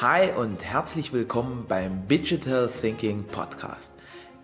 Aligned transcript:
Hi 0.00 0.32
und 0.36 0.64
herzlich 0.64 1.12
willkommen 1.12 1.66
beim 1.68 2.08
Digital 2.08 2.68
Thinking 2.68 3.22
Podcast. 3.22 3.94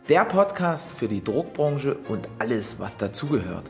Der 0.08 0.24
Podcast 0.24 0.92
für 0.92 1.08
die 1.08 1.24
Druckbranche 1.24 1.96
und 2.08 2.28
alles, 2.38 2.78
was 2.78 2.96
dazugehört. 2.98 3.68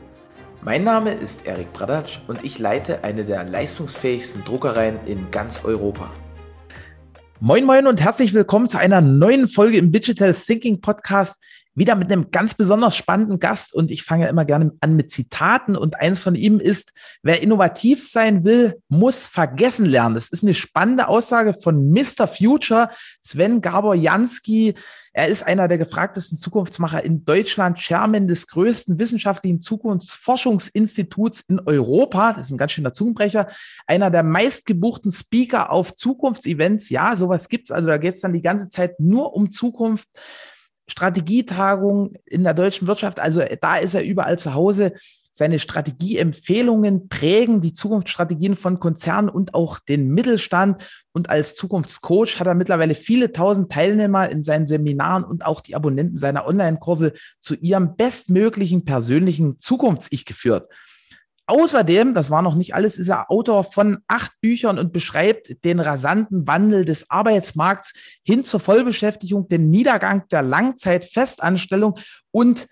Mein 0.61 0.83
Name 0.83 1.11
ist 1.11 1.47
Erik 1.47 1.73
Bradatsch 1.73 2.19
und 2.27 2.43
ich 2.43 2.59
leite 2.59 3.03
eine 3.03 3.25
der 3.25 3.45
leistungsfähigsten 3.45 4.45
Druckereien 4.45 4.99
in 5.07 5.31
ganz 5.31 5.65
Europa. 5.65 6.11
Moin 7.39 7.65
Moin 7.65 7.87
und 7.87 7.99
herzlich 7.99 8.35
willkommen 8.35 8.69
zu 8.69 8.77
einer 8.77 9.01
neuen 9.01 9.47
Folge 9.47 9.79
im 9.79 9.91
Digital 9.91 10.35
Thinking 10.35 10.81
Podcast 10.81 11.41
wieder 11.73 11.95
mit 11.95 12.11
einem 12.11 12.31
ganz 12.31 12.55
besonders 12.55 12.95
spannenden 12.97 13.39
Gast 13.39 13.73
und 13.73 13.91
ich 13.91 14.03
fange 14.03 14.27
immer 14.27 14.43
gerne 14.43 14.73
an 14.81 14.95
mit 14.95 15.09
Zitaten 15.09 15.77
und 15.77 15.99
eins 15.99 16.19
von 16.19 16.35
ihm 16.35 16.59
ist, 16.59 16.91
wer 17.23 17.41
innovativ 17.41 18.05
sein 18.05 18.43
will, 18.43 18.81
muss 18.89 19.27
vergessen 19.27 19.85
lernen. 19.85 20.15
Das 20.15 20.29
ist 20.29 20.43
eine 20.43 20.53
spannende 20.53 21.07
Aussage 21.07 21.55
von 21.61 21.89
Mr. 21.91 22.27
Future, 22.27 22.89
Sven 23.21 23.61
Gabor 23.61 23.95
Jansky. 23.95 24.75
Er 25.13 25.27
ist 25.27 25.43
einer 25.43 25.67
der 25.67 25.77
gefragtesten 25.77 26.37
Zukunftsmacher 26.37 27.03
in 27.03 27.25
Deutschland, 27.25 27.77
Chairman 27.77 28.27
des 28.27 28.47
größten 28.47 28.97
wissenschaftlichen 28.99 29.61
Zukunftsforschungsinstituts 29.61 31.41
in 31.41 31.59
Europa. 31.59 32.33
Das 32.33 32.47
ist 32.47 32.51
ein 32.51 32.57
ganz 32.57 32.73
schöner 32.73 32.93
Zungenbrecher. 32.93 33.47
Einer 33.87 34.09
der 34.09 34.23
meistgebuchten 34.23 35.11
Speaker 35.11 35.71
auf 35.71 35.93
Zukunftsevents. 35.93 36.89
Ja, 36.89 37.15
sowas 37.15 37.49
gibt's. 37.49 37.71
Also 37.71 37.87
da 37.87 37.97
geht's 37.97 38.21
dann 38.21 38.33
die 38.33 38.41
ganze 38.41 38.69
Zeit 38.69 38.99
nur 38.99 39.33
um 39.33 39.51
Zukunft. 39.51 40.07
Strategietagung 40.91 42.13
in 42.25 42.43
der 42.43 42.53
deutschen 42.53 42.87
Wirtschaft. 42.87 43.19
Also 43.19 43.41
da 43.61 43.77
ist 43.77 43.95
er 43.95 44.03
überall 44.03 44.37
zu 44.37 44.53
Hause. 44.53 44.93
Seine 45.33 45.59
Strategieempfehlungen 45.59 47.07
prägen 47.07 47.61
die 47.61 47.73
Zukunftsstrategien 47.73 48.57
von 48.57 48.81
Konzernen 48.81 49.29
und 49.29 49.53
auch 49.53 49.79
den 49.79 50.09
Mittelstand. 50.09 50.85
Und 51.13 51.29
als 51.29 51.55
Zukunftscoach 51.55 52.37
hat 52.39 52.47
er 52.47 52.53
mittlerweile 52.53 52.95
viele 52.95 53.31
tausend 53.31 53.71
Teilnehmer 53.71 54.29
in 54.29 54.43
seinen 54.43 54.67
Seminaren 54.67 55.23
und 55.23 55.45
auch 55.45 55.61
die 55.61 55.75
Abonnenten 55.75 56.17
seiner 56.17 56.45
Online-Kurse 56.45 57.13
zu 57.39 57.55
ihrem 57.55 57.95
bestmöglichen 57.95 58.83
persönlichen 58.83 59.57
Zukunfts-Ich 59.59 60.25
geführt. 60.25 60.67
Außerdem, 61.51 62.13
das 62.13 62.31
war 62.31 62.41
noch 62.41 62.55
nicht 62.55 62.75
alles, 62.75 62.97
ist 62.97 63.09
er 63.09 63.29
Autor 63.29 63.65
von 63.65 63.97
acht 64.07 64.31
Büchern 64.39 64.79
und 64.79 64.93
beschreibt 64.93 65.65
den 65.65 65.81
rasanten 65.81 66.47
Wandel 66.47 66.85
des 66.85 67.11
Arbeitsmarkts 67.11 67.93
hin 68.23 68.45
zur 68.45 68.61
Vollbeschäftigung, 68.61 69.49
den 69.49 69.69
Niedergang 69.69 70.25
der 70.29 70.43
Langzeitfestanstellung 70.43 71.99
und 72.31 72.69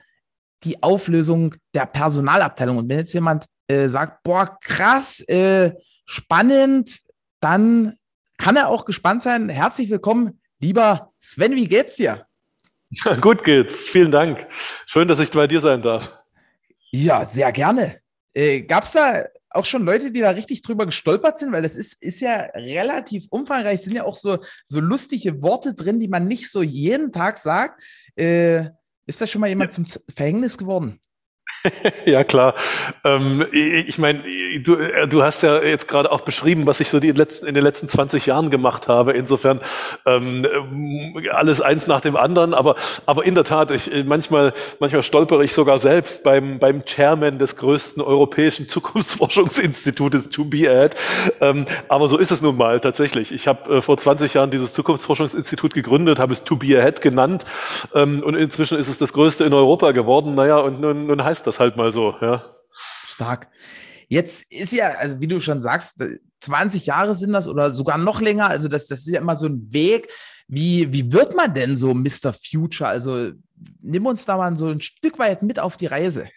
die 0.63 0.81
Auflösung 0.81 1.55
der 1.73 1.87
Personalabteilung. 1.87 2.77
Und 2.77 2.87
wenn 2.87 2.99
jetzt 2.99 3.11
jemand 3.11 3.47
äh, 3.67 3.89
sagt, 3.89 4.23
boah, 4.23 4.57
krass, 4.61 5.19
äh, 5.27 5.73
spannend, 6.05 6.99
dann 7.41 7.97
kann 8.37 8.55
er 8.55 8.69
auch 8.69 8.85
gespannt 8.85 9.21
sein. 9.21 9.49
Herzlich 9.49 9.89
willkommen, 9.89 10.39
lieber 10.61 11.11
Sven, 11.19 11.57
wie 11.57 11.67
geht's 11.67 11.97
dir? 11.97 12.27
Gut 13.19 13.43
geht's, 13.43 13.89
vielen 13.89 14.11
Dank. 14.11 14.47
Schön, 14.85 15.09
dass 15.09 15.19
ich 15.19 15.31
bei 15.31 15.47
dir 15.47 15.59
sein 15.59 15.81
darf. 15.81 16.13
Ja, 16.91 17.25
sehr 17.25 17.51
gerne. 17.51 17.98
Äh, 18.33 18.61
Gab 18.61 18.83
es 18.83 18.91
da 18.91 19.25
auch 19.51 19.65
schon 19.65 19.85
Leute, 19.85 20.11
die 20.11 20.19
da 20.19 20.29
richtig 20.31 20.61
drüber 20.61 20.85
gestolpert 20.85 21.39
sind? 21.39 21.51
Weil 21.51 21.63
das 21.63 21.75
ist, 21.75 22.01
ist 22.01 22.19
ja 22.19 22.41
relativ 22.53 23.25
umfangreich, 23.29 23.81
sind 23.81 23.95
ja 23.95 24.03
auch 24.03 24.15
so, 24.15 24.37
so 24.67 24.79
lustige 24.79 25.41
Worte 25.41 25.73
drin, 25.73 25.99
die 25.99 26.07
man 26.07 26.25
nicht 26.25 26.51
so 26.51 26.61
jeden 26.61 27.11
Tag 27.11 27.37
sagt. 27.37 27.83
Äh, 28.15 28.69
ist 29.05 29.21
da 29.21 29.27
schon 29.27 29.41
mal 29.41 29.47
jemand 29.47 29.71
ja. 29.71 29.83
zum 29.83 30.03
Verhängnis 30.13 30.57
geworden? 30.57 30.99
ja, 32.05 32.23
klar. 32.23 32.55
Ähm, 33.03 33.45
ich 33.51 33.97
meine, 33.97 34.23
du, 34.63 34.75
äh, 34.75 35.07
du 35.07 35.23
hast 35.23 35.43
ja 35.43 35.61
jetzt 35.61 35.87
gerade 35.87 36.11
auch 36.11 36.21
beschrieben, 36.21 36.65
was 36.65 36.79
ich 36.79 36.89
so 36.89 36.99
die 36.99 37.11
letzten, 37.11 37.47
in 37.47 37.53
den 37.53 37.63
letzten 37.63 37.89
20 37.89 38.25
Jahren 38.25 38.49
gemacht 38.49 38.87
habe. 38.87 39.13
Insofern 39.13 39.59
ähm, 40.05 40.47
alles 41.31 41.61
eins 41.61 41.87
nach 41.87 42.01
dem 42.01 42.15
anderen. 42.15 42.53
Aber, 42.53 42.75
aber 43.05 43.25
in 43.25 43.35
der 43.35 43.43
Tat, 43.43 43.71
ich, 43.71 43.91
manchmal, 44.05 44.53
manchmal 44.79 45.03
stolpere 45.03 45.43
ich 45.43 45.53
sogar 45.53 45.79
selbst 45.79 46.23
beim, 46.23 46.59
beim 46.59 46.85
Chairman 46.85 47.39
des 47.39 47.57
größten 47.57 48.01
europäischen 48.01 48.67
Zukunftsforschungsinstitutes 48.69 50.29
to 50.29 50.45
be 50.45 50.69
at. 50.69 50.95
Ähm, 51.41 51.65
aber 51.89 52.07
so 52.07 52.17
ist 52.17 52.31
es 52.31 52.41
nun 52.41 52.55
mal 52.55 52.79
tatsächlich. 52.79 53.33
Ich 53.33 53.47
habe 53.47 53.77
äh, 53.77 53.81
vor 53.81 53.97
20 53.97 54.33
Jahren 54.33 54.51
dieses 54.51 54.73
Zukunftsforschungsinstitut 54.73 55.73
gegründet, 55.73 56.19
habe 56.19 56.31
es 56.31 56.43
to 56.43 56.55
be 56.55 56.77
ahead 56.79 57.01
genannt. 57.01 57.45
Ähm, 57.93 58.23
und 58.23 58.35
inzwischen 58.35 58.77
ist 58.77 58.87
es 58.87 58.97
das 58.97 59.11
größte 59.11 59.43
in 59.43 59.53
Europa 59.53 59.91
geworden. 59.91 60.35
Naja, 60.35 60.59
und 60.59 60.79
nun, 60.79 61.07
nun 61.07 61.23
heißt 61.23 61.38
das 61.47 61.59
halt 61.59 61.75
mal 61.75 61.91
so, 61.91 62.15
ja. 62.21 62.55
Stark. 63.07 63.49
Jetzt 64.07 64.51
ist 64.51 64.73
ja, 64.73 64.89
also 64.91 65.19
wie 65.19 65.27
du 65.27 65.39
schon 65.39 65.61
sagst, 65.61 65.95
20 66.41 66.85
Jahre 66.85 67.13
sind 67.15 67.33
das 67.33 67.47
oder 67.47 67.71
sogar 67.71 67.97
noch 67.97 68.21
länger. 68.21 68.49
Also 68.49 68.67
das, 68.67 68.87
das 68.87 68.99
ist 68.99 69.09
ja 69.09 69.21
immer 69.21 69.35
so 69.35 69.47
ein 69.47 69.71
Weg. 69.71 70.09
Wie, 70.47 70.91
wie 70.91 71.11
wird 71.11 71.35
man 71.35 71.53
denn 71.53 71.77
so 71.77 71.93
Mr. 71.93 72.33
Future? 72.33 72.89
Also 72.89 73.31
nimm 73.81 74.05
uns 74.05 74.25
da 74.25 74.37
mal 74.37 74.55
so 74.57 74.67
ein 74.67 74.81
Stück 74.81 75.19
weit 75.19 75.43
mit 75.43 75.59
auf 75.59 75.77
die 75.77 75.85
Reise. 75.85 76.27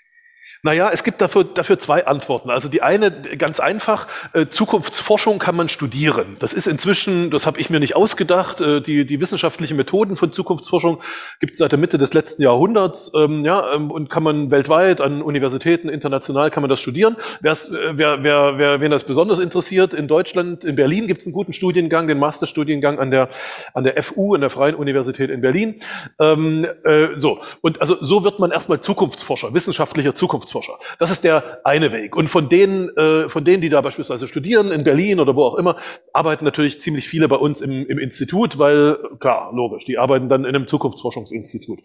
Naja, 0.65 0.91
es 0.93 1.03
gibt 1.03 1.21
dafür, 1.21 1.43
dafür 1.43 1.81
zwei 1.81 2.07
Antworten. 2.07 2.49
Also 2.49 2.69
die 2.69 2.83
eine 2.83 3.11
ganz 3.11 3.59
einfach, 3.59 4.07
äh, 4.33 4.47
Zukunftsforschung 4.47 5.41
kann 5.41 5.57
man 5.57 5.69
studieren. 5.69 6.37
Das 6.39 6.53
ist 6.53 6.69
inzwischen, 6.69 7.33
das 7.33 7.47
habe 7.47 7.59
ich 7.59 7.69
mir 7.69 7.81
nicht 7.81 7.97
ausgedacht, 7.97 8.61
äh, 8.61 8.81
die, 8.81 9.05
die 9.05 9.21
wissenschaftlichen 9.21 9.77
Methoden 9.77 10.15
von 10.15 10.33
Zukunftsforschung 10.33 11.03
gibt 11.41 11.55
es 11.55 11.59
seit 11.59 11.73
der 11.73 11.81
Mitte 11.81 11.99
des 11.99 12.15
letzten 12.15 12.43
Jahrhunderts 12.43 13.11
ähm, 13.17 13.45
ja, 13.45 13.75
ähm, 13.75 13.91
und 13.91 14.09
kann 14.09 14.23
man 14.23 14.53
weltweit 14.53 15.01
an 15.01 15.21
Universitäten, 15.21 15.89
international 15.89 16.53
kann 16.53 16.61
man 16.61 16.71
das 16.71 16.81
studieren. 16.81 17.17
Wer's, 17.41 17.69
äh, 17.69 17.95
wer, 17.95 18.23
wer, 18.23 18.57
wer, 18.57 18.81
wen 18.81 18.93
das 18.93 19.03
besonders 19.03 19.41
interessiert, 19.41 19.95
in 19.95 20.07
Deutschland, 20.07 20.65
in 20.65 20.77
Berlin 20.77 21.09
gibt 21.09 21.23
es 21.23 21.27
einen 21.27 21.35
guten 21.35 21.55
Studiengang, 21.55 22.07
den 22.07 22.21
Masterstudiengang 22.21 23.01
an 23.01 23.11
der, 23.11 23.31
an 23.75 23.83
der 23.83 24.01
FU, 24.05 24.37
an 24.37 24.43
der 24.43 24.51
Freien 24.51 24.77
Universität 24.77 25.29
in 25.29 25.41
Berlin. 25.41 25.81
Ähm, 26.21 26.69
äh, 26.85 27.09
so, 27.17 27.41
und 27.63 27.81
also 27.81 27.97
so 28.01 28.23
wird 28.23 28.39
man 28.39 28.53
erstmal 28.53 28.81
Zukunftsforscher, 28.81 29.53
wissenschaftlicher 29.55 30.15
Zukunftsforscher. 30.15 30.52
Zukunftsforscher. 30.53 30.79
Das 30.99 31.11
ist 31.11 31.25
der 31.25 31.61
eine 31.65 31.93
Weg. 31.93 32.17
Und 32.17 32.29
von 32.29 32.49
denen, 32.49 32.95
äh, 32.97 33.29
von 33.29 33.45
denen, 33.45 33.61
die 33.61 33.69
da 33.69 33.81
beispielsweise 33.81 34.29
studieren, 34.29 34.71
in 34.71 34.85
Berlin 34.85 35.21
oder 35.21 35.35
wo 35.35 35.45
auch 35.45 35.55
immer, 35.55 35.77
arbeiten 36.13 36.45
natürlich 36.45 36.81
ziemlich 36.81 37.09
viele 37.09 37.29
bei 37.29 37.37
uns 37.37 37.61
im, 37.61 37.87
im 37.87 37.99
Institut, 37.99 38.59
weil, 38.59 38.99
klar, 39.19 39.53
logisch, 39.55 39.85
die 39.85 39.99
arbeiten 39.99 40.29
dann 40.29 40.45
in 40.45 40.55
einem 40.55 40.69
Zukunftsforschungsinstitut. 40.69 41.81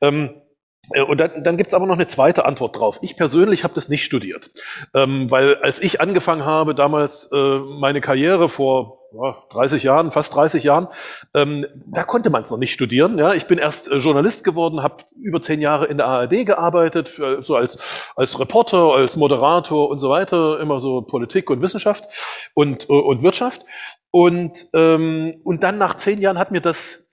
Ähm, 0.00 0.24
äh, 0.24 0.51
und 0.88 1.18
dann, 1.18 1.44
dann 1.44 1.56
gibt 1.56 1.68
es 1.68 1.74
aber 1.74 1.86
noch 1.86 1.94
eine 1.94 2.08
zweite 2.08 2.44
Antwort 2.44 2.78
drauf. 2.78 2.98
Ich 3.02 3.16
persönlich 3.16 3.62
habe 3.62 3.74
das 3.74 3.88
nicht 3.88 4.04
studiert, 4.04 4.50
ähm, 4.94 5.30
weil 5.30 5.56
als 5.56 5.80
ich 5.80 6.00
angefangen 6.00 6.44
habe, 6.44 6.74
damals 6.74 7.30
äh, 7.32 7.58
meine 7.58 8.00
Karriere 8.00 8.48
vor 8.48 8.98
ja, 9.14 9.36
30 9.50 9.84
Jahren, 9.84 10.10
fast 10.10 10.34
30 10.34 10.64
Jahren, 10.64 10.88
ähm, 11.34 11.66
da 11.86 12.02
konnte 12.02 12.30
man 12.30 12.42
es 12.42 12.50
noch 12.50 12.58
nicht 12.58 12.72
studieren. 12.72 13.16
Ja, 13.16 13.32
ich 13.32 13.46
bin 13.46 13.58
erst 13.58 13.90
äh, 13.90 13.98
Journalist 13.98 14.42
geworden, 14.42 14.82
habe 14.82 15.04
über 15.20 15.40
zehn 15.40 15.60
Jahre 15.60 15.86
in 15.86 15.98
der 15.98 16.06
ARD 16.06 16.46
gearbeitet, 16.46 17.08
für, 17.08 17.44
so 17.44 17.54
als 17.54 17.78
als 18.16 18.38
Reporter, 18.40 18.94
als 18.94 19.16
Moderator 19.16 19.88
und 19.88 20.00
so 20.00 20.10
weiter, 20.10 20.58
immer 20.58 20.80
so 20.80 21.02
Politik 21.02 21.48
und 21.50 21.62
Wissenschaft 21.62 22.06
und 22.54 22.88
äh, 22.90 22.92
und 22.92 23.22
Wirtschaft. 23.22 23.64
Und 24.10 24.66
ähm, 24.74 25.40
und 25.44 25.62
dann 25.62 25.78
nach 25.78 25.94
zehn 25.94 26.20
Jahren 26.20 26.38
hat 26.38 26.50
mir 26.50 26.60
das, 26.60 27.12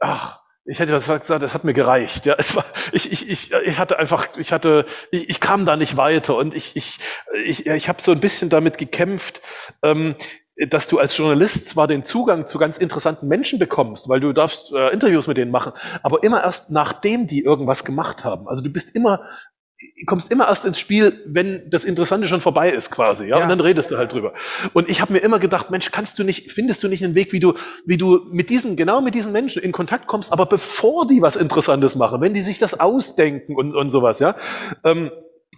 ach, 0.00 0.39
ich 0.70 0.78
hätte 0.78 0.92
das 0.92 1.06
gesagt, 1.06 1.42
das 1.42 1.52
hat 1.52 1.64
mir 1.64 1.74
gereicht. 1.74 2.26
Ja, 2.26 2.36
es 2.38 2.54
war, 2.54 2.64
ich, 2.92 3.10
ich, 3.10 3.28
ich, 3.28 3.52
ich 3.52 3.78
hatte 3.78 3.98
einfach, 3.98 4.28
ich 4.36 4.52
hatte, 4.52 4.86
ich, 5.10 5.28
ich 5.28 5.40
kam 5.40 5.66
da 5.66 5.76
nicht 5.76 5.96
weiter 5.96 6.36
und 6.36 6.54
ich, 6.54 6.76
ich, 6.76 7.00
ich, 7.44 7.66
ich 7.66 7.88
habe 7.88 8.00
so 8.00 8.12
ein 8.12 8.20
bisschen 8.20 8.50
damit 8.50 8.78
gekämpft. 8.78 9.40
Ähm, 9.82 10.14
dass 10.68 10.88
du 10.88 10.98
als 10.98 11.16
Journalist 11.16 11.70
zwar 11.70 11.86
den 11.86 12.04
Zugang 12.04 12.46
zu 12.46 12.58
ganz 12.58 12.76
interessanten 12.76 13.26
Menschen 13.28 13.58
bekommst, 13.58 14.10
weil 14.10 14.20
du 14.20 14.34
darfst 14.34 14.70
äh, 14.72 14.90
Interviews 14.90 15.26
mit 15.26 15.38
denen 15.38 15.50
machen, 15.50 15.72
aber 16.02 16.22
immer 16.22 16.42
erst 16.42 16.70
nachdem 16.70 17.26
die 17.26 17.42
irgendwas 17.42 17.82
gemacht 17.82 18.24
haben. 18.26 18.46
Also 18.46 18.62
du 18.62 18.70
bist 18.70 18.94
immer 18.94 19.24
kommst 20.06 20.30
immer 20.30 20.48
erst 20.48 20.64
ins 20.64 20.78
Spiel, 20.78 21.20
wenn 21.26 21.68
das 21.70 21.84
Interessante 21.84 22.26
schon 22.26 22.40
vorbei 22.40 22.70
ist, 22.70 22.90
quasi, 22.90 23.26
ja, 23.26 23.38
ja. 23.38 23.42
und 23.42 23.48
dann 23.48 23.60
redest 23.60 23.90
du 23.90 23.98
halt 23.98 24.12
drüber. 24.12 24.34
Und 24.72 24.88
ich 24.88 25.00
habe 25.00 25.12
mir 25.12 25.20
immer 25.20 25.38
gedacht, 25.38 25.70
Mensch, 25.70 25.90
kannst 25.90 26.18
du 26.18 26.24
nicht, 26.24 26.50
findest 26.50 26.82
du 26.82 26.88
nicht 26.88 27.04
einen 27.04 27.14
Weg, 27.14 27.32
wie 27.32 27.40
du, 27.40 27.54
wie 27.86 27.96
du 27.96 28.26
mit 28.30 28.50
diesen, 28.50 28.76
genau 28.76 29.00
mit 29.00 29.14
diesen 29.14 29.32
Menschen 29.32 29.62
in 29.62 29.72
Kontakt 29.72 30.06
kommst, 30.06 30.32
aber 30.32 30.46
bevor 30.46 31.06
die 31.06 31.22
was 31.22 31.36
Interessantes 31.36 31.94
machen, 31.94 32.20
wenn 32.20 32.34
die 32.34 32.42
sich 32.42 32.58
das 32.58 32.78
ausdenken 32.78 33.56
und, 33.56 33.74
und 33.74 33.90
sowas, 33.90 34.18
ja. 34.18 34.34
Ähm, 34.84 35.10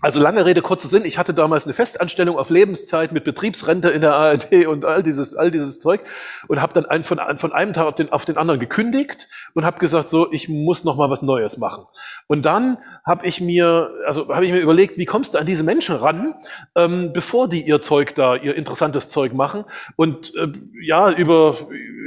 also 0.02 0.18
lange 0.18 0.44
Rede, 0.44 0.62
kurzer 0.62 0.88
Sinn. 0.88 1.04
Ich 1.04 1.16
hatte 1.16 1.32
damals 1.32 1.64
eine 1.64 1.74
Festanstellung 1.74 2.36
auf 2.36 2.50
Lebenszeit 2.50 3.12
mit 3.12 3.22
Betriebsrente 3.22 3.88
in 3.90 4.00
der 4.00 4.14
ARD 4.14 4.66
und 4.66 4.84
all 4.84 5.04
dieses, 5.04 5.36
all 5.36 5.52
dieses 5.52 5.78
Zeug 5.78 6.00
und 6.48 6.60
habe 6.60 6.72
dann 6.72 6.86
ein, 6.86 7.04
von, 7.04 7.20
von 7.36 7.52
einem 7.52 7.72
Tag 7.72 7.86
auf 7.86 7.94
den, 7.94 8.10
auf 8.10 8.24
den 8.24 8.36
anderen 8.36 8.58
gekündigt 8.58 9.28
und 9.54 9.64
habe 9.64 9.78
gesagt, 9.78 10.08
so, 10.08 10.32
ich 10.32 10.48
muss 10.48 10.82
noch 10.82 10.96
mal 10.96 11.08
was 11.08 11.22
Neues 11.22 11.56
machen. 11.56 11.84
Und 12.26 12.44
dann 12.44 12.78
habe 13.04 13.26
ich 13.26 13.40
mir, 13.40 13.90
also 14.06 14.28
habe 14.28 14.46
ich 14.46 14.52
mir 14.52 14.60
überlegt, 14.60 14.96
wie 14.96 15.06
kommst 15.06 15.34
du 15.34 15.38
an 15.38 15.46
diese 15.46 15.64
Menschen 15.64 15.96
ran, 15.96 16.34
ähm, 16.76 17.12
bevor 17.12 17.48
die 17.48 17.62
ihr 17.62 17.82
Zeug 17.82 18.14
da, 18.14 18.36
ihr 18.36 18.54
interessantes 18.54 19.08
Zeug 19.08 19.32
machen. 19.32 19.64
Und 19.96 20.34
äh, 20.36 20.48
ja, 20.80 21.10
über, 21.10 21.56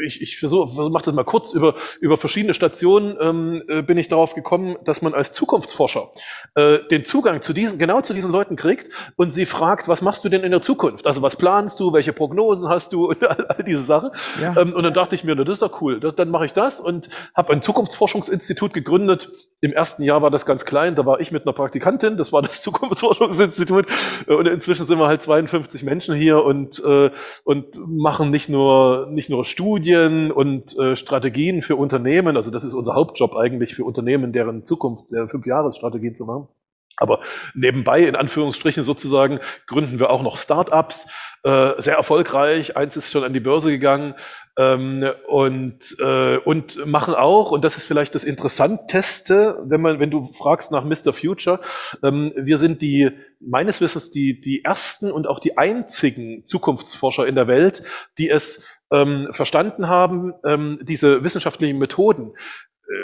ich, 0.06 0.22
ich 0.22 0.38
versuche, 0.38 0.74
versuch, 0.74 0.92
mach 0.92 1.02
das 1.02 1.14
mal 1.14 1.24
kurz, 1.24 1.54
über, 1.54 1.76
über 2.00 2.18
verschiedene 2.18 2.54
Stationen 2.54 3.18
ähm, 3.20 3.64
äh, 3.68 3.82
bin 3.82 3.98
ich 3.98 4.08
darauf 4.08 4.36
gekommen, 4.36 4.78
dass 4.86 5.02
man 5.02 5.14
als 5.14 5.34
Zukunftsforscher 5.34 6.12
äh, 6.56 6.80
den 6.90 7.04
Zugang 7.06 7.42
zu 7.42 7.54
diesen 7.54 7.78
genau 7.78 8.02
zu 8.02 8.14
diesen 8.14 8.32
Leuten 8.32 8.56
kriegt 8.56 8.90
und 9.16 9.32
sie 9.32 9.46
fragt, 9.46 9.88
was 9.88 10.02
machst 10.02 10.24
du 10.24 10.30
denn 10.30 10.44
in 10.44 10.52
der 10.52 10.62
Zukunft? 10.62 11.08
Also 11.08 11.22
was 11.22 11.36
planst 11.36 11.80
du, 11.80 11.92
welche 11.94 12.14
Prognosen 12.14 12.70
hast 12.70 12.94
du 12.94 13.06
und 13.10 13.24
all, 13.24 13.46
all 13.48 13.64
diese 13.64 13.84
Sachen. 13.84 14.12
Ja. 14.42 14.56
Ähm, 14.58 14.74
und 14.74 14.84
dann 14.84 14.94
dachte 14.94 15.16
ich 15.16 15.24
mir, 15.24 15.36
na, 15.36 15.44
das 15.44 15.54
ist 15.54 15.62
doch 15.62 15.82
cool, 15.82 16.00
das, 16.00 16.16
dann 16.16 16.30
mache 16.30 16.46
ich 16.46 16.54
das 16.54 16.80
und 16.80 17.10
habe 17.36 17.54
ein 17.54 17.62
Zukunftsforschungsinstitut 17.62 18.74
gegründet. 18.74 19.32
Im 19.62 19.74
ersten 19.74 20.04
Jahr 20.04 20.22
war 20.22 20.32
das 20.32 20.46
ganz 20.46 20.66
klein, 20.66 20.85
da 20.94 21.06
war 21.08 21.20
ich 21.20 21.32
mit 21.32 21.44
einer 21.48 21.54
Praktikantin, 21.54 22.18
das 22.18 22.32
war 22.32 22.44
das 22.44 22.62
Zukunftsforschungsinstitut 22.62 23.88
und 24.28 24.48
inzwischen 24.48 24.86
sind 24.86 25.00
wir 25.00 25.08
halt 25.08 25.24
52 25.24 25.84
Menschen 25.84 26.14
hier 26.14 26.44
und, 26.44 26.84
äh, 26.86 27.10
und 27.44 27.66
machen 27.88 28.30
nicht 28.30 28.50
nur, 28.50 29.08
nicht 29.10 29.32
nur 29.32 29.46
Studien 29.46 30.32
und 30.32 30.78
äh, 30.78 30.96
Strategien 30.96 31.64
für 31.64 31.78
Unternehmen, 31.78 32.38
also 32.38 32.52
das 32.52 32.64
ist 32.64 32.74
unser 32.74 32.94
Hauptjob 32.94 33.36
eigentlich 33.36 33.74
für 33.74 33.86
Unternehmen, 33.86 34.34
deren 34.34 34.66
Zukunft, 34.66 35.12
der 35.12 35.28
Fünfjahresstrategien 35.28 36.16
zu 36.16 36.26
machen. 36.26 36.48
Aber 36.98 37.22
nebenbei, 37.54 38.02
in 38.02 38.16
Anführungsstrichen 38.16 38.84
sozusagen, 38.84 39.40
gründen 39.68 40.00
wir 40.00 40.10
auch 40.10 40.22
noch 40.22 40.38
Startups, 40.38 41.08
äh, 41.44 41.80
sehr 41.80 41.96
erfolgreich. 41.96 42.76
Eins 42.76 42.98
ist 42.98 43.12
schon 43.12 43.24
an 43.24 43.34
die 43.34 43.40
Börse 43.40 43.70
gegangen 43.70 44.16
ähm, 44.58 45.06
und, 45.28 45.96
äh, 46.00 46.38
und 46.38 46.86
machen 46.88 47.14
auch, 47.14 47.52
und 47.52 47.64
das 47.64 47.78
ist 47.78 47.86
vielleicht 47.86 48.16
das 48.16 48.24
Interessanteste, 48.24 49.64
wenn 49.68 49.82
man, 49.82 50.00
wenn 50.00 50.10
du 50.10 50.32
fragst 50.34 50.72
nach 50.72 50.84
Mr. 50.84 51.14
Future, 51.14 51.60
ähm, 52.02 52.34
wir 52.36 52.58
sind 52.58 52.82
die, 52.82 53.12
meines 53.40 53.80
Wissens, 53.82 54.10
die, 54.10 54.42
die 54.42 54.64
ersten 54.64 55.12
und 55.12 55.28
auch 55.28 55.40
die 55.40 55.58
einzigen 55.58 56.46
Zukunftsforscher 56.46 57.28
in 57.28 57.36
der 57.36 57.48
Welt, 57.48 57.84
die 58.18 58.30
es 58.30 58.68
ähm, 58.92 59.28
verstanden 59.32 59.88
haben, 59.88 60.34
ähm, 60.46 60.80
diese 60.82 61.24
wissenschaftlichen 61.24 61.78
Methoden 61.78 62.34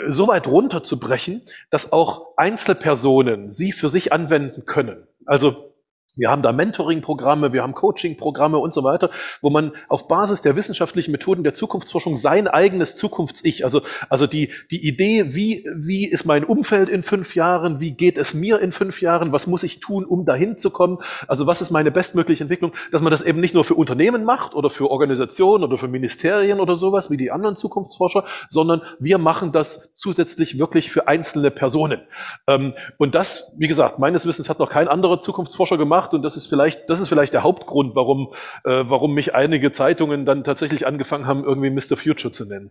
so 0.08 0.28
weit 0.28 0.46
runterzubrechen, 0.46 1.42
dass 1.70 1.92
auch 1.92 2.36
Einzelpersonen 2.36 3.52
sie 3.52 3.72
für 3.72 3.88
sich 3.88 4.12
anwenden 4.12 4.64
können. 4.64 5.06
Also 5.26 5.71
wir 6.16 6.30
haben 6.30 6.42
da 6.42 6.52
Mentoring-Programme, 6.52 7.52
wir 7.52 7.62
haben 7.62 7.74
Coaching-Programme 7.74 8.58
und 8.58 8.74
so 8.74 8.84
weiter, 8.84 9.10
wo 9.40 9.50
man 9.50 9.72
auf 9.88 10.08
Basis 10.08 10.42
der 10.42 10.56
wissenschaftlichen 10.56 11.12
Methoden 11.12 11.42
der 11.42 11.54
Zukunftsforschung 11.54 12.16
sein 12.16 12.48
eigenes 12.48 12.96
Zukunfts-Ich, 12.96 13.64
also, 13.64 13.80
also 14.10 14.26
die, 14.26 14.50
die 14.70 14.86
Idee, 14.86 15.34
wie, 15.34 15.66
wie 15.74 16.06
ist 16.06 16.26
mein 16.26 16.44
Umfeld 16.44 16.88
in 16.88 17.02
fünf 17.02 17.34
Jahren, 17.34 17.80
wie 17.80 17.92
geht 17.92 18.18
es 18.18 18.34
mir 18.34 18.60
in 18.60 18.72
fünf 18.72 19.00
Jahren, 19.00 19.32
was 19.32 19.46
muss 19.46 19.62
ich 19.62 19.80
tun, 19.80 20.04
um 20.04 20.24
dahin 20.24 20.58
zu 20.58 20.70
kommen, 20.70 20.98
also 21.28 21.46
was 21.46 21.62
ist 21.62 21.70
meine 21.70 21.90
bestmögliche 21.90 22.44
Entwicklung, 22.44 22.72
dass 22.90 23.00
man 23.00 23.10
das 23.10 23.22
eben 23.22 23.40
nicht 23.40 23.54
nur 23.54 23.64
für 23.64 23.74
Unternehmen 23.74 24.24
macht 24.24 24.54
oder 24.54 24.68
für 24.68 24.90
Organisationen 24.90 25.64
oder 25.64 25.78
für 25.78 25.88
Ministerien 25.88 26.60
oder 26.60 26.76
sowas, 26.76 27.10
wie 27.10 27.16
die 27.16 27.30
anderen 27.30 27.56
Zukunftsforscher, 27.56 28.24
sondern 28.50 28.82
wir 28.98 29.18
machen 29.18 29.52
das 29.52 29.94
zusätzlich 29.94 30.58
wirklich 30.58 30.90
für 30.90 31.08
einzelne 31.08 31.50
Personen. 31.50 32.02
Ähm, 32.46 32.74
und 32.98 33.14
das, 33.14 33.54
wie 33.58 33.68
gesagt, 33.68 33.98
meines 33.98 34.26
Wissens 34.26 34.48
hat 34.48 34.58
noch 34.58 34.70
kein 34.70 34.88
anderer 34.88 35.20
Zukunftsforscher 35.20 35.78
gemacht, 35.78 36.01
gemacht 36.02 36.14
und 36.14 36.22
das 36.22 36.36
ist 36.36 36.46
vielleicht, 36.46 36.88
das 36.90 37.00
ist 37.00 37.08
vielleicht 37.08 37.32
der 37.32 37.42
Hauptgrund, 37.42 37.94
warum, 37.94 38.32
äh, 38.64 38.84
warum 38.86 39.14
mich 39.14 39.34
einige 39.34 39.72
Zeitungen 39.72 40.26
dann 40.26 40.44
tatsächlich 40.44 40.86
angefangen 40.86 41.26
haben, 41.26 41.44
irgendwie 41.44 41.70
Mr. 41.70 41.96
Future 41.96 42.32
zu 42.32 42.44
nennen. 42.44 42.70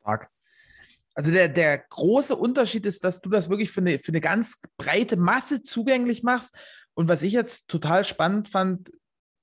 Stark. 0.00 0.26
Also 1.14 1.30
der, 1.30 1.48
der 1.48 1.78
große 1.78 2.34
Unterschied 2.34 2.86
ist, 2.86 3.04
dass 3.04 3.20
du 3.20 3.30
das 3.30 3.48
wirklich 3.48 3.70
für 3.70 3.80
eine, 3.80 3.98
für 3.98 4.10
eine 4.10 4.20
ganz 4.20 4.60
breite 4.76 5.16
Masse 5.16 5.62
zugänglich 5.62 6.24
machst. 6.24 6.58
Und 6.94 7.08
was 7.08 7.22
ich 7.22 7.32
jetzt 7.32 7.68
total 7.68 8.04
spannend 8.04 8.48
fand, 8.48 8.90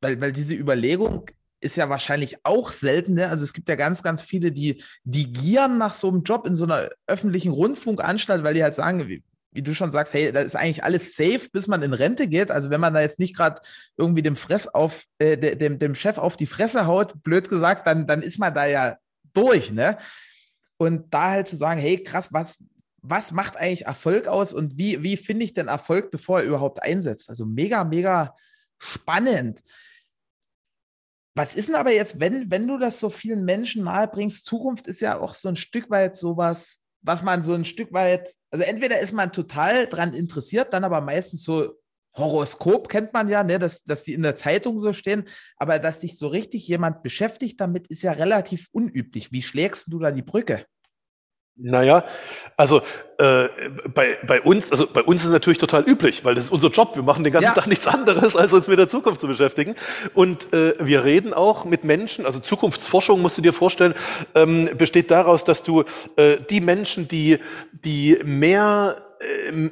weil, 0.02 0.20
weil 0.20 0.34
diese 0.34 0.54
Überlegung 0.54 1.30
ist 1.62 1.78
ja 1.78 1.90
wahrscheinlich 1.90 2.38
auch 2.44 2.72
selten. 2.72 3.14
Ne? 3.14 3.30
Also 3.30 3.46
es 3.46 3.54
gibt 3.54 3.70
ja 3.70 3.76
ganz, 3.76 4.04
ganz 4.04 4.22
viele, 4.22 4.52
die, 4.52 4.84
die 5.04 5.32
gieren 5.32 5.78
nach 5.78 5.94
so 5.94 6.10
einem 6.10 6.24
Job 6.24 6.46
in 6.46 6.56
so 6.56 6.66
einer 6.66 6.90
öffentlichen 7.08 7.52
Rundfunkanstalt, 7.52 8.44
weil 8.44 8.56
die 8.56 8.64
halt 8.64 8.76
sagen, 8.76 9.24
wie 9.52 9.62
du 9.62 9.74
schon 9.74 9.92
sagst, 9.92 10.14
hey, 10.14 10.32
da 10.32 10.42
ist 10.42 10.56
eigentlich 10.56 10.84
alles 10.84 11.16
safe, 11.16 11.50
bis 11.52 11.68
man 11.68 11.82
in 11.84 11.94
Rente 11.94 12.28
geht. 12.28 12.52
Also 12.52 12.70
wenn 12.70 12.82
man 12.82 12.94
da 12.94 13.02
jetzt 13.02 13.20
nicht 13.20 13.36
gerade 13.36 13.62
irgendwie 13.98 14.22
dem 14.22 14.36
Fress 14.36 14.68
auf, 14.68 15.04
äh, 15.20 15.38
dem, 15.38 15.78
dem 15.78 15.96
Chef 15.96 16.18
auf 16.18 16.38
die 16.38 16.46
Fresse 16.46 16.88
haut, 16.88 17.22
blöd 17.24 17.50
gesagt, 17.50 17.86
dann, 17.88 18.08
dann 18.08 18.22
ist 18.22 18.40
man 18.40 18.54
da 18.54 18.66
ja 18.66 18.98
durch, 19.34 19.72
ne? 19.72 19.98
Und 20.78 21.14
da 21.14 21.32
halt 21.32 21.48
zu 21.48 21.58
sagen, 21.58 21.80
hey, 21.80 22.02
krass, 22.04 22.30
was, 22.32 22.64
was 23.02 23.32
macht 23.32 23.58
eigentlich 23.58 23.86
Erfolg 23.86 24.28
aus 24.28 24.54
und 24.54 24.78
wie, 24.78 25.04
wie 25.04 25.18
finde 25.18 25.46
ich 25.46 25.54
denn 25.54 25.68
Erfolg, 25.68 26.12
bevor 26.12 26.40
er 26.40 26.46
überhaupt 26.46 26.82
einsetzt? 26.82 27.30
Also 27.30 27.46
mega, 27.46 27.84
mega 27.84 28.36
spannend. 28.80 29.62
Was 31.36 31.56
ist 31.56 31.70
denn 31.70 31.76
aber 31.76 31.94
jetzt, 31.94 32.20
wenn, 32.20 32.50
wenn 32.52 32.68
du 32.68 32.78
das 32.78 33.00
so 33.00 33.10
vielen 33.10 33.46
Menschen 33.46 33.84
nahebringst? 33.84 34.46
Zukunft 34.46 34.88
ist 34.88 35.02
ja 35.02 35.20
auch 35.20 35.34
so 35.34 35.50
ein 35.50 35.56
Stück 35.56 35.90
weit 35.90 36.18
sowas, 36.18 36.81
was 37.02 37.24
man 37.24 37.44
so 37.44 37.54
ein 37.54 37.66
Stück 37.66 37.94
weit, 37.94 38.34
also 38.52 38.64
entweder 38.64 39.00
ist 39.00 39.14
man 39.14 39.32
total 39.32 39.88
dran 39.88 40.14
interessiert, 40.14 40.74
dann 40.74 40.84
aber 40.84 41.02
meistens 41.02 41.44
so 41.44 41.76
Horoskop 42.14 42.90
kennt 42.90 43.14
man 43.14 43.30
ja, 43.30 43.44
ne, 43.44 43.58
dass, 43.58 43.84
dass 43.84 44.04
die 44.04 44.14
in 44.14 44.24
der 44.24 44.36
Zeitung 44.36 44.80
so 44.80 44.92
stehen, 44.94 45.26
aber 45.58 45.80
dass 45.80 46.02
sich 46.02 46.18
so 46.18 46.28
richtig 46.28 46.68
jemand 46.68 47.04
beschäftigt 47.04 47.60
damit, 47.62 47.88
ist 47.88 48.02
ja 48.02 48.12
relativ 48.12 48.68
unüblich. 48.72 49.32
Wie 49.32 49.42
schlägst 49.42 49.92
du 49.94 50.00
da 50.00 50.12
die 50.12 50.22
Brücke? 50.22 50.66
Naja, 51.58 52.06
also 52.58 52.82
äh, 53.18 53.50
bei, 53.94 54.18
bei 54.26 54.42
uns, 54.42 54.72
also 54.72 54.88
bei 54.88 55.04
uns 55.04 55.22
ist 55.22 55.28
es 55.28 55.34
natürlich 55.34 55.60
total 55.60 55.84
üblich, 55.84 56.26
weil 56.26 56.34
das 56.34 56.46
ist 56.46 56.52
unser 56.52 56.70
Job. 56.70 56.96
Wir 56.96 57.04
machen 57.04 57.24
den 57.24 57.34
ganzen 57.34 57.50
ja. 57.50 57.54
Tag 57.54 57.68
nichts 57.68 57.86
anderes, 57.88 58.36
als 58.36 58.54
uns 58.54 58.68
mit 58.68 58.80
der 58.80 58.88
Zukunft 58.88 59.22
zu 59.22 59.28
beschäftigen. 59.28 59.76
Und 60.16 60.54
äh, 60.54 60.74
wir 60.80 61.04
reden 61.04 61.34
auch 61.34 61.66
mit 61.66 61.84
Menschen, 61.84 62.26
also 62.26 62.40
Zukunftsforschung 62.40 63.22
musst 63.22 63.38
du 63.38 63.42
dir 63.42 63.54
vorstellen, 63.54 63.94
ähm, 64.34 64.70
besteht 64.78 65.12
daraus, 65.12 65.44
dass 65.44 65.64
du 65.64 65.84
äh, 66.16 66.38
die 66.50 66.62
Menschen, 66.62 67.08
die, 67.08 67.38
die 67.72 68.20
mehr 68.24 68.98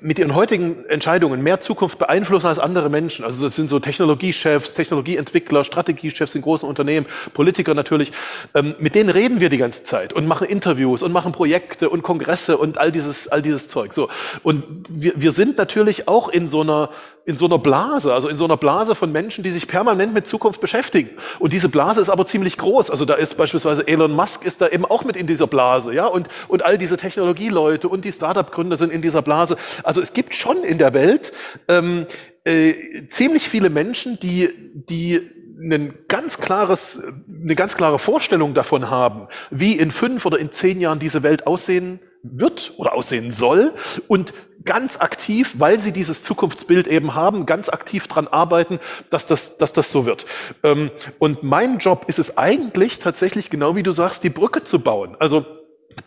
mit 0.01 0.19
ihren 0.19 0.35
heutigen 0.35 0.85
Entscheidungen 0.85 1.41
mehr 1.41 1.61
Zukunft 1.61 1.97
beeinflussen 1.97 2.47
als 2.47 2.59
andere 2.59 2.89
Menschen. 2.89 3.25
Also 3.25 3.45
das 3.45 3.55
sind 3.55 3.69
so 3.69 3.79
Technologiechefs, 3.79 4.73
Technologieentwickler, 4.75 5.63
Strategiechefs 5.63 6.35
in 6.35 6.41
großen 6.41 6.67
Unternehmen, 6.67 7.07
Politiker 7.33 7.73
natürlich. 7.73 8.11
Ähm, 8.53 8.75
mit 8.79 8.95
denen 8.95 9.09
reden 9.09 9.39
wir 9.39 9.49
die 9.49 9.57
ganze 9.57 9.83
Zeit 9.83 10.13
und 10.13 10.27
machen 10.27 10.47
Interviews 10.47 11.01
und 11.01 11.11
machen 11.11 11.31
Projekte 11.31 11.89
und 11.89 12.03
Kongresse 12.03 12.57
und 12.57 12.77
all 12.77 12.91
dieses, 12.91 13.27
all 13.27 13.41
dieses 13.41 13.67
Zeug. 13.67 13.93
So. 13.93 14.09
Und 14.43 14.63
wir, 14.87 15.13
wir 15.15 15.31
sind 15.31 15.57
natürlich 15.57 16.07
auch 16.07 16.29
in 16.29 16.47
so 16.47 16.61
einer, 16.61 16.89
in 17.25 17.37
so 17.37 17.45
einer 17.45 17.57
Blase, 17.57 18.13
also 18.13 18.27
in 18.27 18.37
so 18.37 18.45
einer 18.45 18.57
Blase 18.57 18.93
von 18.93 19.11
Menschen, 19.11 19.43
die 19.43 19.51
sich 19.51 19.67
permanent 19.67 20.13
mit 20.13 20.27
Zukunft 20.27 20.61
beschäftigen. 20.61 21.09
Und 21.39 21.53
diese 21.53 21.69
Blase 21.69 22.01
ist 22.01 22.09
aber 22.09 22.27
ziemlich 22.27 22.57
groß. 22.57 22.91
Also 22.91 23.05
da 23.05 23.15
ist 23.15 23.35
beispielsweise 23.37 23.87
Elon 23.87 24.11
Musk 24.11 24.45
ist 24.45 24.61
da 24.61 24.67
eben 24.67 24.85
auch 24.85 25.05
mit 25.05 25.15
in 25.15 25.27
dieser 25.27 25.47
Blase, 25.47 25.93
ja. 25.93 26.05
Und, 26.05 26.27
und 26.47 26.63
all 26.65 26.77
diese 26.77 26.97
Technologieleute 26.97 27.87
und 27.87 28.05
die 28.05 28.11
Startup-Gründer 28.11 28.77
sind 28.77 28.91
in 28.91 29.01
dieser 29.01 29.21
Blase. 29.21 29.38
Blase. 29.39 29.57
Also 29.83 30.01
es 30.01 30.13
gibt 30.13 30.35
schon 30.35 30.63
in 30.63 30.77
der 30.77 30.93
Welt 30.93 31.31
ähm, 31.67 32.05
äh, 32.43 32.73
ziemlich 33.09 33.47
viele 33.47 33.69
Menschen, 33.69 34.19
die, 34.19 34.49
die 34.73 35.21
ein 35.61 35.93
ganz 36.07 36.39
klares, 36.39 37.01
eine 37.27 37.55
ganz 37.55 37.75
klare 37.75 37.99
Vorstellung 37.99 38.53
davon 38.53 38.89
haben, 38.89 39.27
wie 39.49 39.73
in 39.73 39.91
fünf 39.91 40.25
oder 40.25 40.39
in 40.39 40.51
zehn 40.51 40.79
Jahren 40.79 40.99
diese 40.99 41.21
Welt 41.23 41.47
aussehen 41.47 41.99
wird 42.21 42.73
oder 42.77 42.93
aussehen 42.93 43.31
soll 43.31 43.73
und 44.07 44.33
ganz 44.65 44.99
aktiv, 44.99 45.55
weil 45.57 45.79
sie 45.79 45.93
dieses 45.93 46.21
Zukunftsbild 46.21 46.87
eben 46.87 47.15
haben, 47.15 47.45
ganz 47.45 47.69
aktiv 47.69 48.07
dran 48.07 48.27
arbeiten, 48.27 48.79
dass 49.09 49.25
das, 49.25 49.57
dass 49.57 49.71
das 49.71 49.91
so 49.91 50.05
wird. 50.05 50.25
Ähm, 50.63 50.91
und 51.17 51.43
mein 51.43 51.79
Job 51.79 52.05
ist 52.07 52.19
es 52.19 52.37
eigentlich 52.37 52.99
tatsächlich, 52.99 53.49
genau 53.49 53.75
wie 53.77 53.83
du 53.83 53.93
sagst, 53.93 54.23
die 54.23 54.29
Brücke 54.29 54.65
zu 54.65 54.79
bauen. 54.79 55.15
Also 55.19 55.45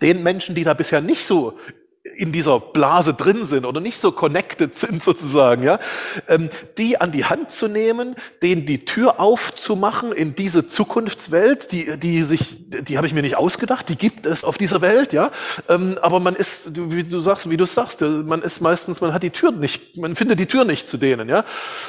den 0.02 0.22
Menschen, 0.22 0.54
die 0.54 0.64
da 0.64 0.74
bisher 0.74 1.00
nicht 1.00 1.24
so 1.24 1.58
in 2.16 2.32
dieser 2.32 2.58
Blase 2.58 3.14
drin 3.14 3.44
sind 3.44 3.64
oder 3.64 3.80
nicht 3.80 4.00
so 4.00 4.10
connected 4.10 4.74
sind 4.74 5.02
sozusagen, 5.02 5.62
ja, 5.62 5.78
ähm, 6.28 6.48
die 6.76 7.00
an 7.00 7.12
die 7.12 7.26
Hand 7.26 7.52
zu 7.52 7.68
nehmen, 7.68 8.16
denen 8.42 8.66
die 8.66 8.84
Tür 8.84 9.20
aufzumachen 9.20 10.10
in 10.10 10.34
diese 10.34 10.68
Zukunftswelt, 10.68 11.70
die, 11.70 11.98
die 11.98 12.22
sich, 12.22 12.70
die 12.70 12.96
habe 12.96 13.06
ich 13.06 13.14
mir 13.14 13.22
nicht 13.22 13.36
ausgedacht, 13.36 13.88
die 13.88 13.96
gibt 13.96 14.26
es 14.26 14.42
auf 14.42 14.58
dieser 14.58 14.80
Welt, 14.80 15.12
ja, 15.12 15.30
ähm, 15.68 15.96
aber 16.02 16.18
man 16.18 16.34
ist, 16.34 16.72
wie 16.90 17.04
du 17.04 17.20
sagst, 17.20 17.48
wie 17.48 17.56
du 17.56 17.66
sagst, 17.66 18.00
man 18.00 18.42
ist 18.42 18.60
meistens, 18.60 19.00
man 19.00 19.14
hat 19.14 19.22
die 19.22 19.30
Tür 19.30 19.52
nicht, 19.52 19.96
man 19.96 20.16
findet 20.16 20.40
die 20.40 20.46
Tür 20.46 20.64
nicht 20.64 20.90
zu 20.90 20.96
denen, 20.96 21.28
ja, 21.28 21.44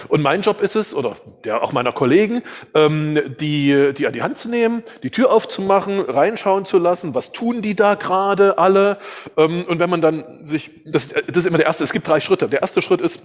und 0.10 0.22
mein 0.22 0.44
Job 0.44 0.62
ist 0.62 0.76
es 0.76 0.94
oder 0.94 1.18
der 1.44 1.64
auch 1.64 1.72
meiner 1.72 1.92
Kollegen, 1.92 2.44
ähm, 2.76 3.20
die, 3.40 3.94
die 3.98 4.06
an 4.06 4.14
die 4.14 4.22
Hand 4.22 4.38
zu 4.38 4.48
nehmen, 4.48 4.84
die 5.02 5.10
Tür 5.10 5.32
aufzumachen, 5.32 6.02
reinschauen 6.02 6.66
zu 6.68 6.78
lassen, 6.78 7.16
was 7.16 7.32
tun 7.32 7.64
die 7.64 7.76
da 7.76 7.96
gerade 7.96 8.60
alle, 8.60 9.00
und 9.36 9.80
wenn 9.80 9.90
man 9.90 10.03
dann 10.04 10.46
sich, 10.46 10.72
das, 10.86 11.10
das 11.10 11.38
ist 11.38 11.46
immer 11.46 11.58
der 11.58 11.68
erste, 11.68 11.84
es 11.84 11.92
gibt 11.92 12.08
drei 12.08 12.20
Schritte. 12.20 12.48
Der 12.48 12.62
erste 12.62 12.82
Schritt 12.82 13.02
ist, 13.02 13.22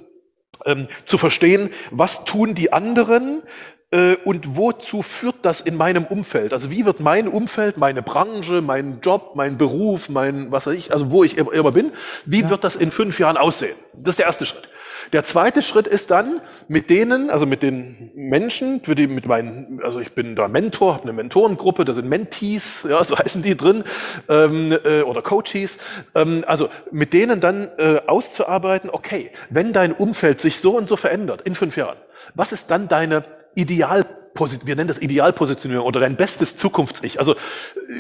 ähm, 0.64 0.88
zu 1.04 1.18
verstehen, 1.18 1.70
was 1.90 2.25
tun 2.25 2.54
die 2.54 2.73
anderen 2.73 3.42
äh, 3.90 4.16
und 4.25 4.56
wozu 4.56 5.02
führt 5.02 5.37
das 5.42 5.61
in 5.61 5.76
meinem 5.76 6.04
Umfeld? 6.04 6.52
Also 6.52 6.70
wie 6.70 6.85
wird 6.85 7.00
mein 7.00 7.28
Umfeld, 7.28 7.76
meine 7.76 8.02
Branche, 8.02 8.61
mein 8.61 9.00
Job, 9.00 9.32
mein 9.35 9.56
Beruf, 9.56 10.08
mein, 10.08 10.50
was 10.50 10.66
weiß 10.66 10.75
ich, 10.75 10.92
also 10.92 11.11
wo 11.11 11.25
ich 11.25 11.38
immer 11.38 11.73
bin, 11.73 11.92
wie 12.26 12.42
ja. 12.42 12.50
wird 12.50 12.64
das 12.64 12.76
in 12.76 12.90
fünf 12.90 13.18
Jahren 13.18 13.37
aussehen? 13.37 13.76
Das 13.94 14.11
ist 14.11 14.18
der 14.18 14.26
erste 14.26 14.47
Schritt. 14.47 14.68
Der 15.12 15.24
zweite 15.24 15.62
Schritt 15.62 15.86
ist 15.86 16.10
dann 16.10 16.40
mit 16.68 16.90
denen, 16.90 17.30
also 17.30 17.46
mit 17.46 17.62
den 17.62 18.10
Menschen, 18.14 18.82
für 18.82 18.94
die 18.94 19.06
mit 19.06 19.26
meinen, 19.26 19.80
also 19.82 20.00
ich 20.00 20.12
bin 20.12 20.36
da 20.36 20.48
Mentor, 20.48 20.94
habe 20.94 21.04
eine 21.04 21.12
Mentorengruppe, 21.12 21.84
da 21.84 21.94
sind 21.94 22.08
Mentees, 22.08 22.86
ja, 22.88 23.02
so 23.04 23.18
heißen 23.18 23.42
die 23.42 23.56
drin, 23.56 23.84
ähm, 24.28 24.76
äh, 24.84 25.02
oder 25.02 25.22
Coaches, 25.22 25.78
ähm, 26.14 26.44
also 26.46 26.68
mit 26.90 27.12
denen 27.12 27.40
dann 27.40 27.68
äh, 27.78 28.00
auszuarbeiten, 28.06 28.90
okay, 28.90 29.30
wenn 29.50 29.72
dein 29.72 29.92
Umfeld 29.92 30.40
sich 30.40 30.58
so 30.58 30.76
und 30.76 30.88
so 30.88 30.96
verändert 30.96 31.42
in 31.42 31.54
fünf 31.54 31.76
Jahren, 31.76 31.96
was 32.34 32.52
ist 32.52 32.70
dann 32.70 32.88
deine 32.88 33.24
Ideal 33.54 34.04
wir 34.35 34.76
nennen 34.76 34.88
das 34.88 35.00
Idealpositionierung 35.00 35.87
oder 35.87 36.00
dein 36.00 36.16
bestes 36.16 36.56
Zukunfts-Ich. 36.56 37.18
Also 37.18 37.35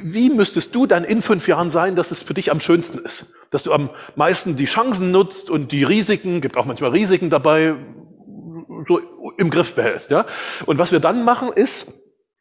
wie 0.02 0.30
müsstest 0.30 0.74
du 0.74 0.86
dann 0.86 1.04
in 1.04 1.22
fünf 1.22 1.48
Jahren 1.48 1.70
sein, 1.70 1.96
dass 1.96 2.10
es 2.10 2.22
für 2.22 2.34
dich 2.34 2.50
am 2.50 2.60
schönsten 2.60 2.98
ist? 2.98 3.26
Dass 3.50 3.62
du 3.62 3.72
am 3.72 3.90
meisten 4.16 4.56
die 4.56 4.66
Chancen 4.66 5.10
nutzt 5.10 5.50
und 5.50 5.72
die 5.72 5.84
Risiken, 5.84 6.40
gibt 6.40 6.56
auch 6.56 6.64
manchmal 6.64 6.90
Risiken 6.90 7.30
dabei, 7.30 7.74
so 8.86 9.00
im 9.38 9.50
Griff 9.50 9.74
behältst. 9.74 10.10
Ja? 10.10 10.26
Und 10.66 10.78
was 10.78 10.92
wir 10.92 11.00
dann 11.00 11.24
machen 11.24 11.52
ist, 11.52 11.86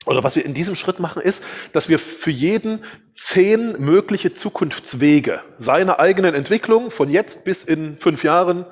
oder 0.06 0.24
was 0.24 0.36
wir 0.36 0.46
in 0.46 0.54
diesem 0.54 0.76
Schritt 0.76 1.00
machen, 1.00 1.22
ist, 1.22 1.44
dass 1.74 1.90
wir 1.90 2.00
für 2.00 2.32
jeden 2.32 2.84
zehn 3.14 3.74
mögliche 3.80 4.34
Zukunftswege 4.34 5.42
seiner 5.58 6.00
eigenen 6.00 6.34
Entwicklung 6.34 6.92
von 6.92 7.10
jetzt 7.10 7.44
bis 7.44 7.64
in 7.64 7.98
fünf 8.00 8.24
Jahren 8.24 8.66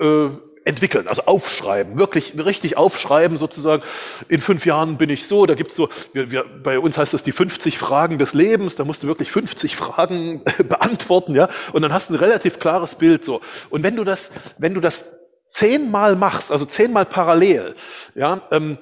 äh, 0.00 0.28
entwickeln, 0.68 1.08
also 1.08 1.22
aufschreiben, 1.24 1.98
wirklich 1.98 2.34
richtig 2.36 2.76
aufschreiben 2.76 3.38
sozusagen. 3.38 3.82
In 4.28 4.40
fünf 4.40 4.66
Jahren 4.66 4.98
bin 4.98 5.08
ich 5.08 5.26
so, 5.26 5.46
da 5.46 5.54
gibt's 5.54 5.74
so, 5.74 5.88
wir, 6.12 6.30
wir, 6.30 6.44
bei 6.62 6.78
uns 6.78 6.98
heißt 6.98 7.14
das 7.14 7.22
die 7.22 7.32
50 7.32 7.78
Fragen 7.78 8.18
des 8.18 8.34
Lebens, 8.34 8.76
da 8.76 8.84
musst 8.84 9.02
du 9.02 9.06
wirklich 9.06 9.30
50 9.30 9.74
Fragen 9.74 10.42
beantworten, 10.68 11.34
ja, 11.34 11.48
und 11.72 11.82
dann 11.82 11.92
hast 11.92 12.10
du 12.10 12.14
ein 12.14 12.18
relativ 12.18 12.60
klares 12.60 12.94
Bild 12.94 13.24
so. 13.24 13.40
Und 13.70 13.82
wenn 13.82 13.96
du 13.96 14.04
das, 14.04 14.30
wenn 14.58 14.74
du 14.74 14.80
das 14.80 15.16
zehnmal 15.46 16.14
machst, 16.14 16.52
also 16.52 16.66
zehnmal 16.66 17.06
parallel, 17.06 17.74
ja, 18.14 18.42
ähm, 18.50 18.76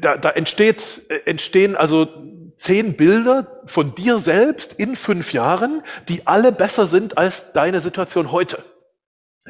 da, 0.00 0.18
da 0.18 0.30
entsteht, 0.30 1.02
entstehen 1.24 1.76
also 1.76 2.08
zehn 2.56 2.94
Bilder 2.94 3.62
von 3.64 3.94
dir 3.94 4.18
selbst 4.18 4.74
in 4.74 4.96
fünf 4.96 5.32
Jahren, 5.32 5.82
die 6.08 6.26
alle 6.26 6.52
besser 6.52 6.86
sind 6.86 7.16
als 7.16 7.52
deine 7.54 7.80
Situation 7.80 8.30
heute. 8.30 8.62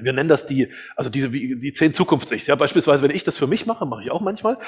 Wir 0.01 0.13
nennen 0.13 0.29
das 0.29 0.47
die, 0.47 0.69
also 0.97 1.11
diese 1.11 1.29
die 1.31 1.73
zehn 1.73 1.93
Zukunftsichts. 1.93 2.47
Ja, 2.47 2.55
beispielsweise, 2.55 3.03
wenn 3.03 3.11
ich 3.11 3.25
das 3.25 3.37
für 3.37 3.47
mich 3.47 3.67
mache, 3.67 3.85
mache 3.87 4.03
ich 4.03 4.11
auch 4.11 4.21
manchmal. 4.21 4.59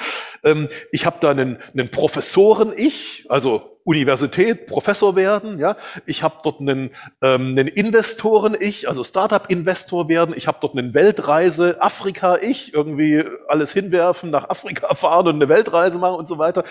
Ähm, 0.43 0.69
ich 0.91 1.05
habe 1.05 1.17
da 1.19 1.31
einen, 1.31 1.57
einen 1.73 1.89
Professoren-Ich, 1.89 3.25
also 3.29 3.79
Universität, 3.83 4.65
Professor 4.65 5.15
werden. 5.15 5.59
Ja, 5.59 5.77
ich 6.05 6.23
habe 6.23 6.37
dort 6.43 6.59
einen, 6.59 6.91
ähm, 7.21 7.49
einen 7.49 7.67
Investoren-Ich, 7.67 8.89
also 8.89 9.03
Startup-Investor 9.03 10.09
werden. 10.09 10.33
Ich 10.37 10.47
habe 10.47 10.57
dort 10.59 10.77
einen 10.77 10.93
Weltreise, 10.93 11.81
Afrika-Ich, 11.81 12.73
irgendwie 12.73 13.23
alles 13.47 13.71
hinwerfen, 13.71 14.31
nach 14.31 14.49
Afrika 14.49 14.93
fahren 14.95 15.27
und 15.27 15.35
eine 15.35 15.49
Weltreise 15.49 15.99
machen 15.99 16.17
und 16.17 16.27
so 16.27 16.37
weiter. 16.37 16.63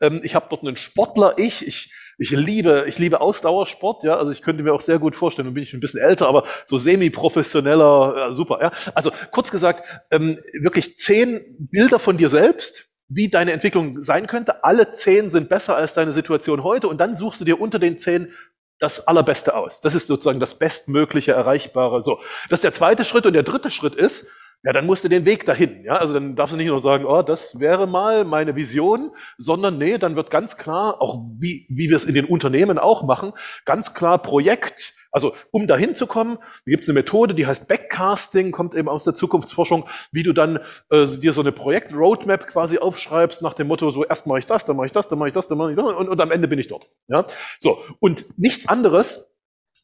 Ähm, 0.00 0.20
ich 0.22 0.34
habe 0.34 0.46
dort 0.48 0.62
einen 0.62 0.76
Sportler-Ich. 0.76 1.66
Ich 1.66 1.92
ich 2.09 2.09
liebe, 2.28 2.84
ich 2.86 2.98
liebe 2.98 3.22
Ausdauersport, 3.22 4.04
ja, 4.04 4.18
also 4.18 4.30
ich 4.30 4.42
könnte 4.42 4.62
mir 4.62 4.74
auch 4.74 4.82
sehr 4.82 4.98
gut 4.98 5.16
vorstellen, 5.16 5.46
nun 5.46 5.54
bin 5.54 5.62
ich 5.62 5.72
ein 5.72 5.80
bisschen 5.80 6.00
älter, 6.00 6.28
aber 6.28 6.44
so 6.66 6.76
semi-professioneller, 6.76 8.14
ja, 8.16 8.34
super, 8.34 8.58
ja. 8.60 8.72
Also 8.94 9.10
kurz 9.30 9.50
gesagt, 9.50 10.04
ähm, 10.10 10.38
wirklich 10.60 10.98
zehn 10.98 11.40
Bilder 11.58 11.98
von 11.98 12.18
dir 12.18 12.28
selbst, 12.28 12.90
wie 13.08 13.28
deine 13.28 13.52
Entwicklung 13.52 14.02
sein 14.02 14.26
könnte. 14.26 14.62
Alle 14.64 14.92
zehn 14.92 15.30
sind 15.30 15.48
besser 15.48 15.76
als 15.76 15.94
deine 15.94 16.12
Situation 16.12 16.62
heute 16.62 16.88
und 16.88 16.98
dann 16.98 17.14
suchst 17.14 17.40
du 17.40 17.44
dir 17.44 17.60
unter 17.60 17.78
den 17.78 17.98
zehn 17.98 18.32
das 18.78 19.06
Allerbeste 19.06 19.54
aus. 19.54 19.80
Das 19.80 19.94
ist 19.94 20.06
sozusagen 20.06 20.40
das 20.40 20.54
bestmögliche, 20.58 21.32
erreichbare. 21.32 22.02
So, 22.02 22.20
das 22.48 22.58
ist 22.58 22.64
der 22.64 22.72
zweite 22.72 23.04
Schritt 23.04 23.26
und 23.26 23.34
der 23.34 23.42
dritte 23.42 23.70
Schritt 23.70 23.94
ist, 23.94 24.26
ja, 24.62 24.72
dann 24.72 24.84
musst 24.86 25.04
du 25.04 25.08
den 25.08 25.24
Weg 25.24 25.46
dahin. 25.46 25.84
Ja, 25.84 25.94
also 25.94 26.14
dann 26.14 26.36
darfst 26.36 26.52
du 26.52 26.56
nicht 26.58 26.66
nur 26.66 26.80
sagen, 26.80 27.06
oh, 27.06 27.22
das 27.22 27.58
wäre 27.58 27.86
mal 27.86 28.24
meine 28.24 28.56
Vision, 28.56 29.10
sondern 29.38 29.78
nee, 29.78 29.96
dann 29.96 30.16
wird 30.16 30.30
ganz 30.30 30.56
klar, 30.56 31.00
auch 31.00 31.24
wie, 31.38 31.66
wie 31.70 31.88
wir 31.88 31.96
es 31.96 32.04
in 32.04 32.14
den 32.14 32.26
Unternehmen 32.26 32.78
auch 32.78 33.02
machen, 33.02 33.32
ganz 33.64 33.94
klar 33.94 34.22
Projekt. 34.22 34.94
Also 35.12 35.34
um 35.50 35.66
dahin 35.66 35.94
zu 35.94 36.06
kommen, 36.06 36.38
gibt 36.66 36.84
es 36.84 36.88
eine 36.88 36.98
Methode, 36.98 37.34
die 37.34 37.46
heißt 37.46 37.68
Backcasting, 37.68 38.52
kommt 38.52 38.74
eben 38.74 38.88
aus 38.88 39.04
der 39.04 39.14
Zukunftsforschung, 39.14 39.88
wie 40.12 40.22
du 40.22 40.32
dann 40.32 40.60
äh, 40.90 41.06
dir 41.06 41.32
so 41.32 41.40
eine 41.40 41.52
Projekt-Roadmap 41.52 42.46
quasi 42.46 42.78
aufschreibst 42.78 43.42
nach 43.42 43.54
dem 43.54 43.66
Motto, 43.66 43.90
so 43.90 44.04
erst 44.04 44.26
mache 44.26 44.38
ich 44.40 44.46
das, 44.46 44.66
dann 44.66 44.76
mache 44.76 44.86
ich 44.86 44.92
das, 44.92 45.08
dann 45.08 45.18
mache 45.18 45.28
ich 45.28 45.34
das, 45.34 45.48
dann 45.48 45.58
mache 45.58 45.70
ich 45.70 45.76
das 45.76 45.86
und, 45.86 46.08
und 46.08 46.20
am 46.20 46.30
Ende 46.30 46.46
bin 46.46 46.58
ich 46.58 46.68
dort. 46.68 46.88
Ja, 47.08 47.26
so 47.58 47.82
und 47.98 48.38
nichts 48.38 48.68
anderes 48.68 49.34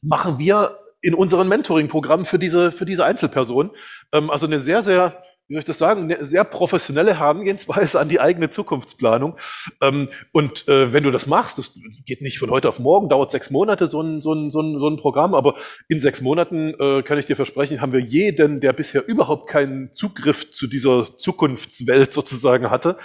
machen 0.01 0.39
wir 0.39 0.77
in 1.01 1.13
unseren 1.13 1.47
Mentoring-Programmen 1.47 2.25
für 2.25 2.39
diese, 2.39 2.71
für 2.71 2.85
diese 2.85 3.05
Einzelperson. 3.05 3.71
Ähm, 4.11 4.29
also 4.29 4.47
eine 4.47 4.59
sehr, 4.59 4.83
sehr, 4.83 5.23
wie 5.47 5.53
soll 5.53 5.59
ich 5.59 5.65
das 5.65 5.77
sagen, 5.77 6.03
eine 6.03 6.25
sehr 6.25 6.43
professionelle 6.43 7.19
Herangehensweise 7.19 7.99
an 7.99 8.09
die 8.09 8.19
eigene 8.19 8.49
Zukunftsplanung. 8.49 9.37
Ähm, 9.81 10.09
und 10.31 10.67
äh, 10.67 10.91
wenn 10.93 11.03
du 11.03 11.11
das 11.11 11.27
machst, 11.27 11.59
das 11.59 11.71
geht 12.05 12.21
nicht 12.21 12.39
von 12.39 12.49
heute 12.49 12.67
auf 12.67 12.79
morgen, 12.79 13.09
dauert 13.09 13.31
sechs 13.31 13.51
Monate 13.51 13.87
so 13.87 14.01
ein, 14.01 14.21
so 14.21 14.33
ein, 14.33 14.51
so 14.51 14.61
ein, 14.61 14.79
so 14.79 14.89
ein 14.89 14.97
Programm, 14.97 15.35
aber 15.35 15.55
in 15.87 16.01
sechs 16.01 16.21
Monaten, 16.21 16.73
äh, 16.79 17.03
kann 17.03 17.19
ich 17.19 17.27
dir 17.27 17.35
versprechen, 17.35 17.79
haben 17.79 17.93
wir 17.93 18.01
jeden, 18.01 18.59
der 18.59 18.73
bisher 18.73 19.07
überhaupt 19.07 19.49
keinen 19.49 19.93
Zugriff 19.93 20.51
zu 20.51 20.67
dieser 20.67 21.17
Zukunftswelt 21.17 22.11
sozusagen 22.11 22.71
hatte, 22.71 22.97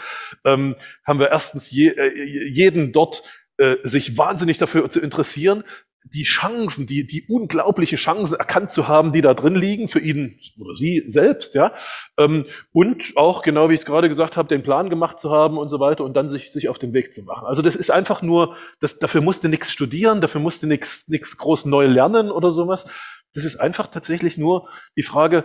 ähm, 0.44 0.76
haben 1.04 1.20
wir 1.20 1.30
erstens 1.30 1.70
je, 1.70 1.88
äh, 1.88 2.48
jeden 2.48 2.92
dort 2.92 3.22
sich 3.84 4.18
wahnsinnig 4.18 4.58
dafür 4.58 4.90
zu 4.90 4.98
interessieren, 4.98 5.62
die 6.04 6.24
Chancen, 6.24 6.86
die, 6.86 7.06
die 7.06 7.26
unglaubliche 7.28 7.96
Chancen 7.96 8.34
erkannt 8.34 8.70
zu 8.70 8.88
haben, 8.88 9.12
die 9.12 9.20
da 9.20 9.34
drin 9.34 9.54
liegen, 9.54 9.88
für 9.88 10.00
ihn 10.00 10.38
oder 10.58 10.74
sie 10.76 11.04
selbst, 11.08 11.54
ja. 11.54 11.72
Ähm, 12.18 12.46
und 12.72 13.12
auch, 13.16 13.42
genau 13.42 13.68
wie 13.68 13.74
ich 13.74 13.80
es 13.80 13.86
gerade 13.86 14.08
gesagt 14.08 14.36
habe, 14.36 14.48
den 14.48 14.62
Plan 14.62 14.90
gemacht 14.90 15.20
zu 15.20 15.30
haben 15.30 15.58
und 15.58 15.70
so 15.70 15.80
weiter 15.80 16.04
und 16.04 16.14
dann 16.14 16.28
sich, 16.28 16.52
sich 16.52 16.68
auf 16.68 16.78
den 16.78 16.92
Weg 16.92 17.14
zu 17.14 17.22
machen. 17.22 17.46
Also 17.46 17.62
das 17.62 17.76
ist 17.76 17.90
einfach 17.90 18.22
nur, 18.22 18.56
das, 18.80 18.98
dafür 18.98 19.20
musste 19.20 19.48
nichts 19.48 19.72
studieren, 19.72 20.20
dafür 20.20 20.40
musste 20.40 20.66
nichts 20.66 21.08
nichts 21.08 21.36
groß 21.36 21.66
neu 21.66 21.86
lernen 21.86 22.30
oder 22.30 22.52
sowas. 22.52 22.86
Das 23.34 23.44
ist 23.44 23.56
einfach 23.56 23.86
tatsächlich 23.86 24.36
nur 24.36 24.68
die 24.96 25.02
Frage, 25.02 25.44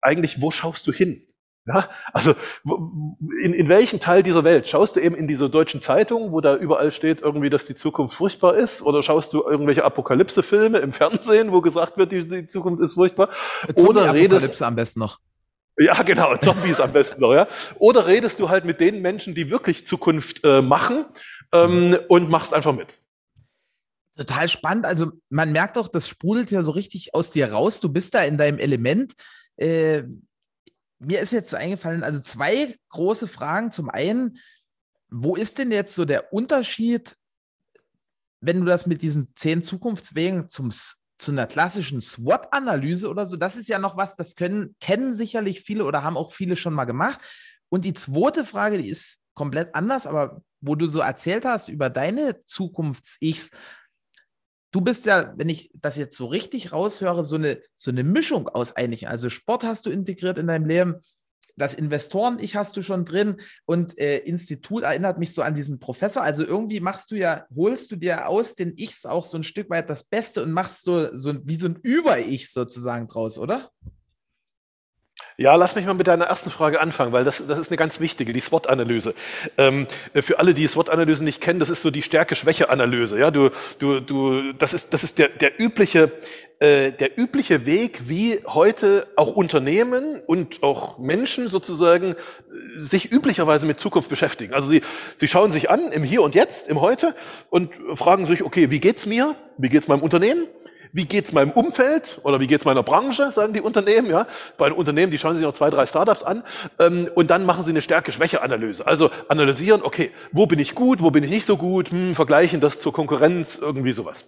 eigentlich, 0.00 0.40
wo 0.40 0.50
schaust 0.50 0.86
du 0.86 0.92
hin? 0.92 1.26
Ja, 1.66 1.88
also 2.12 2.34
in, 3.40 3.54
in 3.54 3.68
welchen 3.70 3.98
Teil 3.98 4.22
dieser 4.22 4.44
Welt? 4.44 4.68
Schaust 4.68 4.96
du 4.96 5.00
eben 5.00 5.14
in 5.14 5.26
diese 5.26 5.48
deutschen 5.48 5.80
Zeitungen, 5.80 6.30
wo 6.30 6.42
da 6.42 6.56
überall 6.56 6.92
steht 6.92 7.22
irgendwie, 7.22 7.48
dass 7.48 7.64
die 7.64 7.74
Zukunft 7.74 8.14
furchtbar 8.14 8.56
ist? 8.56 8.82
Oder 8.82 9.02
schaust 9.02 9.32
du 9.32 9.42
irgendwelche 9.42 9.82
Apokalypse-Filme 9.82 10.78
im 10.78 10.92
Fernsehen, 10.92 11.52
wo 11.52 11.62
gesagt 11.62 11.96
wird, 11.96 12.12
die, 12.12 12.28
die 12.28 12.46
Zukunft 12.48 12.82
ist 12.82 12.94
furchtbar? 12.94 13.30
Oder 13.76 14.12
redest 14.12 14.62
am 14.62 14.76
besten 14.76 15.00
noch. 15.00 15.20
Ja, 15.78 16.02
genau, 16.02 16.36
Zombies 16.36 16.80
am 16.80 16.92
besten 16.92 17.22
noch, 17.22 17.32
ja. 17.32 17.48
Oder 17.78 18.06
redest 18.06 18.38
du 18.40 18.48
halt 18.50 18.64
mit 18.66 18.78
den 18.78 19.00
Menschen, 19.00 19.34
die 19.34 19.50
wirklich 19.50 19.86
Zukunft 19.86 20.44
äh, 20.44 20.60
machen 20.60 21.06
ähm, 21.52 21.88
mhm. 21.88 21.98
und 22.08 22.28
machst 22.28 22.52
einfach 22.52 22.74
mit. 22.74 22.88
Total 24.16 24.48
spannend. 24.48 24.84
Also 24.84 25.12
man 25.30 25.50
merkt 25.50 25.76
doch, 25.76 25.88
das 25.88 26.08
sprudelt 26.08 26.50
ja 26.50 26.62
so 26.62 26.72
richtig 26.72 27.14
aus 27.14 27.32
dir 27.32 27.52
raus. 27.52 27.80
Du 27.80 27.88
bist 27.88 28.14
da 28.14 28.22
in 28.22 28.38
deinem 28.38 28.58
Element. 28.58 29.14
Äh, 29.56 30.04
mir 30.98 31.20
ist 31.20 31.32
jetzt 31.32 31.54
eingefallen, 31.54 32.04
also 32.04 32.20
zwei 32.20 32.76
große 32.88 33.28
Fragen. 33.28 33.72
Zum 33.72 33.90
einen, 33.90 34.38
wo 35.10 35.36
ist 35.36 35.58
denn 35.58 35.70
jetzt 35.70 35.94
so 35.94 36.04
der 36.04 36.32
Unterschied, 36.32 37.16
wenn 38.40 38.60
du 38.60 38.66
das 38.66 38.86
mit 38.86 39.02
diesen 39.02 39.34
zehn 39.36 39.62
Zukunftswegen 39.62 40.48
zum, 40.48 40.70
zu 40.70 41.30
einer 41.30 41.46
klassischen 41.46 42.00
SWOT-Analyse 42.00 43.08
oder 43.08 43.26
so, 43.26 43.36
das 43.36 43.56
ist 43.56 43.68
ja 43.68 43.78
noch 43.78 43.96
was, 43.96 44.16
das 44.16 44.34
können, 44.34 44.76
kennen 44.80 45.14
sicherlich 45.14 45.62
viele 45.62 45.84
oder 45.84 46.02
haben 46.02 46.16
auch 46.16 46.32
viele 46.32 46.56
schon 46.56 46.74
mal 46.74 46.84
gemacht. 46.84 47.20
Und 47.68 47.84
die 47.84 47.94
zweite 47.94 48.44
Frage, 48.44 48.78
die 48.78 48.88
ist 48.88 49.18
komplett 49.34 49.74
anders, 49.74 50.06
aber 50.06 50.42
wo 50.60 50.74
du 50.74 50.86
so 50.86 51.00
erzählt 51.00 51.44
hast 51.44 51.68
über 51.68 51.90
deine 51.90 52.42
Zukunfts-Ichs, 52.44 53.50
du 54.74 54.80
bist 54.80 55.06
ja, 55.06 55.32
wenn 55.36 55.48
ich 55.48 55.70
das 55.74 55.96
jetzt 55.96 56.16
so 56.16 56.26
richtig 56.26 56.72
raushöre, 56.72 57.22
so 57.22 57.36
eine, 57.36 57.60
so 57.76 57.92
eine 57.92 58.02
Mischung 58.02 58.48
aus 58.48 58.74
einigen. 58.74 59.06
Also 59.06 59.30
Sport 59.30 59.62
hast 59.62 59.86
du 59.86 59.90
integriert 59.90 60.36
in 60.36 60.48
deinem 60.48 60.66
Leben, 60.66 60.96
das 61.56 61.74
Investoren-Ich 61.74 62.56
hast 62.56 62.76
du 62.76 62.82
schon 62.82 63.04
drin 63.04 63.36
und 63.64 63.96
äh, 64.00 64.18
Institut 64.18 64.82
erinnert 64.82 65.20
mich 65.20 65.32
so 65.32 65.42
an 65.42 65.54
diesen 65.54 65.78
Professor. 65.78 66.24
Also 66.24 66.44
irgendwie 66.44 66.80
machst 66.80 67.12
du 67.12 67.14
ja, 67.14 67.46
holst 67.54 67.92
du 67.92 67.96
dir 67.96 68.26
aus 68.26 68.56
den 68.56 68.76
Ichs 68.76 69.06
auch 69.06 69.24
so 69.24 69.36
ein 69.36 69.44
Stück 69.44 69.70
weit 69.70 69.88
das 69.88 70.02
Beste 70.02 70.42
und 70.42 70.50
machst 70.50 70.82
so, 70.82 71.16
so 71.16 71.34
wie 71.44 71.56
so 71.56 71.68
ein 71.68 71.78
Über-Ich 71.80 72.50
sozusagen 72.50 73.06
draus, 73.06 73.38
oder? 73.38 73.70
Ja, 75.36 75.56
lass 75.56 75.74
mich 75.74 75.84
mal 75.84 75.94
mit 75.94 76.06
deiner 76.06 76.26
ersten 76.26 76.48
Frage 76.48 76.80
anfangen, 76.80 77.12
weil 77.12 77.24
das, 77.24 77.44
das 77.48 77.58
ist 77.58 77.68
eine 77.68 77.76
ganz 77.76 77.98
wichtige, 77.98 78.32
die 78.32 78.38
SWOT-Analyse. 78.38 79.14
Ähm, 79.58 79.88
für 80.14 80.38
alle, 80.38 80.54
die 80.54 80.64
SWOT-Analysen 80.68 81.24
nicht 81.24 81.40
kennen, 81.40 81.58
das 81.58 81.70
ist 81.70 81.82
so 81.82 81.90
die 81.90 82.02
Stärke-Schwäche-Analyse. 82.02 83.18
Ja, 83.18 83.32
du, 83.32 83.50
du, 83.80 83.98
du, 83.98 84.52
das 84.52 84.74
ist, 84.74 84.94
das 84.94 85.02
ist 85.02 85.18
der, 85.18 85.30
der 85.30 85.60
übliche, 85.60 86.12
äh, 86.60 86.92
der 86.92 87.18
übliche 87.18 87.66
Weg, 87.66 88.08
wie 88.08 88.38
heute 88.46 89.08
auch 89.16 89.34
Unternehmen 89.34 90.22
und 90.24 90.62
auch 90.62 90.98
Menschen 90.98 91.48
sozusagen 91.48 92.12
äh, 92.12 92.16
sich 92.80 93.10
üblicherweise 93.10 93.66
mit 93.66 93.80
Zukunft 93.80 94.10
beschäftigen. 94.10 94.54
Also 94.54 94.68
sie, 94.68 94.82
sie 95.16 95.26
schauen 95.26 95.50
sich 95.50 95.68
an 95.68 95.90
im 95.90 96.04
Hier 96.04 96.22
und 96.22 96.36
Jetzt, 96.36 96.68
im 96.68 96.80
Heute 96.80 97.12
und 97.50 97.72
fragen 97.96 98.26
sich, 98.26 98.44
okay, 98.44 98.70
wie 98.70 98.78
geht's 98.78 99.04
mir? 99.04 99.34
Wie 99.58 99.68
geht's 99.68 99.88
meinem 99.88 100.02
Unternehmen? 100.02 100.46
Wie 100.94 101.06
geht's 101.06 101.32
meinem 101.32 101.50
Umfeld 101.50 102.20
oder 102.22 102.38
wie 102.38 102.46
geht's 102.46 102.64
meiner 102.64 102.84
Branche, 102.84 103.32
sagen 103.32 103.52
die 103.52 103.60
Unternehmen. 103.60 104.08
Ja? 104.08 104.28
Bei 104.56 104.68
den 104.68 104.78
Unternehmen, 104.78 105.10
die 105.10 105.18
schauen 105.18 105.34
sich 105.34 105.44
noch 105.44 105.52
zwei, 105.52 105.68
drei 105.68 105.86
Startups 105.86 106.22
an 106.22 106.44
ähm, 106.78 107.10
und 107.16 107.30
dann 107.30 107.44
machen 107.44 107.64
sie 107.64 107.70
eine 107.70 107.82
Stärke-Schwäche-Analyse. 107.82 108.86
Also 108.86 109.10
analysieren, 109.28 109.82
okay, 109.82 110.12
wo 110.30 110.46
bin 110.46 110.60
ich 110.60 110.76
gut, 110.76 111.02
wo 111.02 111.10
bin 111.10 111.24
ich 111.24 111.30
nicht 111.30 111.46
so 111.46 111.56
gut, 111.56 111.90
hm, 111.90 112.14
vergleichen 112.14 112.60
das 112.60 112.78
zur 112.78 112.92
Konkurrenz, 112.92 113.58
irgendwie 113.58 113.90
sowas. 113.90 114.24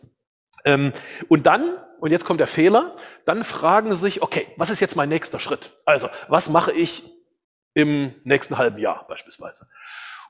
Ähm, 0.65 0.93
und 1.29 1.47
dann, 1.47 1.79
und 2.01 2.11
jetzt 2.11 2.25
kommt 2.25 2.41
der 2.41 2.49
Fehler, 2.49 2.97
dann 3.27 3.45
fragen 3.45 3.93
sie 3.93 4.01
sich, 4.01 4.23
okay, 4.23 4.49
was 4.57 4.69
ist 4.69 4.81
jetzt 4.81 4.97
mein 4.97 5.09
nächster 5.09 5.39
Schritt? 5.39 5.73
Also, 5.85 6.09
was 6.27 6.49
mache 6.49 6.73
ich 6.73 7.05
im 7.75 8.13
nächsten 8.25 8.59
halben 8.59 8.79
Jahr 8.79 9.07
beispielsweise? 9.07 9.69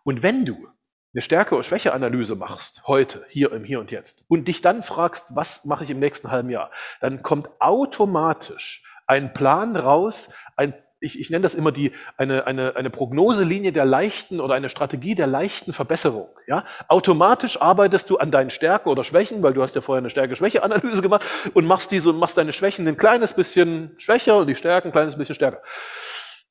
Und 0.05 0.23
wenn 0.23 0.45
du 0.45 0.69
eine 1.17 1.23
Stärke- 1.23 1.55
oder 1.55 1.65
Schwäche-Analyse 1.65 2.37
machst, 2.37 2.83
heute, 2.87 3.25
hier 3.31 3.51
im 3.53 3.65
Hier 3.65 3.81
und 3.81 3.91
Jetzt, 3.91 4.25
und 4.29 4.47
dich 4.49 4.61
dann 4.61 4.83
fragst, 4.83 5.35
was 5.35 5.65
mache 5.65 5.83
ich 5.83 5.89
im 5.89 5.99
nächsten 5.99 6.31
halben 6.31 6.51
Jahr, 6.51 6.71
dann 7.01 7.23
kommt 7.23 7.49
automatisch 7.59 8.83
ein 9.07 9.33
Plan 9.33 9.77
raus, 9.77 10.35
ein 10.57 10.75
ich, 10.99 11.21
ich 11.21 11.31
nenne 11.31 11.43
das 11.43 11.55
immer 11.55 11.73
die, 11.73 11.93
eine, 12.17 12.47
eine, 12.47 12.75
eine 12.77 12.91
Prognoselinie 12.91 13.71
der 13.71 13.85
leichten 13.85 14.41
oder 14.41 14.55
eine 14.55 14.71
Strategie 14.71 15.15
der 15.15 15.27
leichten 15.27 15.75
Verbesserung. 15.75 16.29
Ja? 16.47 16.65
Automatisch 16.89 17.61
arbeitest 17.61 18.09
du 18.09 18.17
an 18.17 18.31
deinen 18.31 18.51
Stärken 18.51 18.89
oder 18.89 19.05
Schwächen, 19.05 19.43
weil 19.43 19.53
du 19.53 19.63
hast 19.63 19.75
ja 19.75 19.83
vorher 19.83 20.01
eine 20.01 20.09
Stärke-Schwäche-Analyse 20.11 21.03
gemacht 21.03 21.25
und 21.53 21.67
machst 21.67 21.91
diese, 21.91 22.15
machst 22.15 22.39
deine 22.39 22.55
Schwächen 22.55 22.89
ein 22.89 22.97
kleines 22.97 23.35
bisschen 23.35 23.95
schwächer 23.99 24.39
und 24.39 24.47
die 24.47 24.57
Stärken 24.57 24.89
ein 24.89 24.93
kleines 24.93 25.17
bisschen 25.17 25.35
stärker. 25.35 25.63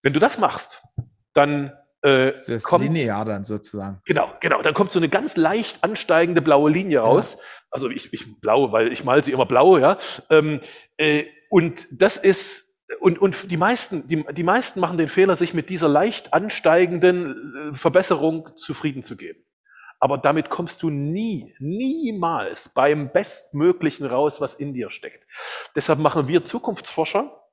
Wenn 0.04 0.14
du 0.14 0.20
das 0.20 0.38
machst, 0.38 0.84
dann 1.34 1.74
äh, 2.06 2.32
das 2.32 2.48
ist 2.48 2.64
kommt, 2.64 2.84
linear 2.84 3.26
dann 3.26 3.44
sozusagen. 3.44 4.02
Genau, 4.06 4.32
genau. 4.40 4.62
Dann 4.62 4.74
kommt 4.74 4.92
so 4.92 5.00
eine 5.00 5.10
ganz 5.10 5.38
leicht 5.38 5.84
ansteigende 5.84 6.42
blaue 6.42 6.70
Linie 6.70 7.00
raus. 7.00 7.34
Ja. 7.34 7.44
Also 7.72 7.90
ich, 7.90 8.14
ich 8.14 8.40
blau, 8.40 8.72
weil 8.72 8.94
ich 8.94 9.04
mal 9.04 9.24
sie 9.24 9.32
immer 9.32 9.46
blau, 9.46 9.78
ja. 9.78 9.98
Ähm, 10.30 10.62
äh, 10.98 11.26
und 11.50 11.88
das 11.92 12.18
ist 12.18 12.66
und, 13.00 13.20
und 13.20 13.50
die 13.50 13.58
meisten, 13.58 14.08
die, 14.08 14.24
die 14.32 14.44
meisten 14.44 14.80
machen 14.80 14.98
den 14.98 15.10
Fehler, 15.10 15.36
sich 15.36 15.56
mit 15.56 15.70
dieser 15.70 15.88
leicht 15.88 16.34
ansteigenden 16.34 17.74
äh, 17.74 17.78
Verbesserung 17.78 18.50
zufrieden 18.58 19.02
zu 19.02 19.18
geben. 19.18 19.40
Aber 20.00 20.20
damit 20.20 20.50
kommst 20.52 20.84
du 20.84 20.92
nie, 20.92 21.56
niemals 21.58 22.70
beim 22.70 23.12
Bestmöglichen 23.12 24.06
raus, 24.06 24.40
was 24.40 24.54
in 24.54 24.74
dir 24.74 24.92
steckt. 24.92 25.26
Deshalb 25.76 26.00
machen 26.00 26.28
wir 26.28 26.46
Zukunftsforscher 26.46 27.45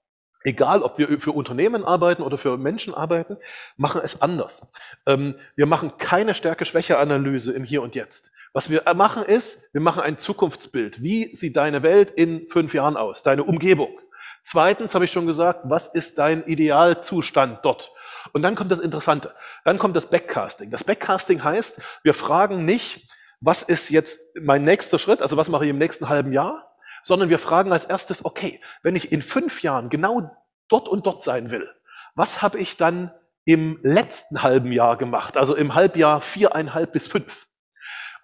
egal 0.45 0.83
ob 0.83 0.99
wir 0.99 1.21
für 1.21 1.33
Unternehmen 1.33 1.85
arbeiten 1.85 2.23
oder 2.23 2.39
für 2.39 2.57
Menschen 2.57 2.95
arbeiten, 2.95 3.37
machen 3.77 4.01
es 4.05 4.23
anders. 4.23 4.67
Ähm, 5.07 5.37
wir 5.57 5.67
machen 5.67 5.97
keine 5.99 6.35
Stärke-Schwäche-Analyse 6.35 7.53
im 7.53 7.65
Hier 7.65 7.83
und 7.83 7.95
Jetzt. 7.95 8.33
Was 8.53 8.71
wir 8.71 8.83
machen 8.95 9.23
ist, 9.23 9.73
wir 9.73 9.81
machen 9.81 10.03
ein 10.03 10.19
Zukunftsbild. 10.19 11.03
Wie 11.03 11.35
sieht 11.35 11.57
deine 11.57 11.83
Welt 11.83 12.11
in 12.11 12.49
fünf 12.49 12.75
Jahren 12.75 12.97
aus? 12.97 13.23
Deine 13.23 13.45
Umgebung. 13.45 13.99
Zweitens 14.45 14.95
habe 14.95 15.05
ich 15.05 15.13
schon 15.13 15.27
gesagt, 15.27 15.61
was 15.65 15.89
ist 15.89 16.19
dein 16.19 16.45
Idealzustand 16.45 17.61
dort? 17.63 17.93
Und 18.33 18.43
dann 18.43 18.55
kommt 18.55 18.71
das 18.73 18.81
Interessante. 18.81 19.35
Dann 19.65 19.79
kommt 19.79 19.97
das 19.97 20.07
Backcasting. 20.07 20.71
Das 20.71 20.85
Backcasting 20.85 21.43
heißt, 21.43 21.81
wir 22.03 22.15
fragen 22.15 22.65
nicht, 22.65 23.09
was 23.41 23.63
ist 23.63 23.91
jetzt 23.91 24.21
mein 24.41 24.65
nächster 24.65 24.99
Schritt, 24.99 25.21
also 25.21 25.37
was 25.37 25.49
mache 25.49 25.65
ich 25.65 25.71
im 25.71 25.79
nächsten 25.79 26.09
halben 26.09 26.33
Jahr, 26.33 26.72
sondern 27.05 27.29
wir 27.29 27.39
fragen 27.39 27.73
als 27.73 27.85
erstes, 27.85 28.25
okay, 28.25 28.61
wenn 28.83 28.97
ich 28.97 29.13
in 29.13 29.23
fünf 29.23 29.63
Jahren 29.63 29.89
genau 29.89 30.31
dort 30.69 30.89
und 30.89 31.07
dort 31.07 31.23
sein 31.23 31.51
will, 31.51 31.69
was 32.15 32.43
habe 32.43 32.59
ich 32.59 32.77
dann 32.77 33.13
im 33.45 33.79
letzten 33.83 34.43
halben 34.43 34.73
Jahr 34.73 34.97
gemacht, 34.97 35.37
also 35.37 35.55
im 35.55 35.75
Halbjahr 35.75 36.21
viereinhalb 36.21 36.93
bis 36.93 37.07
fünf? 37.07 37.47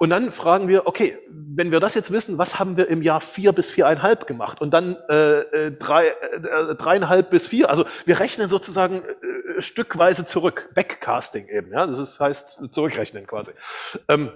Und 0.00 0.10
dann 0.10 0.30
fragen 0.30 0.68
wir, 0.68 0.86
okay, 0.86 1.18
wenn 1.28 1.72
wir 1.72 1.80
das 1.80 1.94
jetzt 1.94 2.12
wissen, 2.12 2.38
was 2.38 2.60
haben 2.60 2.76
wir 2.76 2.86
im 2.88 3.02
Jahr 3.02 3.20
vier 3.20 3.52
bis 3.52 3.72
viereinhalb 3.72 4.28
gemacht? 4.28 4.60
Und 4.60 4.70
dann 4.70 4.96
äh, 5.08 5.40
äh 5.40 5.72
drei, 5.72 6.06
äh, 6.06 6.76
dreieinhalb 6.76 7.30
bis 7.30 7.48
vier. 7.48 7.68
Also 7.68 7.84
wir 8.04 8.20
rechnen 8.20 8.48
sozusagen 8.48 9.02
äh, 9.02 9.60
stückweise 9.60 10.24
zurück. 10.24 10.70
Backcasting 10.76 11.48
eben, 11.48 11.72
ja. 11.72 11.84
Das 11.84 12.20
heißt 12.20 12.60
zurückrechnen 12.70 13.26
quasi. 13.26 13.50
Ähm, 14.06 14.30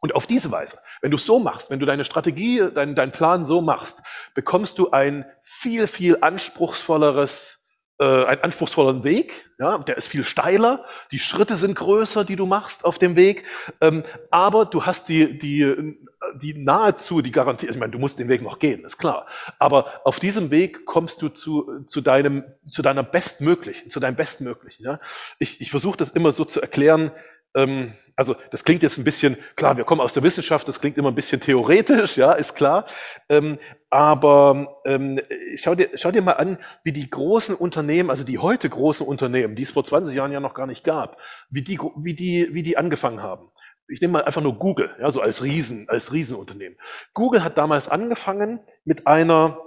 und 0.00 0.14
auf 0.14 0.26
diese 0.26 0.50
Weise, 0.50 0.78
wenn 1.02 1.10
du 1.10 1.16
es 1.16 1.26
so 1.26 1.38
machst, 1.38 1.70
wenn 1.70 1.78
du 1.78 1.86
deine 1.86 2.04
Strategie, 2.04 2.70
deinen 2.74 2.94
dein 2.94 3.12
Plan 3.12 3.46
so 3.46 3.60
machst, 3.60 4.02
bekommst 4.34 4.78
du 4.78 4.90
ein 4.90 5.26
viel, 5.42 5.86
viel 5.86 6.18
anspruchsvolleres, 6.22 7.66
äh, 7.98 8.24
einen 8.24 8.40
anspruchsvolleren 8.40 9.04
Weg. 9.04 9.50
Ja, 9.58 9.76
der 9.76 9.98
ist 9.98 10.08
viel 10.08 10.24
steiler, 10.24 10.86
die 11.10 11.18
Schritte 11.18 11.56
sind 11.56 11.74
größer, 11.74 12.24
die 12.24 12.36
du 12.36 12.46
machst 12.46 12.86
auf 12.86 12.96
dem 12.96 13.14
Weg, 13.14 13.44
ähm, 13.82 14.04
aber 14.30 14.64
du 14.64 14.86
hast 14.86 15.10
die, 15.10 15.38
die, 15.38 15.98
die 16.40 16.54
nahezu 16.54 17.20
die 17.20 17.30
Garantie, 17.30 17.68
ich 17.68 17.76
meine, 17.76 17.92
du 17.92 17.98
musst 17.98 18.18
den 18.18 18.28
Weg 18.28 18.40
noch 18.40 18.58
gehen, 18.58 18.86
ist 18.86 18.96
klar, 18.96 19.26
aber 19.58 20.00
auf 20.06 20.18
diesem 20.18 20.50
Weg 20.50 20.86
kommst 20.86 21.20
du 21.20 21.28
zu, 21.28 21.84
zu 21.86 22.00
deinem, 22.00 22.44
zu 22.70 22.80
deiner 22.80 23.02
bestmöglichen, 23.02 23.90
zu 23.90 24.00
deinem 24.00 24.16
bestmöglichen. 24.16 24.86
Ja? 24.86 24.98
Ich, 25.38 25.60
ich 25.60 25.70
versuche 25.70 25.98
das 25.98 26.08
immer 26.08 26.32
so 26.32 26.46
zu 26.46 26.62
erklären, 26.62 27.12
ähm, 27.54 27.94
also 28.16 28.36
das 28.50 28.64
klingt 28.64 28.82
jetzt 28.82 28.98
ein 28.98 29.04
bisschen, 29.04 29.38
klar, 29.56 29.78
wir 29.78 29.84
kommen 29.84 30.02
aus 30.02 30.12
der 30.12 30.22
Wissenschaft, 30.22 30.68
das 30.68 30.80
klingt 30.80 30.98
immer 30.98 31.10
ein 31.10 31.14
bisschen 31.14 31.40
theoretisch, 31.40 32.16
ja, 32.18 32.32
ist 32.32 32.54
klar. 32.54 32.86
Ähm, 33.30 33.58
aber 33.88 34.78
ähm, 34.84 35.20
schau, 35.56 35.74
dir, 35.74 35.88
schau 35.94 36.10
dir 36.10 36.20
mal 36.20 36.34
an, 36.34 36.58
wie 36.84 36.92
die 36.92 37.08
großen 37.08 37.54
Unternehmen, 37.54 38.10
also 38.10 38.22
die 38.22 38.38
heute 38.38 38.68
großen 38.68 39.06
Unternehmen, 39.06 39.56
die 39.56 39.62
es 39.62 39.70
vor 39.70 39.84
20 39.84 40.14
Jahren 40.14 40.32
ja 40.32 40.40
noch 40.40 40.54
gar 40.54 40.66
nicht 40.66 40.84
gab, 40.84 41.16
wie 41.48 41.62
die, 41.62 41.78
wie 41.96 42.14
die, 42.14 42.50
wie 42.52 42.62
die 42.62 42.76
angefangen 42.76 43.22
haben. 43.22 43.50
Ich 43.88 44.02
nehme 44.02 44.12
mal 44.12 44.24
einfach 44.24 44.42
nur 44.42 44.56
Google, 44.58 44.94
ja, 45.00 45.10
so 45.10 45.20
als 45.20 45.42
Riesen, 45.42 45.88
als 45.88 46.12
Riesenunternehmen. 46.12 46.78
Google 47.14 47.42
hat 47.42 47.56
damals 47.56 47.88
angefangen 47.88 48.60
mit 48.84 49.06
einer 49.06 49.58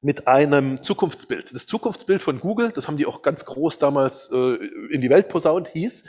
mit 0.00 0.28
einem 0.28 0.84
Zukunftsbild. 0.84 1.52
Das 1.54 1.66
Zukunftsbild 1.66 2.22
von 2.22 2.38
Google, 2.38 2.70
das 2.70 2.86
haben 2.86 2.98
die 2.98 3.06
auch 3.06 3.22
ganz 3.22 3.44
groß 3.44 3.80
damals 3.80 4.30
äh, 4.30 4.54
in 4.92 5.00
die 5.00 5.10
Welt 5.10 5.28
posaunt, 5.28 5.68
hieß, 5.68 6.08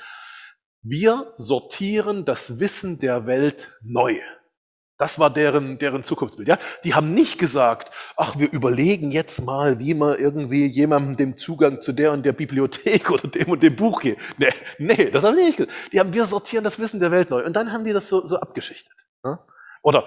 wir 0.82 1.34
sortieren 1.38 2.26
das 2.26 2.60
Wissen 2.60 3.00
der 3.00 3.26
Welt 3.26 3.78
neu. 3.82 4.20
Das 5.00 5.18
war 5.18 5.30
deren, 5.30 5.80
deren 5.80 6.04
Zukunftsbild. 6.04 6.50
Ja? 6.50 6.60
Die 6.84 6.94
haben 6.94 7.14
nicht 7.14 7.40
gesagt, 7.40 7.94
ach, 8.18 8.38
wir 8.38 8.52
überlegen 8.52 9.12
jetzt 9.12 9.42
mal, 9.42 9.80
wie 9.80 9.94
man 9.94 10.20
irgendwie 10.20 10.66
jemandem 10.66 11.16
den 11.16 11.38
Zugang 11.38 11.82
zu 11.82 11.94
der 11.94 12.12
und 12.12 12.26
der 12.26 12.34
Bibliothek 12.34 13.10
oder 13.12 13.30
dem 13.30 13.50
und 13.50 13.64
dem 13.64 13.78
Buch 13.78 14.02
geht. 14.02 14.18
Nee, 14.38 14.50
nee, 14.78 15.10
das 15.10 15.24
haben 15.24 15.38
die 15.38 15.44
nicht 15.44 15.58
gesagt. 15.58 15.74
Die 15.94 16.02
haben, 16.02 16.14
wir 16.14 16.26
sortieren 16.26 16.66
das 16.66 16.80
Wissen 16.80 17.00
der 17.00 17.12
Welt 17.12 17.30
neu. 17.30 17.46
Und 17.46 17.54
dann 17.54 17.72
haben 17.72 17.86
die 17.86 17.94
das 17.94 18.10
so, 18.10 18.28
so 18.28 18.40
abgeschichtet. 18.42 18.94
Ja? 19.24 19.40
Oder 19.84 20.06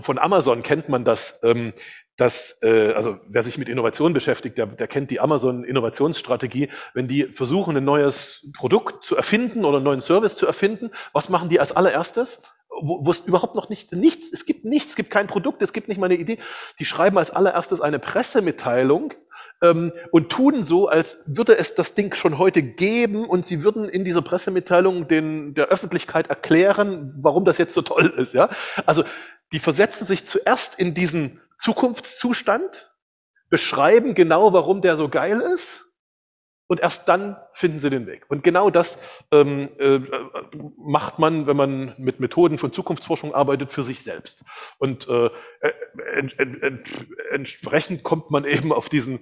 von 0.00 0.18
Amazon 0.18 0.62
kennt 0.62 0.88
man 0.88 1.04
das, 1.04 1.42
ähm, 1.44 1.74
dass, 2.16 2.58
äh, 2.62 2.92
also 2.92 3.18
wer 3.28 3.42
sich 3.42 3.58
mit 3.58 3.68
Innovation 3.68 4.12
beschäftigt, 4.12 4.56
der, 4.58 4.66
der 4.66 4.88
kennt 4.88 5.10
die 5.10 5.20
Amazon-Innovationsstrategie. 5.20 6.68
Wenn 6.94 7.08
die 7.08 7.24
versuchen, 7.24 7.76
ein 7.76 7.84
neues 7.84 8.48
Produkt 8.54 9.04
zu 9.04 9.16
erfinden 9.16 9.64
oder 9.64 9.76
einen 9.76 9.84
neuen 9.84 10.00
Service 10.00 10.36
zu 10.36 10.46
erfinden, 10.46 10.90
was 11.12 11.28
machen 11.28 11.48
die 11.48 11.60
als 11.60 11.72
allererstes? 11.72 12.42
Wo, 12.68 13.04
wo 13.04 13.10
es 13.10 13.20
überhaupt 13.20 13.54
noch 13.54 13.68
nicht, 13.68 13.92
nichts, 13.92 14.32
es 14.32 14.44
gibt 14.44 14.64
nichts, 14.64 14.90
es 14.90 14.96
gibt 14.96 15.10
kein 15.10 15.26
Produkt, 15.26 15.62
es 15.62 15.72
gibt 15.72 15.88
nicht 15.88 15.98
mal 15.98 16.06
eine 16.06 16.16
Idee. 16.16 16.38
Die 16.78 16.84
schreiben 16.84 17.18
als 17.18 17.30
allererstes 17.30 17.80
eine 17.80 17.98
Pressemitteilung 17.98 19.14
ähm, 19.62 19.92
und 20.10 20.30
tun 20.30 20.64
so, 20.64 20.88
als 20.88 21.22
würde 21.26 21.56
es 21.56 21.74
das 21.74 21.94
Ding 21.94 22.14
schon 22.14 22.38
heute 22.38 22.62
geben 22.62 23.24
und 23.24 23.46
sie 23.46 23.62
würden 23.62 23.88
in 23.88 24.04
dieser 24.04 24.22
Pressemitteilung 24.22 25.08
den, 25.08 25.54
der 25.54 25.68
Öffentlichkeit 25.68 26.28
erklären, 26.28 27.14
warum 27.20 27.44
das 27.44 27.58
jetzt 27.58 27.74
so 27.74 27.82
toll 27.82 28.12
ist. 28.16 28.34
Ja? 28.34 28.50
Also 28.84 29.04
die 29.52 29.58
versetzen 29.58 30.06
sich 30.06 30.26
zuerst 30.26 30.78
in 30.78 30.94
diesen 30.94 31.40
Zukunftszustand, 31.58 32.92
beschreiben 33.48 34.14
genau, 34.14 34.52
warum 34.52 34.82
der 34.82 34.96
so 34.96 35.08
geil 35.08 35.40
ist 35.40 35.86
und 36.66 36.80
erst 36.80 37.08
dann 37.08 37.36
finden 37.52 37.80
sie 37.80 37.90
den 37.90 38.06
Weg. 38.06 38.24
Und 38.28 38.42
genau 38.42 38.70
das 38.70 38.98
ähm, 39.30 39.68
äh, 39.78 40.00
macht 40.76 41.18
man, 41.18 41.46
wenn 41.46 41.56
man 41.56 41.94
mit 41.98 42.18
Methoden 42.18 42.58
von 42.58 42.72
Zukunftsforschung 42.72 43.34
arbeitet, 43.34 43.72
für 43.72 43.84
sich 43.84 44.02
selbst. 44.02 44.42
Und 44.78 45.08
äh, 45.08 45.30
ent, 46.14 46.38
ent, 46.38 46.62
ent, 46.62 46.88
entsprechend 47.30 48.02
kommt 48.02 48.30
man 48.30 48.44
eben 48.44 48.72
auf 48.72 48.88
diesen, 48.88 49.20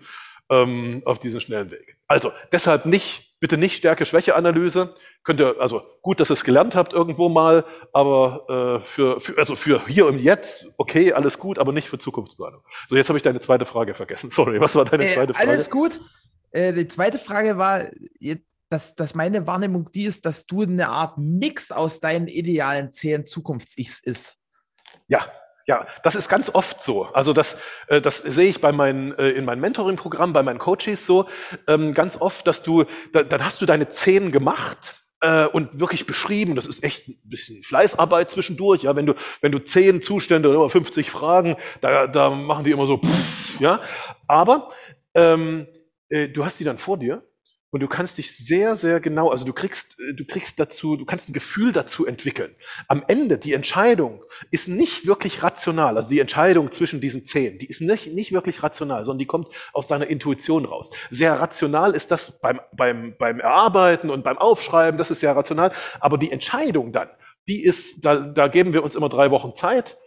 ähm, 0.49 1.03
auf 1.05 1.19
diesen 1.19 1.41
schnellen 1.41 1.71
Weg. 1.71 1.99
Also 2.07 2.33
deshalb 2.51 2.87
nicht, 2.87 3.34
bitte 3.45 3.59
nicht 3.59 3.77
Stärke-Schwäche-Analyse. 3.77 4.95
Könnt 5.23 5.39
ihr, 5.39 5.61
also 5.61 5.83
gut, 6.01 6.19
dass 6.19 6.31
ihr 6.31 6.33
es 6.33 6.45
gelernt 6.45 6.75
habt 6.75 6.95
irgendwo 6.95 7.29
mal, 7.29 7.67
aber 7.93 8.81
äh, 8.81 8.87
für, 8.87 9.21
für, 9.21 9.37
also 9.37 9.55
für 9.55 9.87
hier 9.87 10.07
und 10.07 10.19
jetzt, 10.19 10.73
okay, 10.79 11.13
alles 11.13 11.39
gut, 11.39 11.59
aber 11.59 11.75
nicht 11.75 11.91
für 11.91 11.99
Zukunftsplanung. 11.99 12.63
So, 12.89 12.97
jetzt 12.97 13.11
habe 13.11 13.19
ich 13.19 13.23
deine 13.23 13.41
zweite 13.41 13.67
Frage 13.67 13.93
vergessen. 13.93 14.31
Sorry, 14.33 14.63
was 14.63 14.75
war 14.75 14.87
deine 14.87 15.05
äh, 15.05 15.13
zweite 15.13 15.35
Frage? 15.35 15.47
Alles 15.47 15.69
gut. 15.69 16.01
Äh, 16.53 16.73
die 16.73 16.89
zweite 16.89 17.19
Frage 17.19 17.59
war, 17.59 17.83
dass, 18.71 18.95
dass 18.95 19.15
meine 19.15 19.47
Wahrnehmung 19.47 19.93
die 19.93 20.05
ist, 20.05 20.25
dass 20.25 20.47
du 20.47 20.63
eine 20.63 20.89
Art 20.89 21.19
Mix 21.19 21.71
aus 21.71 22.01
deinen 22.01 22.29
idealen 22.29 22.93
zehn 22.93 23.27
Zukunfts-Ichs 23.27 24.01
ist. 24.01 24.39
Ja, 25.07 25.31
ja, 25.67 25.87
das 26.03 26.15
ist 26.15 26.29
ganz 26.29 26.55
oft 26.55 26.83
so. 26.83 27.05
Also 27.07 27.33
das, 27.33 27.59
äh, 27.89 28.01
das 28.01 28.19
sehe 28.19 28.49
ich 28.49 28.61
bei 28.61 28.73
meinen, 28.73 29.17
äh, 29.19 29.31
in 29.31 29.45
meinem 29.45 29.61
Mentoring-Programm, 29.61 30.33
bei 30.33 30.43
meinen 30.43 30.59
Coaches 30.59 31.07
so, 31.07 31.27
ähm, 31.67 31.95
ganz 31.95 32.21
oft, 32.21 32.47
dass 32.47 32.63
du, 32.63 32.85
da, 33.13 33.23
dann 33.23 33.45
hast 33.45 33.61
du 33.61 33.67
deine 33.67 33.89
zehn 33.89 34.31
gemacht 34.31 34.97
äh, 35.21 35.47
und 35.47 35.81
wirklich 35.81 36.07
beschrieben. 36.07 36.55
Das 36.55 36.67
ist 36.67 36.85
echt 36.85 37.09
ein 37.09 37.19
bisschen 37.25 37.63
Fleißarbeit 37.63 38.31
zwischendurch. 38.31 38.83
Ja, 38.83 38.95
wenn 38.95 39.07
du 39.07 39.15
wenn 39.41 39.53
du 39.53 39.59
zehn 39.59 40.03
Zustände 40.03 40.51
oder 40.51 40.69
50 40.69 41.11
Fragen, 41.11 41.57
da 41.81 42.07
da 42.07 42.31
machen 42.31 42.65
die 42.65 42.71
immer 42.71 42.87
so, 42.87 42.99
pff, 42.99 43.61
ja. 43.61 43.81
Aber 44.27 44.71
ähm, 45.15 45.67
äh, 46.11 46.29
du 46.29 46.45
hast 46.45 46.61
die 46.61 46.65
dann 46.65 46.79
vor 46.79 46.99
dir 46.99 47.23
und 47.75 47.81
du 47.81 47.89
kannst 47.89 48.19
dich 48.19 48.37
sehr, 48.37 48.77
sehr 48.77 49.01
genau, 49.01 49.31
also 49.31 49.45
du 49.45 49.53
kriegst, 49.53 49.99
äh, 49.99 50.15
du 50.15 50.25
kriegst 50.25 50.61
dazu, 50.61 50.97
du 50.97 51.05
kannst 51.05 51.29
ein 51.29 51.33
Gefühl 51.33 51.73
dazu 51.73 52.07
entwickeln. 52.07 52.55
Am 52.87 53.03
Ende, 53.09 53.37
die 53.37 53.53
Entscheidung 53.53 54.23
ist 54.53 54.69
nicht 54.69 55.09
wirklich 55.09 55.43
rational, 55.43 55.97
also 55.97 56.09
die 56.09 56.21
Entscheidung 56.21 56.71
zwischen 56.71 57.01
diesen 57.01 57.27
zehn, 57.27 57.59
die 57.59 57.67
ist 57.67 57.81
nicht, 57.81 58.15
nicht 58.15 58.31
wirklich 58.31 58.63
rational, 58.63 59.05
sondern 59.05 59.19
die 59.19 59.27
kommt 59.27 59.49
aus 59.73 59.89
deiner 59.89 60.07
Intuition 60.07 60.67
raus. 60.67 60.91
Sehr 61.11 61.41
rational 61.41 61.97
ist 61.97 62.13
das 62.13 62.39
beim, 62.39 62.61
beim, 62.77 63.17
beim 63.19 63.41
Erarbeiten 63.41 64.09
und 64.09 64.23
beim 64.23 64.39
Aufschreiben, 64.39 64.97
das 64.97 65.11
ist 65.11 65.19
sehr 65.19 65.35
rational, 65.35 65.73
aber 65.99 66.17
die 66.17 66.31
Entscheidung 66.31 66.93
dann, 66.93 67.09
die 67.49 67.61
ist, 67.61 68.05
da, 68.05 68.21
da 68.21 68.47
geben 68.47 68.73
wir 68.73 68.85
uns 68.85 68.95
immer 68.95 69.09
drei 69.09 69.33
Wochen 69.33 69.57
Zeit, 69.57 69.99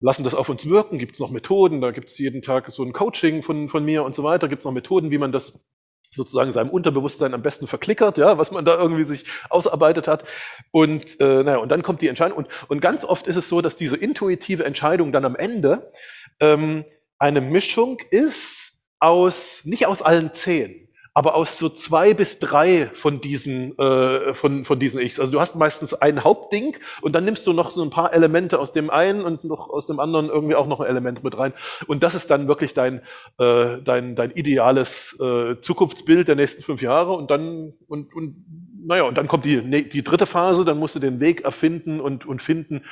lassen 0.00 0.24
das 0.24 0.34
auf 0.34 0.48
uns 0.48 0.68
wirken, 0.68 0.98
gibt 0.98 1.12
es 1.12 1.20
noch 1.20 1.30
Methoden, 1.30 1.80
da 1.80 1.92
gibt 1.92 2.10
es 2.10 2.18
jeden 2.18 2.42
Tag 2.42 2.68
so 2.72 2.82
ein 2.82 2.92
Coaching 2.92 3.44
von, 3.44 3.68
von 3.68 3.84
mir 3.84 4.02
und 4.02 4.16
so 4.16 4.24
weiter, 4.24 4.48
gibt 4.48 4.62
es 4.62 4.64
noch 4.64 4.72
Methoden, 4.72 5.12
wie 5.12 5.18
man 5.18 5.30
das 5.30 5.64
sozusagen 6.12 6.52
seinem 6.52 6.70
Unterbewusstsein 6.70 7.34
am 7.34 7.42
besten 7.42 7.66
verklickert, 7.66 8.18
ja, 8.18 8.38
was 8.38 8.50
man 8.50 8.64
da 8.64 8.78
irgendwie 8.78 9.04
sich 9.04 9.24
ausarbeitet 9.48 10.08
hat. 10.08 10.24
Und 10.70 11.18
äh, 11.20 11.42
naja, 11.42 11.58
und 11.58 11.70
dann 11.70 11.82
kommt 11.82 12.02
die 12.02 12.08
Entscheidung. 12.08 12.38
Und, 12.38 12.48
und 12.68 12.80
ganz 12.80 13.04
oft 13.04 13.26
ist 13.26 13.36
es 13.36 13.48
so, 13.48 13.60
dass 13.60 13.76
diese 13.76 13.96
intuitive 13.96 14.64
Entscheidung 14.64 15.12
dann 15.12 15.24
am 15.24 15.36
Ende 15.36 15.92
ähm, 16.40 16.84
eine 17.18 17.40
Mischung 17.40 17.98
ist 18.10 18.82
aus, 18.98 19.62
nicht 19.64 19.86
aus 19.86 20.02
allen 20.02 20.32
zehn, 20.32 20.81
aber 21.14 21.34
aus 21.34 21.58
so 21.58 21.68
zwei 21.68 22.14
bis 22.14 22.38
drei 22.38 22.90
von 22.94 23.20
diesen, 23.20 23.78
äh, 23.78 24.34
von, 24.34 24.64
von 24.64 24.78
diesen 24.78 25.00
Ichs. 25.00 25.20
Also 25.20 25.32
du 25.32 25.40
hast 25.40 25.56
meistens 25.56 25.92
ein 25.94 26.24
Hauptding 26.24 26.76
und 27.02 27.12
dann 27.12 27.24
nimmst 27.24 27.46
du 27.46 27.52
noch 27.52 27.72
so 27.72 27.82
ein 27.82 27.90
paar 27.90 28.14
Elemente 28.14 28.58
aus 28.58 28.72
dem 28.72 28.88
einen 28.88 29.22
und 29.22 29.44
noch 29.44 29.68
aus 29.68 29.86
dem 29.86 30.00
anderen 30.00 30.28
irgendwie 30.28 30.54
auch 30.54 30.66
noch 30.66 30.80
ein 30.80 30.88
Element 30.88 31.22
mit 31.22 31.36
rein. 31.36 31.52
Und 31.86 32.02
das 32.02 32.14
ist 32.14 32.30
dann 32.30 32.48
wirklich 32.48 32.72
dein, 32.72 33.02
äh, 33.38 33.78
dein, 33.84 34.16
dein 34.16 34.30
ideales 34.30 35.18
äh, 35.20 35.60
Zukunftsbild 35.60 36.28
der 36.28 36.36
nächsten 36.36 36.62
fünf 36.62 36.80
Jahre 36.80 37.12
und 37.12 37.30
dann, 37.30 37.74
und, 37.88 38.14
und 38.14 38.44
naja, 38.84 39.02
und 39.04 39.16
dann 39.16 39.28
kommt 39.28 39.44
die, 39.44 39.88
die 39.88 40.02
dritte 40.02 40.26
Phase, 40.26 40.64
dann 40.64 40.78
musst 40.78 40.94
du 40.94 40.98
den 40.98 41.20
Weg 41.20 41.42
erfinden 41.42 42.00
und, 42.00 42.26
und 42.26 42.42
finden, 42.42 42.82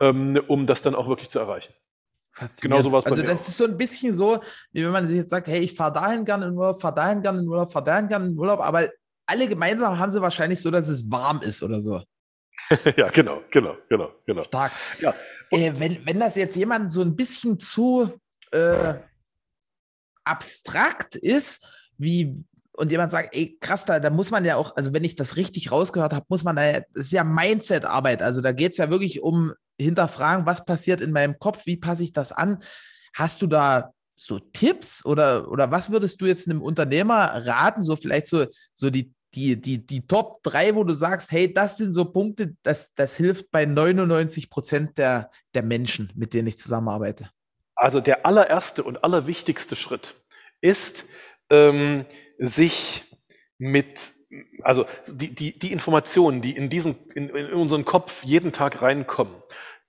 ähm, 0.00 0.38
um 0.48 0.66
das 0.66 0.82
dann 0.82 0.94
auch 0.94 1.08
wirklich 1.08 1.30
zu 1.30 1.38
erreichen. 1.38 1.72
Faszinierend. 2.32 2.84
Genau 2.84 2.90
sowas. 2.90 3.06
Also 3.10 3.22
das 3.22 3.48
ist 3.48 3.56
so 3.56 3.64
ein 3.64 3.76
bisschen 3.76 4.12
so, 4.12 4.40
wie 4.72 4.84
wenn 4.84 4.92
man 4.92 5.08
sich 5.08 5.16
jetzt 5.16 5.30
sagt, 5.30 5.48
hey, 5.48 5.60
ich 5.60 5.74
fahre 5.74 5.92
dahin 5.92 6.24
gerne 6.24 6.46
in 6.46 6.56
Urlaub, 6.56 6.80
fahre 6.80 6.94
dahin 6.94 7.20
gerne 7.22 7.40
in 7.40 7.48
Urlaub, 7.48 7.72
fahre 7.72 7.84
dahin 7.84 8.08
gerne 8.08 8.26
in 8.26 8.38
Urlaub, 8.38 8.60
aber 8.60 8.88
alle 9.26 9.48
gemeinsam 9.48 9.98
haben 9.98 10.10
sie 10.10 10.22
wahrscheinlich 10.22 10.60
so, 10.60 10.70
dass 10.70 10.88
es 10.88 11.10
warm 11.10 11.42
ist 11.42 11.62
oder 11.62 11.80
so. 11.80 12.02
ja, 12.96 13.08
genau, 13.10 13.42
genau, 13.50 13.76
genau, 13.88 14.12
genau. 14.26 14.42
Stark. 14.42 14.72
Ja. 15.00 15.14
Äh, 15.50 15.72
wenn, 15.76 16.04
wenn 16.06 16.20
das 16.20 16.36
jetzt 16.36 16.56
jemand 16.56 16.92
so 16.92 17.02
ein 17.02 17.16
bisschen 17.16 17.58
zu 17.58 18.20
äh, 18.52 18.94
abstrakt 20.24 21.16
ist, 21.16 21.66
wie 21.98 22.44
und 22.72 22.90
jemand 22.90 23.12
sagt, 23.12 23.34
ey, 23.34 23.58
krass, 23.60 23.84
da, 23.84 24.00
da 24.00 24.10
muss 24.10 24.30
man 24.30 24.44
ja 24.44 24.56
auch, 24.56 24.76
also 24.76 24.92
wenn 24.92 25.04
ich 25.04 25.16
das 25.16 25.36
richtig 25.36 25.72
rausgehört 25.72 26.12
habe, 26.12 26.26
muss 26.28 26.44
man 26.44 26.56
da, 26.56 26.72
das 26.72 27.06
ist 27.06 27.12
ja 27.12 27.24
Mindset-Arbeit. 27.24 28.22
Also 28.22 28.40
da 28.40 28.52
geht 28.52 28.72
es 28.72 28.78
ja 28.78 28.90
wirklich 28.90 29.22
um 29.22 29.52
hinterfragen, 29.78 30.46
was 30.46 30.64
passiert 30.64 31.00
in 31.00 31.12
meinem 31.12 31.38
Kopf, 31.38 31.66
wie 31.66 31.76
passe 31.76 32.04
ich 32.04 32.12
das 32.12 32.32
an? 32.32 32.58
Hast 33.14 33.42
du 33.42 33.46
da 33.46 33.92
so 34.16 34.38
Tipps 34.38 35.04
oder, 35.04 35.50
oder 35.50 35.70
was 35.70 35.90
würdest 35.90 36.20
du 36.20 36.26
jetzt 36.26 36.48
einem 36.48 36.62
Unternehmer 36.62 37.46
raten, 37.46 37.80
so 37.82 37.96
vielleicht 37.96 38.26
so, 38.26 38.46
so 38.72 38.90
die, 38.90 39.12
die, 39.34 39.60
die, 39.60 39.84
die 39.84 40.06
Top 40.06 40.42
3, 40.42 40.74
wo 40.74 40.84
du 40.84 40.94
sagst, 40.94 41.32
hey, 41.32 41.52
das 41.52 41.78
sind 41.78 41.94
so 41.94 42.04
Punkte, 42.04 42.54
das, 42.62 42.92
das 42.94 43.16
hilft 43.16 43.50
bei 43.50 43.64
99 43.64 44.50
Prozent 44.50 44.98
der, 44.98 45.30
der 45.54 45.62
Menschen, 45.62 46.12
mit 46.14 46.34
denen 46.34 46.48
ich 46.48 46.58
zusammenarbeite? 46.58 47.30
Also 47.74 48.00
der 48.00 48.26
allererste 48.26 48.82
und 48.82 49.02
allerwichtigste 49.04 49.74
Schritt 49.74 50.16
ist, 50.60 51.06
ähm, 51.48 52.04
sich 52.40 53.04
mit, 53.58 54.12
also 54.62 54.86
die, 55.06 55.34
die, 55.34 55.58
die 55.58 55.72
Informationen, 55.72 56.40
die 56.40 56.56
in, 56.56 56.68
diesen, 56.68 56.96
in, 57.14 57.28
in 57.28 57.52
unseren 57.52 57.84
Kopf 57.84 58.24
jeden 58.24 58.52
Tag 58.52 58.82
reinkommen, 58.82 59.34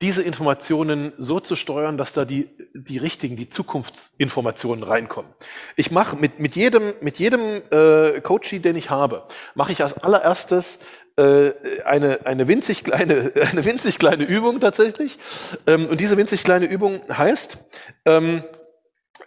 diese 0.02 0.24
Informationen 0.24 1.14
so 1.20 1.40
zu 1.40 1.56
steuern, 1.56 1.98
dass 1.98 2.12
da 2.12 2.26
die, 2.26 2.50
die 2.74 2.98
richtigen, 2.98 3.36
die 3.36 3.50
Zukunftsinformationen 3.50 4.84
reinkommen. 4.84 5.32
Ich 5.76 5.92
mache 5.92 6.16
mit, 6.16 6.40
mit 6.40 6.56
jedem, 6.56 6.94
mit 7.02 7.20
jedem 7.20 7.62
äh, 7.70 8.20
Coachie, 8.22 8.60
den 8.60 8.76
ich 8.76 8.90
habe, 8.90 9.28
mache 9.54 9.72
ich 9.72 9.84
als 9.84 9.94
allererstes 10.00 10.80
äh, 11.18 11.52
eine, 11.86 12.26
eine, 12.26 12.48
winzig 12.48 12.84
kleine, 12.84 13.32
eine 13.52 13.64
winzig 13.64 14.00
kleine 14.00 14.24
Übung 14.24 14.60
tatsächlich. 14.60 15.20
Ähm, 15.68 15.86
und 15.86 16.02
diese 16.02 16.18
winzig 16.18 16.44
kleine 16.44 16.66
Übung 16.66 17.02
heißt, 17.16 17.60
ähm, 18.06 18.44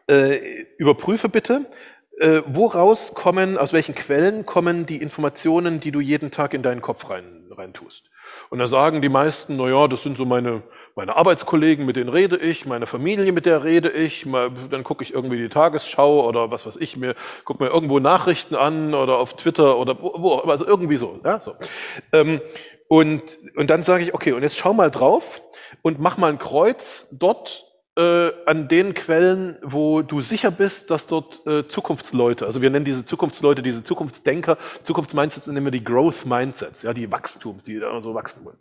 äh, 0.08 0.64
überprüfe 0.76 1.28
bitte, 1.28 1.66
äh, 2.18 2.42
woraus 2.46 3.14
kommen, 3.14 3.58
aus 3.58 3.72
welchen 3.72 3.94
Quellen 3.94 4.46
kommen 4.46 4.86
die 4.86 5.02
Informationen, 5.02 5.80
die 5.80 5.90
du 5.90 6.00
jeden 6.00 6.30
Tag 6.30 6.54
in 6.54 6.62
deinen 6.62 6.82
Kopf 6.82 7.10
rein, 7.10 7.44
rein 7.50 7.72
tust. 7.72 8.10
Und 8.50 8.58
da 8.58 8.66
sagen 8.66 9.02
die 9.02 9.08
meisten, 9.08 9.56
na 9.56 9.68
ja, 9.68 9.88
das 9.88 10.02
sind 10.02 10.16
so 10.16 10.24
meine, 10.24 10.62
meine 10.94 11.16
Arbeitskollegen, 11.16 11.84
mit 11.84 11.96
denen 11.96 12.08
rede 12.08 12.36
ich, 12.36 12.66
meine 12.66 12.86
Familie, 12.86 13.32
mit 13.32 13.46
der 13.46 13.64
rede 13.64 13.90
ich, 13.90 14.26
mal, 14.26 14.50
dann 14.70 14.84
gucke 14.84 15.02
ich 15.02 15.12
irgendwie 15.12 15.38
die 15.38 15.48
Tagesschau 15.48 16.26
oder 16.26 16.50
was 16.50 16.66
weiß 16.66 16.76
ich 16.76 16.96
mir, 16.96 17.14
gucke 17.44 17.62
mir 17.62 17.70
irgendwo 17.70 17.98
Nachrichten 17.98 18.54
an 18.54 18.94
oder 18.94 19.18
auf 19.18 19.34
Twitter 19.34 19.78
oder 19.78 20.00
wo, 20.00 20.36
also 20.36 20.66
irgendwie 20.66 20.96
so. 20.96 21.20
Ja, 21.24 21.40
so. 21.40 21.54
Ähm, 22.12 22.40
und, 22.88 23.38
und 23.56 23.70
dann 23.70 23.82
sage 23.82 24.04
ich, 24.04 24.14
okay, 24.14 24.32
und 24.32 24.42
jetzt 24.42 24.56
schau 24.56 24.72
mal 24.72 24.90
drauf 24.90 25.42
und 25.82 25.98
mach 25.98 26.16
mal 26.16 26.30
ein 26.30 26.38
Kreuz 26.38 27.08
dort, 27.12 27.63
äh, 27.96 28.32
an 28.46 28.66
den 28.66 28.92
Quellen, 28.94 29.56
wo 29.62 30.02
du 30.02 30.20
sicher 30.20 30.50
bist, 30.50 30.90
dass 30.90 31.06
dort 31.06 31.46
äh, 31.46 31.68
Zukunftsleute, 31.68 32.44
also 32.44 32.60
wir 32.60 32.70
nennen 32.70 32.84
diese 32.84 33.04
Zukunftsleute, 33.04 33.62
diese 33.62 33.84
Zukunftsdenker, 33.84 34.58
Zukunftsmindsets 34.82 35.46
nennen 35.46 35.64
wir 35.64 35.70
die 35.70 35.84
Growth 35.84 36.26
Mindsets, 36.26 36.82
ja, 36.82 36.92
die 36.92 37.10
Wachstums, 37.10 37.62
die 37.62 37.78
da 37.78 38.00
so 38.02 38.14
wachsen 38.14 38.44
wollen. 38.44 38.58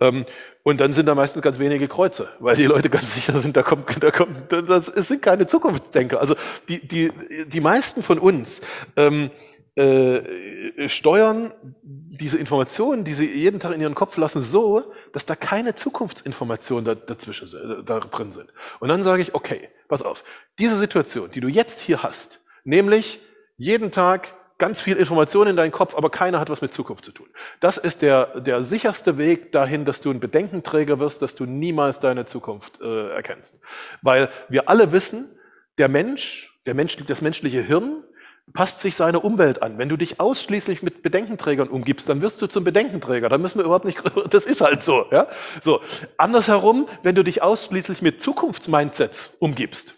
Ähm, 0.00 0.26
und 0.62 0.78
dann 0.78 0.92
sind 0.92 1.06
da 1.06 1.16
meistens 1.16 1.42
ganz 1.42 1.58
wenige 1.58 1.88
Kreuze, 1.88 2.28
weil 2.38 2.54
die 2.54 2.66
Leute 2.66 2.88
ganz 2.88 3.14
sicher 3.16 3.38
sind, 3.40 3.56
da 3.56 3.62
kommt, 3.62 4.00
da 4.00 4.12
kommt, 4.12 4.52
das 4.52 4.86
sind 4.86 5.22
keine 5.22 5.46
Zukunftsdenker. 5.46 6.20
Also 6.20 6.36
die, 6.68 6.86
die, 6.86 7.10
die 7.48 7.60
meisten 7.60 8.04
von 8.04 8.20
uns 8.20 8.60
ähm, 8.96 9.30
äh, 9.74 10.88
steuern 10.88 11.52
diese 11.82 12.38
Informationen, 12.38 13.04
die 13.04 13.14
sie 13.14 13.26
jeden 13.26 13.60
Tag 13.60 13.74
in 13.74 13.80
ihren 13.80 13.94
Kopf 13.94 14.16
lassen, 14.16 14.42
so, 14.42 14.84
dass 15.12 15.26
da 15.26 15.36
keine 15.36 15.74
Zukunftsinformationen 15.74 16.84
da, 16.84 16.94
dazwischen 16.94 17.48
äh, 17.48 17.84
da 17.84 18.00
drin 18.00 18.32
sind. 18.32 18.52
Und 18.80 18.88
dann 18.88 19.02
sage 19.02 19.22
ich, 19.22 19.34
okay, 19.34 19.68
pass 19.88 20.02
auf, 20.02 20.24
diese 20.58 20.76
Situation, 20.76 21.30
die 21.30 21.40
du 21.40 21.48
jetzt 21.48 21.80
hier 21.80 22.02
hast, 22.02 22.40
nämlich 22.64 23.20
jeden 23.56 23.90
Tag 23.90 24.34
ganz 24.58 24.80
viel 24.80 24.96
Information 24.96 25.46
in 25.46 25.56
deinen 25.56 25.70
Kopf, 25.70 25.94
aber 25.94 26.10
keiner 26.10 26.40
hat 26.40 26.50
was 26.50 26.60
mit 26.60 26.74
Zukunft 26.74 27.04
zu 27.04 27.12
tun. 27.12 27.28
Das 27.60 27.78
ist 27.78 28.02
der, 28.02 28.40
der 28.40 28.62
sicherste 28.64 29.16
Weg 29.16 29.52
dahin, 29.52 29.84
dass 29.84 30.00
du 30.00 30.10
ein 30.10 30.20
Bedenkenträger 30.20 30.98
wirst, 30.98 31.22
dass 31.22 31.36
du 31.36 31.46
niemals 31.46 32.00
deine 32.00 32.26
Zukunft 32.26 32.80
äh, 32.80 33.10
erkennst. 33.10 33.58
Weil 34.02 34.30
wir 34.48 34.68
alle 34.68 34.90
wissen, 34.90 35.38
der 35.78 35.88
Mensch, 35.88 36.60
der 36.66 36.74
Mensch, 36.74 36.96
das 36.96 37.22
menschliche 37.22 37.62
Hirn 37.62 38.02
passt 38.52 38.80
sich 38.80 38.96
seine 38.96 39.20
Umwelt 39.20 39.62
an. 39.62 39.78
Wenn 39.78 39.88
du 39.88 39.96
dich 39.96 40.20
ausschließlich 40.20 40.82
mit 40.82 41.02
Bedenkenträgern 41.02 41.68
umgibst, 41.68 42.08
dann 42.08 42.20
wirst 42.20 42.40
du 42.42 42.46
zum 42.46 42.64
Bedenkenträger. 42.64 43.28
Da 43.28 43.38
müssen 43.38 43.58
wir 43.58 43.64
überhaupt 43.64 43.84
nicht, 43.84 44.02
das 44.30 44.44
ist 44.44 44.60
halt 44.60 44.82
so, 44.82 45.06
ja. 45.10 45.28
So. 45.62 45.80
Andersherum, 46.16 46.88
wenn 47.02 47.14
du 47.14 47.22
dich 47.24 47.42
ausschließlich 47.42 48.02
mit 48.02 48.20
Zukunftsmindsets 48.20 49.30
umgibst, 49.38 49.94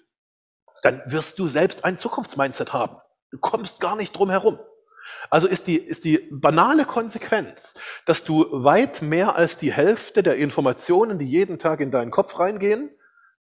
dann 0.83 1.03
wirst 1.07 1.39
du 1.39 1.49
selbst 1.49 1.85
ein 1.85 1.99
Zukunftsmindset 1.99 2.73
haben. 2.73 2.97
Du 3.31 3.39
kommst 3.39 3.81
gar 3.81 3.97
nicht 3.97 4.13
drum 4.13 4.31
herum. 4.31 4.59
Also 5.29 5.47
ist 5.47 5.67
die, 5.67 5.77
ist 5.77 6.05
die 6.05 6.29
banale 6.31 6.85
Konsequenz, 6.85 7.75
dass 8.07 8.25
du 8.25 8.47
weit 8.51 9.03
mehr 9.03 9.37
als 9.37 9.57
die 9.57 9.73
Hälfte 9.73 10.23
der 10.23 10.37
Informationen, 10.37 11.19
die 11.19 11.27
jeden 11.27 11.59
Tag 11.59 11.81
in 11.81 11.91
deinen 11.91 12.11
Kopf 12.11 12.39
reingehen, 12.39 12.91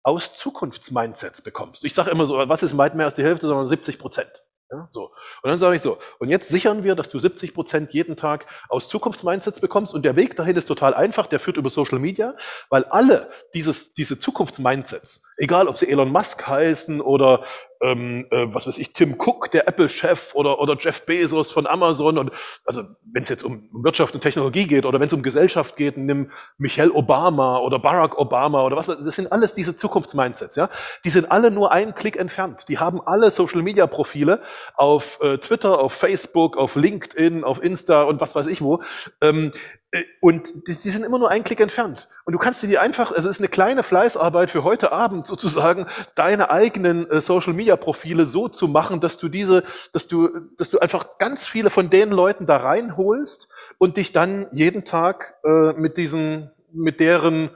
aus 0.02 0.34
Zukunftsmindsets 0.34 1.42
bekommst. 1.42 1.84
Ich 1.84 1.94
sage 1.94 2.10
immer 2.10 2.26
so, 2.26 2.36
was 2.36 2.62
ist 2.62 2.76
weit 2.76 2.94
mehr 2.94 3.06
als 3.06 3.14
die 3.14 3.24
Hälfte, 3.24 3.46
sondern 3.46 3.66
70 3.66 3.98
Prozent. 3.98 4.30
Ja, 4.72 4.86
so. 4.90 5.10
Und 5.42 5.50
dann 5.50 5.58
sage 5.58 5.74
ich 5.74 5.82
so, 5.82 5.98
und 6.20 6.28
jetzt 6.28 6.48
sichern 6.48 6.84
wir, 6.84 6.94
dass 6.94 7.10
du 7.10 7.18
70 7.18 7.54
Prozent 7.54 7.92
jeden 7.92 8.16
Tag 8.16 8.46
aus 8.68 8.88
Zukunftsmindsets 8.88 9.60
bekommst 9.60 9.92
und 9.92 10.04
der 10.04 10.14
Weg 10.14 10.36
dahin 10.36 10.56
ist 10.56 10.66
total 10.66 10.94
einfach, 10.94 11.26
der 11.26 11.40
führt 11.40 11.56
über 11.56 11.70
Social 11.70 11.98
Media, 11.98 12.36
weil 12.68 12.84
alle 12.84 13.30
dieses, 13.52 13.94
diese 13.94 14.20
Zukunftsmindsets, 14.20 15.24
egal 15.36 15.66
ob 15.66 15.76
sie 15.76 15.88
Elon 15.88 16.12
Musk 16.12 16.46
heißen 16.46 17.00
oder 17.00 17.44
ähm, 17.82 18.26
äh, 18.30 18.46
was 18.52 18.66
weiß 18.66 18.78
ich, 18.78 18.92
Tim 18.92 19.16
Cook, 19.18 19.50
der 19.50 19.66
Apple-Chef 19.66 20.34
oder, 20.34 20.58
oder 20.58 20.76
Jeff 20.78 21.06
Bezos 21.06 21.50
von 21.50 21.66
Amazon 21.66 22.18
und 22.18 22.30
also 22.66 22.84
wenn 23.12 23.22
es 23.22 23.28
jetzt 23.28 23.42
um 23.42 23.68
Wirtschaft 23.72 24.14
und 24.14 24.20
Technologie 24.20 24.66
geht 24.66 24.86
oder 24.86 25.00
wenn 25.00 25.08
es 25.08 25.12
um 25.12 25.22
Gesellschaft 25.22 25.76
geht, 25.76 25.96
nimm 25.96 26.30
Michelle 26.58 26.92
Obama 26.92 27.58
oder 27.58 27.78
Barack 27.78 28.18
Obama 28.18 28.62
oder 28.64 28.76
was, 28.76 28.86
das 28.86 29.16
sind 29.16 29.32
alles 29.32 29.54
diese 29.54 29.76
Zukunftsmindsets, 29.76 30.56
ja. 30.56 30.68
Die 31.04 31.10
sind 31.10 31.30
alle 31.30 31.50
nur 31.50 31.72
einen 31.72 31.94
Klick 31.94 32.16
entfernt. 32.16 32.68
Die 32.68 32.78
haben 32.78 33.00
alle 33.00 33.30
Social-Media-Profile 33.30 34.42
auf 34.74 35.20
äh, 35.22 35.38
Twitter, 35.38 35.78
auf 35.78 35.92
Facebook, 35.92 36.56
auf 36.56 36.76
LinkedIn, 36.76 37.44
auf 37.44 37.62
Insta 37.62 38.02
und 38.02 38.20
was 38.20 38.34
weiß 38.34 38.46
ich 38.46 38.62
wo. 38.62 38.82
Ähm, 39.20 39.52
äh, 39.92 40.04
und 40.20 40.48
die, 40.68 40.72
die, 40.72 40.90
sind 40.90 41.04
immer 41.04 41.18
nur 41.18 41.30
einen 41.30 41.44
Klick 41.44 41.60
entfernt. 41.60 42.08
Und 42.30 42.34
du 42.34 42.38
kannst 42.38 42.62
dir 42.62 42.68
die 42.68 42.78
einfach, 42.78 43.10
also 43.10 43.28
es 43.28 43.38
ist 43.38 43.40
eine 43.40 43.48
kleine 43.48 43.82
Fleißarbeit 43.82 44.52
für 44.52 44.62
heute 44.62 44.92
Abend 44.92 45.26
sozusagen, 45.26 45.88
deine 46.14 46.48
eigenen 46.48 47.10
äh, 47.10 47.20
Social 47.20 47.54
Media 47.54 47.74
Profile 47.74 48.24
so 48.24 48.46
zu 48.46 48.68
machen, 48.68 49.00
dass 49.00 49.18
du 49.18 49.28
diese, 49.28 49.64
dass 49.92 50.06
du, 50.06 50.28
dass 50.56 50.70
du 50.70 50.78
einfach 50.78 51.18
ganz 51.18 51.48
viele 51.48 51.70
von 51.70 51.90
den 51.90 52.10
Leuten 52.10 52.46
da 52.46 52.58
reinholst 52.58 53.48
und 53.78 53.96
dich 53.96 54.12
dann 54.12 54.46
jeden 54.52 54.84
Tag 54.84 55.38
äh, 55.42 55.72
mit 55.72 55.96
diesen, 55.96 56.52
mit 56.72 57.00
deren 57.00 57.50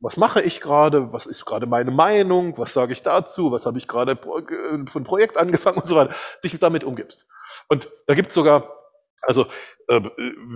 was 0.00 0.18
mache 0.18 0.42
ich 0.42 0.60
gerade, 0.60 1.10
was 1.10 1.24
ist 1.24 1.46
gerade 1.46 1.64
meine 1.64 1.90
Meinung, 1.90 2.58
was 2.58 2.74
sage 2.74 2.92
ich 2.92 3.00
dazu, 3.00 3.50
was 3.50 3.64
habe 3.64 3.78
ich 3.78 3.88
gerade 3.88 4.12
äh, 4.12 4.90
von 4.90 5.04
Projekt 5.04 5.38
angefangen 5.38 5.78
und 5.78 5.88
so 5.88 5.96
weiter, 5.96 6.14
dich 6.44 6.58
damit 6.60 6.84
umgibst. 6.84 7.26
Und 7.68 7.88
da 8.06 8.14
gibt 8.14 8.28
es 8.28 8.34
sogar 8.34 8.77
also 9.22 9.46
äh, 9.88 10.00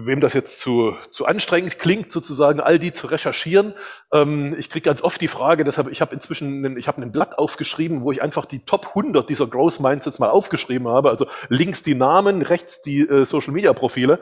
wem 0.04 0.20
das 0.20 0.34
jetzt 0.34 0.60
zu, 0.60 0.94
zu 1.10 1.26
anstrengend 1.26 1.78
klingt, 1.78 2.12
sozusagen 2.12 2.60
all 2.60 2.78
die 2.78 2.92
zu 2.92 3.06
recherchieren, 3.06 3.74
ähm, 4.12 4.54
ich 4.58 4.70
kriege 4.70 4.84
ganz 4.84 5.02
oft 5.02 5.20
die 5.20 5.28
Frage, 5.28 5.64
deshalb 5.64 5.90
ich 5.90 6.00
habe 6.00 6.14
inzwischen 6.14 6.64
einen, 6.64 6.76
ich 6.76 6.86
habe 6.86 7.02
ein 7.02 7.12
Blatt 7.12 7.38
aufgeschrieben, 7.38 8.02
wo 8.02 8.12
ich 8.12 8.22
einfach 8.22 8.46
die 8.46 8.64
Top 8.64 8.88
100 8.88 9.28
dieser 9.28 9.46
Growth 9.46 9.80
Mindsets 9.80 10.18
mal 10.18 10.30
aufgeschrieben 10.30 10.88
habe, 10.88 11.10
also 11.10 11.26
links 11.48 11.82
die 11.82 11.94
Namen, 11.94 12.42
rechts 12.42 12.82
die 12.82 13.00
äh, 13.00 13.24
Social 13.24 13.52
Media 13.52 13.72
Profile, 13.72 14.20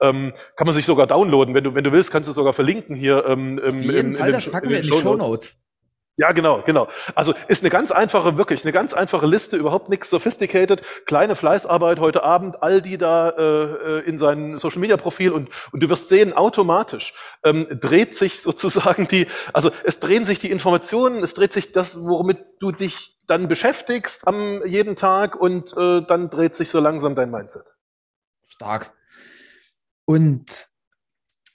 ähm, 0.00 0.34
kann 0.56 0.66
man 0.66 0.74
sich 0.74 0.86
sogar 0.86 1.06
downloaden, 1.06 1.54
wenn 1.54 1.64
du 1.64 1.74
wenn 1.74 1.84
du 1.84 1.92
willst, 1.92 2.10
kannst 2.10 2.28
du 2.28 2.32
sogar 2.32 2.52
verlinken 2.52 2.94
hier. 2.94 3.24
Ähm, 3.26 3.58
in, 3.58 3.84
Fall, 3.84 3.94
in 3.94 4.14
den, 4.14 4.32
das 4.32 4.50
packen 4.50 4.66
in 4.66 4.70
wir 4.70 4.78
in 4.78 4.84
die 4.84 4.92
Show 4.92 5.16
Notes. 5.16 5.58
Ja, 6.20 6.32
genau, 6.32 6.60
genau. 6.60 6.86
Also 7.14 7.32
ist 7.48 7.62
eine 7.62 7.70
ganz 7.70 7.90
einfache, 7.90 8.36
wirklich 8.36 8.62
eine 8.62 8.72
ganz 8.72 8.92
einfache 8.92 9.24
Liste, 9.24 9.56
überhaupt 9.56 9.88
nichts 9.88 10.10
sophisticated, 10.10 10.82
kleine 11.06 11.34
Fleißarbeit 11.34 11.98
heute 11.98 12.22
Abend, 12.22 12.62
all 12.62 12.82
die 12.82 12.98
da 12.98 13.30
äh, 13.30 14.00
äh, 14.00 14.00
in 14.00 14.18
sein 14.18 14.58
Social 14.58 14.80
Media 14.80 14.98
Profil 14.98 15.32
und 15.32 15.48
und 15.72 15.80
du 15.80 15.88
wirst 15.88 16.10
sehen, 16.10 16.34
automatisch 16.34 17.14
ähm, 17.42 17.66
dreht 17.70 18.14
sich 18.14 18.40
sozusagen 18.42 19.08
die, 19.08 19.28
also 19.54 19.70
es 19.84 19.98
drehen 19.98 20.26
sich 20.26 20.38
die 20.38 20.50
Informationen, 20.50 21.24
es 21.24 21.32
dreht 21.32 21.54
sich 21.54 21.72
das, 21.72 21.98
womit 21.98 22.44
du 22.58 22.70
dich 22.70 23.16
dann 23.26 23.48
beschäftigst 23.48 24.28
am 24.28 24.60
jeden 24.66 24.96
Tag 24.96 25.40
und 25.40 25.74
äh, 25.74 26.02
dann 26.06 26.28
dreht 26.28 26.54
sich 26.54 26.68
so 26.68 26.80
langsam 26.80 27.14
dein 27.14 27.30
Mindset. 27.30 27.64
Stark. 28.46 28.92
Und 30.04 30.68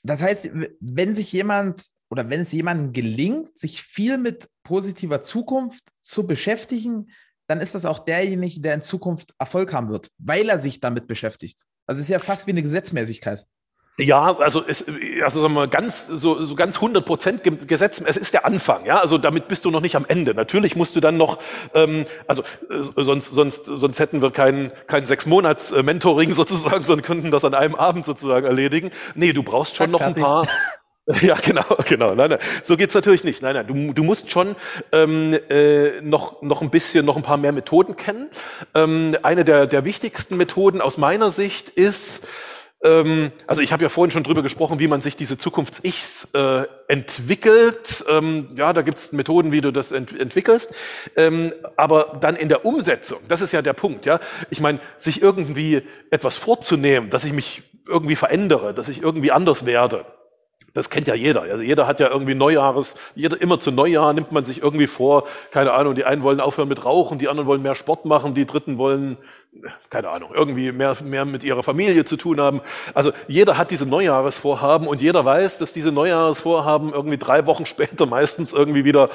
das 0.01 0.23
heißt, 0.23 0.49
wenn 0.79 1.13
sich 1.13 1.31
jemand 1.31 1.85
oder 2.15 2.29
wenn 2.29 2.39
es 2.39 2.53
jemandem 2.53 2.93
gelingt, 2.93 3.57
sich 3.59 3.81
viel 3.81 4.17
mit 4.17 4.47
positiver 4.63 5.21
Zukunft 5.21 5.83
zu 6.01 6.25
beschäftigen, 6.25 7.09
dann 7.47 7.59
ist 7.59 7.75
das 7.75 7.85
auch 7.85 7.99
derjenige, 7.99 8.61
der 8.61 8.73
in 8.73 8.83
Zukunft 8.83 9.33
Erfolg 9.37 9.73
haben 9.73 9.89
wird, 9.89 10.11
weil 10.17 10.47
er 10.47 10.57
sich 10.57 10.79
damit 10.79 11.07
beschäftigt. 11.07 11.65
Also 11.87 11.99
es 11.99 12.05
ist 12.05 12.11
ja 12.11 12.19
fast 12.19 12.47
wie 12.47 12.51
eine 12.51 12.63
Gesetzmäßigkeit. 12.63 13.45
Ja, 13.97 14.37
also 14.37 14.63
es, 14.65 14.85
also 15.23 15.41
sagen 15.41 15.53
wir 15.53 15.67
ganz 15.67 16.07
so, 16.07 16.41
so 16.43 16.55
ganz 16.55 16.77
100 16.77 17.05
Prozent 17.05 17.67
Gesetz. 17.67 18.01
Es 18.05 18.15
ist 18.15 18.33
der 18.33 18.45
Anfang, 18.45 18.85
ja. 18.85 18.99
Also 18.99 19.17
damit 19.17 19.49
bist 19.49 19.65
du 19.65 19.71
noch 19.71 19.81
nicht 19.81 19.97
am 19.97 20.05
Ende. 20.07 20.33
Natürlich 20.33 20.77
musst 20.77 20.95
du 20.95 21.01
dann 21.01 21.17
noch, 21.17 21.39
ähm, 21.73 22.05
also 22.27 22.43
äh, 22.69 23.03
sonst 23.03 23.31
sonst 23.31 23.65
sonst 23.65 23.99
hätten 23.99 24.21
wir 24.21 24.31
kein 24.31 24.71
kein 24.87 25.05
sechs 25.05 25.25
Monats 25.25 25.71
Mentoring 25.71 26.33
sozusagen, 26.33 26.85
sondern 26.85 27.05
könnten 27.05 27.31
das 27.31 27.43
an 27.43 27.53
einem 27.53 27.75
Abend 27.75 28.05
sozusagen 28.05 28.45
erledigen. 28.45 28.91
Nee, 29.15 29.33
du 29.33 29.43
brauchst 29.43 29.75
schon 29.75 29.91
Zack, 29.91 29.91
noch 29.91 30.01
ein 30.01 30.15
paar. 30.15 30.47
Ja, 31.21 31.35
genau, 31.35 31.63
genau. 31.85 32.15
Nein, 32.15 32.31
nein. 32.31 32.39
So 32.63 32.77
geht's 32.77 32.95
natürlich 32.95 33.23
nicht. 33.23 33.41
Nein, 33.41 33.55
nein. 33.55 33.67
Du, 33.67 33.93
du 33.93 34.03
musst 34.03 34.31
schon 34.31 34.55
ähm, 34.91 35.37
äh, 35.49 36.01
noch, 36.01 36.41
noch 36.41 36.61
ein 36.61 36.69
bisschen, 36.69 37.05
noch 37.05 37.15
ein 37.15 37.23
paar 37.23 37.37
mehr 37.37 37.51
Methoden 37.51 37.95
kennen. 37.95 38.29
Ähm, 38.73 39.15
eine 39.23 39.45
der, 39.45 39.67
der 39.67 39.85
wichtigsten 39.85 40.37
Methoden 40.37 40.81
aus 40.81 40.97
meiner 40.97 41.31
Sicht 41.31 41.69
ist, 41.69 42.23
ähm, 42.83 43.31
also 43.47 43.61
ich 43.61 43.71
habe 43.71 43.83
ja 43.83 43.89
vorhin 43.89 44.11
schon 44.11 44.23
drüber 44.23 44.41
gesprochen, 44.41 44.79
wie 44.79 44.87
man 44.87 45.01
sich 45.01 45.15
diese 45.15 45.37
Zukunfts-Ichs 45.37 46.29
äh, 46.33 46.63
entwickelt. 46.87 48.03
Ähm, 48.09 48.49
ja, 48.55 48.73
da 48.73 48.81
gibt's 48.81 49.11
Methoden, 49.11 49.51
wie 49.51 49.61
du 49.61 49.71
das 49.71 49.91
ent 49.91 50.19
entwickelst. 50.19 50.73
Ähm, 51.15 51.53
aber 51.77 52.17
dann 52.19 52.35
in 52.35 52.49
der 52.49 52.65
Umsetzung, 52.65 53.19
das 53.27 53.41
ist 53.41 53.53
ja 53.53 53.61
der 53.61 53.73
Punkt. 53.73 54.05
Ja, 54.07 54.19
Ich 54.49 54.59
meine, 54.59 54.79
sich 54.97 55.21
irgendwie 55.21 55.83
etwas 56.09 56.35
vorzunehmen, 56.35 57.11
dass 57.11 57.25
ich 57.25 57.33
mich 57.33 57.61
irgendwie 57.87 58.15
verändere, 58.15 58.73
dass 58.73 58.89
ich 58.89 59.03
irgendwie 59.03 59.31
anders 59.31 59.67
werde 59.67 60.05
das 60.75 60.89
kennt 60.89 61.07
ja 61.07 61.15
jeder. 61.15 61.43
Also 61.43 61.63
jeder 61.63 61.87
hat 61.87 62.01
ja 62.01 62.09
irgendwie 62.09 62.35
Neujahres, 62.35 62.95
jeder 63.15 63.41
immer 63.41 63.61
zu 63.61 63.71
Neujahr 63.71 64.11
nimmt 64.11 64.33
man 64.33 64.43
sich 64.43 64.61
irgendwie 64.61 64.87
vor, 64.87 65.23
keine 65.51 65.71
Ahnung, 65.71 65.95
die 65.95 66.03
einen 66.03 66.21
wollen 66.21 66.41
aufhören 66.41 66.67
mit 66.67 66.83
Rauchen, 66.83 67.17
die 67.17 67.29
anderen 67.29 67.47
wollen 67.47 67.61
mehr 67.61 67.75
Sport 67.75 68.03
machen, 68.03 68.33
die 68.33 68.45
dritten 68.45 68.77
wollen, 68.77 69.17
keine 69.89 70.09
Ahnung, 70.09 70.31
irgendwie 70.33 70.73
mehr, 70.73 70.97
mehr 71.01 71.23
mit 71.23 71.45
ihrer 71.45 71.63
Familie 71.63 72.03
zu 72.03 72.17
tun 72.17 72.41
haben. 72.41 72.59
Also 72.93 73.13
jeder 73.29 73.57
hat 73.57 73.71
diese 73.71 73.85
Neujahresvorhaben 73.85 74.85
und 74.85 75.01
jeder 75.01 75.23
weiß, 75.23 75.59
dass 75.59 75.71
diese 75.71 75.93
Neujahresvorhaben 75.93 76.91
irgendwie 76.91 77.17
drei 77.17 77.45
Wochen 77.45 77.65
später 77.65 78.05
meistens 78.05 78.51
irgendwie 78.51 78.83
wieder 78.83 79.09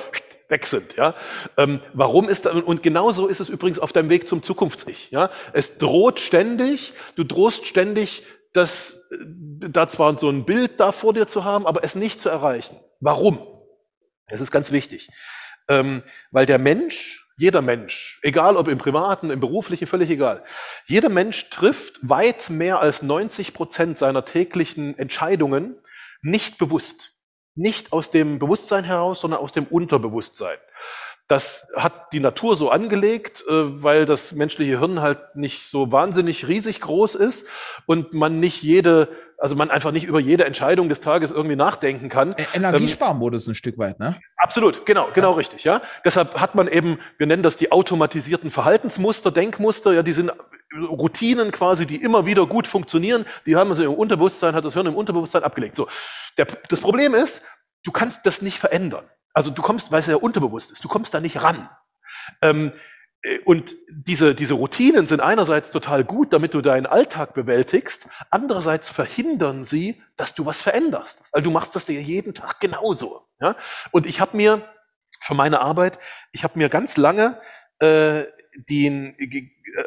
weg 0.49 0.64
sind. 0.64 0.96
Ja? 0.96 1.14
Ähm, 1.59 1.81
warum 1.92 2.31
ist 2.31 2.46
das? 2.46 2.55
Und 2.55 2.83
genauso 2.83 3.27
ist 3.27 3.40
es 3.40 3.51
übrigens 3.51 3.79
auf 3.79 3.92
deinem 3.92 4.09
Weg 4.09 4.29
zum 4.29 4.42
Zukunfts-Ich. 4.42 5.11
Ja? 5.11 5.29
Es 5.53 5.77
droht 5.77 6.20
ständig, 6.20 6.94
du 7.16 7.25
drohst 7.25 7.66
ständig 7.66 8.23
das, 8.53 9.09
da 9.11 9.89
zwar 9.89 10.19
so 10.19 10.29
ein 10.29 10.45
Bild 10.45 10.81
da 10.81 10.93
vor 10.93 11.13
dir 11.13 11.29
zu 11.29 11.45
haben, 11.45 11.67
aber 11.67 11.85
es 11.85 11.95
nicht 11.95 12.21
zu 12.21 12.29
erreichen. 12.29 12.77
Warum? 13.01 13.47
Das 14.29 14.41
ist 14.41 14.51
ganz 14.51 14.73
wichtig. 14.73 15.09
Ähm, 15.69 16.03
weil 16.31 16.47
der 16.47 16.59
Mensch, 16.59 17.29
jeder 17.37 17.63
Mensch, 17.63 18.19
egal 18.23 18.57
ob 18.57 18.69
im 18.69 18.79
privaten, 18.79 19.31
im 19.31 19.41
beruflichen, 19.41 19.87
völlig 19.87 20.11
egal, 20.11 20.45
jeder 20.87 21.09
Mensch 21.09 21.51
trifft 21.51 21.99
weit 22.03 22.51
mehr 22.51 22.81
als 22.81 23.03
90 23.03 23.55
Prozent 23.55 23.99
seiner 23.99 24.25
täglichen 24.25 24.99
Entscheidungen 24.99 25.77
nicht 26.23 26.59
bewusst. 26.59 27.13
Nicht 27.55 27.93
aus 27.93 28.11
dem 28.11 28.39
Bewusstsein 28.39 28.85
heraus, 28.85 29.21
sondern 29.21 29.41
aus 29.41 29.53
dem 29.53 29.67
Unterbewusstsein. 29.67 30.59
Das 31.31 31.71
hat 31.77 32.12
die 32.12 32.19
Natur 32.19 32.57
so 32.57 32.71
angelegt, 32.71 33.45
äh, 33.49 33.53
weil 33.53 34.05
das 34.05 34.33
menschliche 34.33 34.81
Hirn 34.81 35.01
halt 35.01 35.37
nicht 35.37 35.71
so 35.71 35.93
wahnsinnig 35.93 36.49
riesig 36.49 36.81
groß 36.81 37.14
ist 37.14 37.47
und 37.87 38.12
man 38.12 38.40
nicht 38.40 38.64
jede, 38.64 39.07
also 39.38 39.55
man 39.55 39.71
einfach 39.71 39.93
nicht 39.93 40.03
über 40.03 40.19
jede 40.19 40.45
Entscheidung 40.45 40.88
des 40.88 41.01
Tages 41.01 41.31
irgendwie 41.31 41.55
nachdenken 41.55 42.09
kann. 42.09 42.35
E-, 42.37 42.47
Energiesparmodus 42.53 43.47
ähm, 43.47 43.53
ein 43.53 43.55
Stück 43.55 43.79
weit, 43.79 44.01
ne? 44.01 44.21
Absolut, 44.38 44.85
genau, 44.85 45.11
genau 45.14 45.31
ja. 45.31 45.37
richtig, 45.37 45.62
ja. 45.62 45.81
Deshalb 46.05 46.40
hat 46.40 46.57
man 46.57 46.66
eben, 46.66 46.99
wir 47.16 47.29
nennen 47.29 47.45
das 47.45 47.57
die 47.57 47.71
automatisierten 47.71 48.51
Verhaltensmuster, 48.51 49.31
Denkmuster, 49.31 49.93
ja, 49.93 50.03
die 50.03 50.14
sind 50.14 50.33
Routinen 50.75 51.53
quasi, 51.53 51.87
die 51.87 52.03
immer 52.03 52.27
wieder 52.27 52.45
gut 52.49 52.66
funktionieren, 52.66 53.25
die 53.47 53.55
haben 53.55 53.71
also 53.71 53.85
im 53.85 53.95
Unterbewusstsein, 53.95 54.57
hat 54.57 54.64
das 54.64 54.75
Hirn 54.75 54.87
im 54.87 54.97
Unterbewusstsein 54.97 55.45
abgelegt. 55.45 55.77
So. 55.77 55.87
Der, 56.38 56.49
das 56.69 56.81
Problem 56.81 57.14
ist, 57.14 57.43
du 57.85 57.93
kannst 57.93 58.27
das 58.27 58.43
nicht 58.43 58.59
verändern. 58.59 59.05
Also 59.33 59.51
du 59.51 59.62
kommst, 59.62 59.93
weil 59.93 60.01
es 60.01 60.07
ja 60.07 60.16
unterbewusst 60.16 60.73
ist, 60.73 60.85
du 60.85 60.88
kommst 60.88 61.14
da 61.14 61.21
nicht 61.21 61.43
ran. 61.43 61.69
Ähm, 62.43 62.73
äh, 63.23 63.38
und 63.45 63.75
diese, 63.90 64.35
diese 64.35 64.55
Routinen 64.55 65.07
sind 65.07 65.21
einerseits 65.21 65.71
total 65.71 66.05
gut, 66.05 66.33
damit 66.33 66.55
du 66.55 66.61
deinen 66.61 66.87
Alltag 66.87 67.35
bewältigst, 67.35 68.09
andererseits 68.31 68.90
verhindern 68.90 69.64
sie, 69.64 70.03
dass 70.16 70.35
du 70.35 70.47
was 70.47 70.62
veränderst. 70.62 71.23
Weil 71.33 71.43
du 71.43 71.51
machst 71.51 71.77
das 71.77 71.88
ja 71.88 72.01
jeden 72.01 72.35
Tag 72.35 72.61
genauso. 72.61 73.27
Ja? 73.40 73.57
Und 73.90 74.07
ich 74.07 74.21
habe 74.21 74.37
mir 74.37 74.62
für 75.21 75.35
meine 75.35 75.61
Arbeit, 75.61 75.99
ich 76.33 76.45
habe 76.45 76.59
mir 76.59 76.69
ganz 76.69 76.97
lange 76.97 77.40
äh, 77.79 78.25
den, 78.69 79.16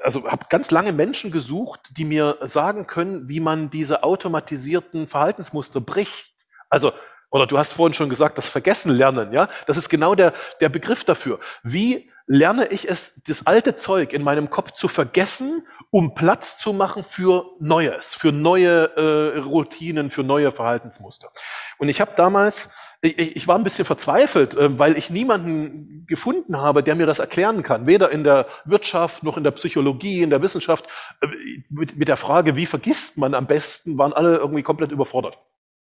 also 0.04 0.30
habe 0.30 0.46
ganz 0.50 0.72
lange 0.72 0.94
Menschen 0.94 1.32
gesucht, 1.32 1.92
die 1.98 2.06
mir 2.06 2.38
sagen 2.42 2.88
können, 2.88 3.28
wie 3.28 3.40
man 3.40 3.70
diese 3.70 4.04
automatisierten 4.04 5.08
Verhaltensmuster 5.08 5.82
bricht. 5.82 6.34
Also 6.70 6.94
oder 7.34 7.48
du 7.48 7.58
hast 7.58 7.74
vorhin 7.74 7.96
schon 7.96 8.10
gesagt, 8.10 8.38
das 8.38 8.48
Vergessen 8.48 8.92
lernen, 8.92 9.34
ja? 9.34 9.50
Das 9.66 9.76
ist 9.76 9.90
genau 9.90 10.14
der, 10.14 10.34
der 10.62 10.70
Begriff 10.70 11.04
dafür. 11.04 11.40
Wie 11.64 12.12
lerne 12.28 12.68
ich 12.68 12.88
es, 12.88 13.24
das 13.28 13.48
alte 13.48 13.76
Zeug 13.76 14.14
in 14.14 14.22
meinem 14.22 14.52
Kopf 14.52 14.72
zu 14.72 14.88
vergessen, 14.88 15.66
um 15.90 16.14
Platz 16.14 16.60
zu 16.60 16.74
machen 16.74 17.04
für 17.04 17.48
Neues, 17.60 18.14
für 18.14 18.32
neue 18.32 18.96
äh, 18.96 19.40
Routinen, 19.40 20.12
für 20.12 20.24
neue 20.24 20.52
Verhaltensmuster. 20.52 21.32
Und 21.80 21.90
ich 21.90 22.02
habe 22.02 22.12
damals, 22.16 22.70
ich, 23.02 23.36
ich 23.36 23.48
war 23.48 23.58
ein 23.58 23.64
bisschen 23.64 23.86
verzweifelt, 23.86 24.56
äh, 24.56 24.78
weil 24.78 24.96
ich 24.96 25.10
niemanden 25.10 26.06
gefunden 26.06 26.58
habe, 26.58 26.84
der 26.84 26.94
mir 26.94 27.08
das 27.08 27.18
erklären 27.18 27.64
kann. 27.64 27.88
Weder 27.88 28.12
in 28.12 28.24
der 28.24 28.46
Wirtschaft 28.64 29.24
noch 29.24 29.38
in 29.38 29.44
der 29.44 29.52
Psychologie, 29.52 30.22
in 30.22 30.30
der 30.30 30.44
Wissenschaft. 30.44 30.86
Äh, 31.20 31.28
mit, 31.72 31.98
mit 31.98 32.08
der 32.08 32.18
Frage, 32.18 32.56
wie 32.56 32.68
vergisst 32.68 33.18
man 33.18 33.34
am 33.34 33.48
besten, 33.48 33.98
waren 33.98 34.14
alle 34.14 34.38
irgendwie 34.38 34.64
komplett 34.64 34.92
überfordert. 34.92 35.40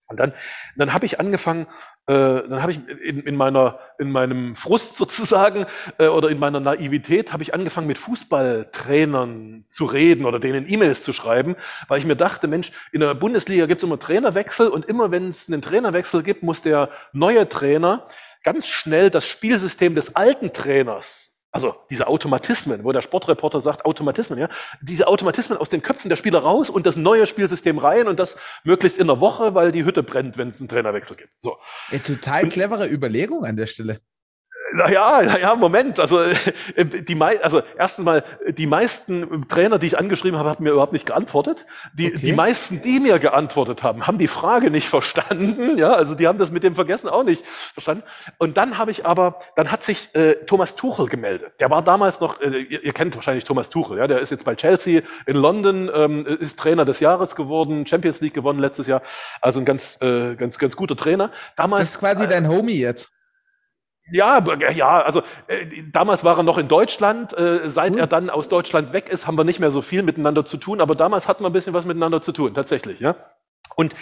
Und 0.08 0.20
dann, 0.20 0.34
dann 0.76 0.94
habe 0.94 1.06
ich 1.06 1.20
angefangen, 1.20 1.68
äh, 2.08 2.14
dann 2.14 2.62
habe 2.62 2.72
ich 2.72 2.80
in, 3.02 3.22
in, 3.22 3.36
meiner, 3.36 3.80
in 3.98 4.12
meinem 4.12 4.56
Frust 4.56 4.96
sozusagen 4.98 5.66
äh, 5.98 6.08
oder 6.08 6.30
in 6.30 6.40
meiner 6.40 6.60
Naivität 6.60 7.32
habe 7.32 7.44
ich 7.44 7.54
angefangen 7.54 7.88
mit 7.88 7.98
Fußballtrainern 7.98 9.66
zu 9.70 9.86
reden 9.86 10.26
oder 10.26 10.40
denen 10.40 10.70
E-Mails 10.70 11.04
zu 11.04 11.14
schreiben, 11.14 11.56
weil 11.88 12.00
ich 12.00 12.06
mir 12.06 12.16
dachte, 12.16 12.48
Mensch, 12.48 12.72
in 12.92 13.02
der 13.02 13.14
Bundesliga 13.14 13.66
gibt 13.66 13.82
es 13.82 13.88
immer 13.88 14.00
Trainerwechsel 14.00 14.68
und 14.68 14.86
immer 14.86 15.12
wenn 15.12 15.30
es 15.30 15.48
einen 15.48 15.62
Trainerwechsel 15.62 16.24
gibt, 16.24 16.44
muss 16.44 16.62
der 16.62 16.90
neue 17.14 17.48
Trainer 17.48 18.08
ganz 18.44 18.68
schnell 18.68 19.10
das 19.10 19.26
Spielsystem 19.26 19.96
des 19.96 20.16
alten 20.16 20.52
Trainers 20.52 21.31
also 21.52 21.76
diese 21.90 22.08
Automatismen, 22.08 22.84
wo 22.84 22.92
der 22.92 23.02
Sportreporter 23.02 23.62
sagt, 23.62 23.86
Automatismen, 23.86 24.40
ja, 24.40 24.50
diese 24.82 25.08
Automatismen 25.08 25.58
aus 25.58 25.70
den 25.70 25.82
Köpfen 25.82 26.10
der 26.10 26.16
Spieler 26.16 26.40
raus 26.40 26.70
und 26.70 26.86
das 26.86 26.96
neue 26.96 27.28
Spielsystem 27.28 27.78
rein 27.78 28.08
und 28.08 28.20
das 28.20 28.38
möglichst 28.64 28.98
in 28.98 29.08
der 29.08 29.20
Woche, 29.20 29.54
weil 29.54 29.72
die 29.72 29.84
Hütte 29.84 30.02
brennt, 30.02 30.38
wenn 30.38 30.50
es 30.50 30.60
einen 30.60 30.70
Trainerwechsel 30.70 31.18
gibt. 31.18 31.34
So. 31.40 31.58
Eine 31.90 32.02
total 32.02 32.48
clevere 32.48 32.88
Überlegung 32.88 33.46
an 33.46 33.58
der 33.58 33.68
Stelle. 33.68 34.00
Naja, 34.74 35.22
naja, 35.24 35.56
Moment. 35.56 36.00
Also, 36.00 36.22
äh, 36.76 36.86
die 36.86 37.16
mei 37.16 37.42
also 37.44 37.62
erstens 37.78 38.06
mal, 38.06 38.24
die 38.48 38.68
meisten 38.68 39.48
Trainer, 39.50 39.80
die 39.80 39.88
ich 39.88 40.00
angeschrieben 40.00 40.38
habe, 40.40 40.50
haben 40.50 40.64
mir 40.64 40.72
überhaupt 40.72 40.94
nicht 40.94 41.06
geantwortet. 41.06 41.66
Die, 41.94 42.08
okay. 42.08 42.20
die 42.22 42.34
meisten, 42.34 42.82
die 42.82 43.00
mir 43.00 43.20
geantwortet 43.20 43.84
haben, 43.84 44.08
haben 44.08 44.18
die 44.18 44.28
Frage 44.28 44.72
nicht 44.72 44.88
verstanden. 44.90 45.78
Ja, 45.78 45.94
also 45.94 46.16
die 46.16 46.28
haben 46.28 46.38
das 46.38 46.52
mit 46.52 46.64
dem 46.64 46.76
Vergessen 46.76 47.10
auch 47.10 47.24
nicht 47.24 47.46
verstanden. 47.46 48.04
Und 48.38 48.58
dann 48.58 48.78
habe 48.78 48.92
ich 48.92 49.06
aber, 49.06 49.40
dann 49.56 49.72
hat 49.72 49.84
sich 49.84 50.14
äh, 50.16 50.34
Thomas 50.46 50.76
Tuchel 50.76 51.08
gemeldet. 51.08 51.54
Der 51.60 51.70
war 51.70 51.82
damals 51.82 52.20
noch, 52.20 52.40
äh, 52.42 52.62
ihr, 52.62 52.84
ihr, 52.84 52.94
kennt 52.94 53.16
wahrscheinlich 53.16 53.46
Thomas 53.46 53.70
Tuchel, 53.70 53.98
ja, 53.98 54.08
der 54.08 54.20
ist 54.20 54.30
jetzt 54.30 54.46
bei 54.46 54.56
Chelsea 54.56 55.02
in 55.26 55.36
London, 55.36 55.90
ähm, 55.94 56.26
ist 56.26 56.60
Trainer 56.60 56.86
des 56.86 57.00
Jahres 57.00 57.36
geworden, 57.36 57.86
Champions 57.88 58.22
League 58.22 58.34
gewonnen 58.34 58.60
letztes 58.60 58.88
Jahr. 58.88 59.02
Also 59.42 59.60
ein 59.60 59.66
ganz, 59.66 59.98
äh, 60.02 60.36
ganz, 60.36 60.58
ganz 60.58 60.76
guter 60.76 60.96
Trainer. 60.96 61.32
Damals, 61.56 61.82
das 61.82 61.92
ist 61.92 62.00
quasi 62.00 62.28
dein 62.28 62.48
Homie 62.48 62.80
jetzt. 62.80 63.12
Ja, 64.12 64.44
ja, 64.72 65.02
also 65.02 65.22
äh, 65.48 65.84
damals 65.92 66.24
war 66.24 66.38
er 66.38 66.44
noch 66.44 66.58
in 66.58 66.68
Deutschland. 66.68 67.38
Äh, 67.38 67.70
seit 67.70 67.94
cool. 67.94 68.00
er 68.00 68.08
dann 68.08 68.30
aus 68.30 68.50
Deutschland 68.50 68.94
weg 68.94 69.10
ist, 69.10 69.28
haben 69.28 69.38
wir 69.38 69.44
nicht 69.44 69.60
mehr 69.60 69.72
so 69.72 69.82
viel 69.82 70.04
miteinander 70.04 70.46
zu 70.46 70.58
tun. 70.58 70.82
Aber 70.82 70.96
damals 70.96 71.28
hatten 71.28 71.44
wir 71.44 71.50
ein 71.50 71.54
bisschen 71.54 71.74
was 71.74 71.86
miteinander 71.86 72.22
zu 72.22 72.32
tun, 72.32 72.54
tatsächlich. 72.54 73.00
Ja. 73.00 73.16
Und 73.76 73.96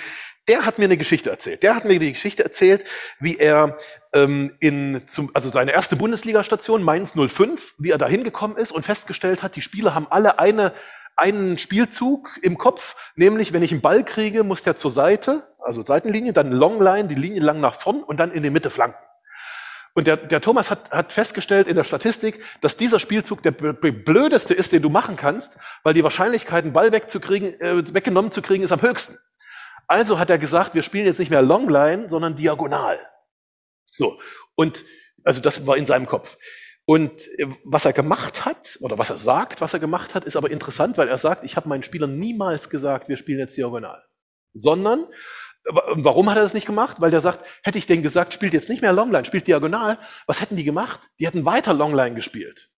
der 0.47 0.65
hat 0.65 0.79
mir 0.79 0.85
eine 0.85 0.97
Geschichte 0.97 1.29
erzählt. 1.29 1.61
Der 1.61 1.75
hat 1.75 1.85
mir 1.85 1.99
die 1.99 2.11
Geschichte 2.11 2.43
erzählt, 2.43 2.83
wie 3.19 3.37
er 3.37 3.77
ähm, 4.13 4.55
in 4.59 5.03
zum, 5.07 5.29
also 5.35 5.51
seine 5.51 5.71
erste 5.71 5.95
Bundesliga-Station 5.95 6.81
Mainz 6.81 7.13
05, 7.13 7.75
wie 7.77 7.91
er 7.91 7.99
da 7.99 8.07
hingekommen 8.07 8.57
ist 8.57 8.71
und 8.71 8.83
festgestellt 8.83 9.43
hat, 9.43 9.55
die 9.55 9.61
Spieler 9.61 9.93
haben 9.93 10.07
alle 10.09 10.39
eine 10.39 10.73
einen 11.19 11.57
Spielzug 11.57 12.39
im 12.41 12.57
Kopf, 12.57 12.95
nämlich 13.15 13.51
wenn 13.51 13.61
ich 13.61 13.73
einen 13.73 13.81
Ball 13.81 14.05
kriege, 14.05 14.45
muss 14.45 14.63
der 14.63 14.77
zur 14.77 14.89
Seite, 14.89 15.53
also 15.59 15.85
Seitenlinie, 15.85 16.31
dann 16.31 16.53
Longline, 16.53 17.09
die 17.09 17.15
Linie 17.15 17.41
lang 17.41 17.59
nach 17.59 17.75
vorn 17.75 18.03
und 18.03 18.21
dann 18.21 18.31
in 18.31 18.41
die 18.41 18.49
Mitte 18.49 18.69
flanken. 18.69 19.03
Und 19.95 20.07
der, 20.07 20.17
der 20.17 20.41
Thomas 20.41 20.69
hat, 20.69 20.91
hat 20.91 21.13
festgestellt 21.13 21.67
in 21.67 21.75
der 21.75 21.83
Statistik, 21.83 22.43
dass 22.61 22.77
dieser 22.77 22.99
Spielzug 22.99 23.41
der 23.43 23.51
blödeste 23.51 24.53
ist, 24.53 24.71
den 24.71 24.81
du 24.81 24.89
machen 24.89 25.15
kannst, 25.15 25.57
weil 25.83 25.93
die 25.93 26.03
Wahrscheinlichkeit, 26.03 26.63
einen 26.63 26.73
Ball 26.73 26.91
wegzukriegen, 26.91 27.59
äh, 27.59 27.93
weggenommen 27.93 28.31
zu 28.31 28.41
kriegen, 28.41 28.63
ist 28.63 28.71
am 28.71 28.81
höchsten. 28.81 29.17
Also 29.87 30.19
hat 30.19 30.29
er 30.29 30.37
gesagt, 30.37 30.75
wir 30.75 30.83
spielen 30.83 31.05
jetzt 31.05 31.19
nicht 31.19 31.31
mehr 31.31 31.41
Longline, 31.41 32.09
sondern 32.09 32.35
diagonal. 32.35 32.99
So. 33.85 34.19
Und, 34.55 34.83
also 35.23 35.41
das 35.41 35.65
war 35.65 35.77
in 35.77 35.87
seinem 35.87 36.05
Kopf. 36.05 36.37
Und 36.85 37.27
äh, 37.39 37.47
was 37.65 37.85
er 37.85 37.93
gemacht 37.93 38.45
hat, 38.45 38.77
oder 38.81 38.97
was 38.97 39.09
er 39.09 39.17
sagt, 39.17 39.61
was 39.61 39.73
er 39.73 39.79
gemacht 39.79 40.15
hat, 40.15 40.25
ist 40.25 40.35
aber 40.35 40.51
interessant, 40.51 40.97
weil 40.97 41.07
er 41.07 41.17
sagt, 41.17 41.43
ich 41.43 41.55
habe 41.55 41.67
meinen 41.67 41.83
Spielern 41.83 42.19
niemals 42.19 42.69
gesagt, 42.69 43.09
wir 43.09 43.17
spielen 43.17 43.39
jetzt 43.39 43.57
diagonal. 43.57 44.03
Sondern 44.53 45.05
Warum 45.65 46.29
hat 46.29 46.37
er 46.37 46.43
das 46.43 46.53
nicht 46.53 46.65
gemacht? 46.65 46.99
Weil 46.99 47.11
der 47.11 47.21
sagt, 47.21 47.45
hätte 47.63 47.77
ich 47.77 47.85
denen 47.85 48.03
gesagt, 48.03 48.33
spielt 48.33 48.53
jetzt 48.53 48.69
nicht 48.69 48.81
mehr 48.81 48.93
Longline, 48.93 49.25
spielt 49.25 49.47
diagonal, 49.47 49.99
was 50.25 50.41
hätten 50.41 50.55
die 50.55 50.63
gemacht? 50.63 50.99
Die 51.19 51.27
hätten 51.27 51.45
weiter 51.45 51.73
Longline 51.73 52.15
gespielt. 52.15 52.69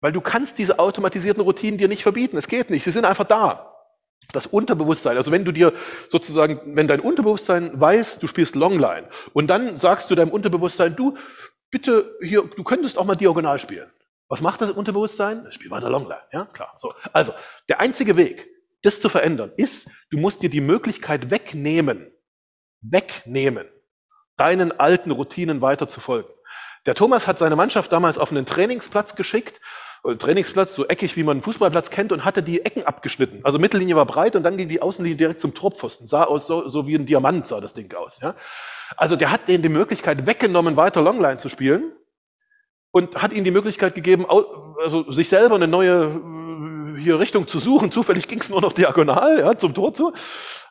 Weil 0.00 0.12
du 0.12 0.20
kannst 0.20 0.58
diese 0.58 0.78
automatisierten 0.78 1.42
Routinen 1.42 1.78
dir 1.78 1.88
nicht 1.88 2.02
verbieten. 2.02 2.36
Es 2.36 2.48
geht 2.48 2.70
nicht. 2.70 2.84
Sie 2.84 2.90
sind 2.90 3.04
einfach 3.04 3.24
da. 3.24 3.72
Das 4.32 4.46
Unterbewusstsein, 4.46 5.16
also 5.16 5.30
wenn 5.30 5.44
du 5.44 5.52
dir 5.52 5.72
sozusagen, 6.08 6.60
wenn 6.74 6.88
dein 6.88 7.00
Unterbewusstsein 7.00 7.78
weiß, 7.78 8.18
du 8.18 8.26
spielst 8.26 8.56
Longline 8.56 9.08
und 9.34 9.46
dann 9.48 9.78
sagst 9.78 10.10
du 10.10 10.14
deinem 10.14 10.30
Unterbewusstsein, 10.30 10.96
du, 10.96 11.16
bitte 11.70 12.16
hier, 12.22 12.42
du 12.42 12.64
könntest 12.64 12.98
auch 12.98 13.04
mal 13.04 13.14
diagonal 13.14 13.58
spielen. 13.58 13.90
Was 14.28 14.40
macht 14.40 14.60
das 14.60 14.72
Unterbewusstsein? 14.72 15.46
Spiel 15.50 15.70
weiter 15.70 15.90
Longline, 15.90 16.22
ja, 16.32 16.46
klar. 16.46 16.74
So. 16.78 16.92
Also, 17.12 17.32
der 17.68 17.80
einzige 17.80 18.16
Weg, 18.16 18.48
das 18.86 19.00
zu 19.00 19.08
verändern, 19.08 19.52
ist, 19.56 19.90
du 20.10 20.18
musst 20.18 20.42
dir 20.42 20.50
die 20.50 20.60
Möglichkeit 20.60 21.30
wegnehmen, 21.30 22.10
wegnehmen, 22.80 23.66
deinen 24.36 24.72
alten 24.78 25.10
Routinen 25.10 25.60
weiter 25.60 25.88
zu 25.88 26.00
folgen. 26.00 26.28
Der 26.86 26.94
Thomas 26.94 27.26
hat 27.26 27.38
seine 27.38 27.56
Mannschaft 27.56 27.92
damals 27.92 28.16
auf 28.16 28.30
einen 28.30 28.46
Trainingsplatz 28.46 29.16
geschickt, 29.16 29.60
äh, 30.04 30.14
Trainingsplatz, 30.14 30.74
so 30.74 30.86
eckig, 30.86 31.16
wie 31.16 31.24
man 31.24 31.38
einen 31.38 31.42
Fußballplatz 31.42 31.90
kennt, 31.90 32.12
und 32.12 32.24
hatte 32.24 32.42
die 32.42 32.64
Ecken 32.64 32.84
abgeschnitten. 32.84 33.40
Also 33.42 33.58
Mittellinie 33.58 33.96
war 33.96 34.06
breit 34.06 34.36
und 34.36 34.44
dann 34.44 34.56
ging 34.56 34.68
die 34.68 34.80
Außenlinie 34.80 35.16
direkt 35.16 35.40
zum 35.40 35.52
Torpfosten. 35.52 36.06
Sah 36.06 36.24
aus 36.24 36.46
so, 36.46 36.68
so 36.68 36.86
wie 36.86 36.94
ein 36.94 37.06
Diamant 37.06 37.46
sah 37.46 37.60
das 37.60 37.74
Ding 37.74 37.92
aus. 37.94 38.20
Ja? 38.22 38.36
Also 38.96 39.16
der 39.16 39.32
hat 39.32 39.48
denen 39.48 39.62
die 39.62 39.68
Möglichkeit 39.68 40.26
weggenommen, 40.26 40.76
weiter 40.76 41.02
Longline 41.02 41.38
zu 41.38 41.48
spielen 41.48 41.92
und 42.92 43.20
hat 43.20 43.32
ihnen 43.32 43.44
die 43.44 43.50
Möglichkeit 43.50 43.94
gegeben, 43.96 44.26
also 44.26 45.10
sich 45.10 45.28
selber 45.28 45.56
eine 45.56 45.66
neue 45.66 46.35
hier 46.96 47.18
Richtung 47.18 47.46
zu 47.46 47.58
suchen. 47.58 47.92
Zufällig 47.92 48.28
ging 48.28 48.40
es 48.40 48.48
nur 48.48 48.60
noch 48.60 48.72
diagonal, 48.72 49.40
ja, 49.40 49.58
zum 49.58 49.74
Tor 49.74 49.94
zu. 49.94 50.12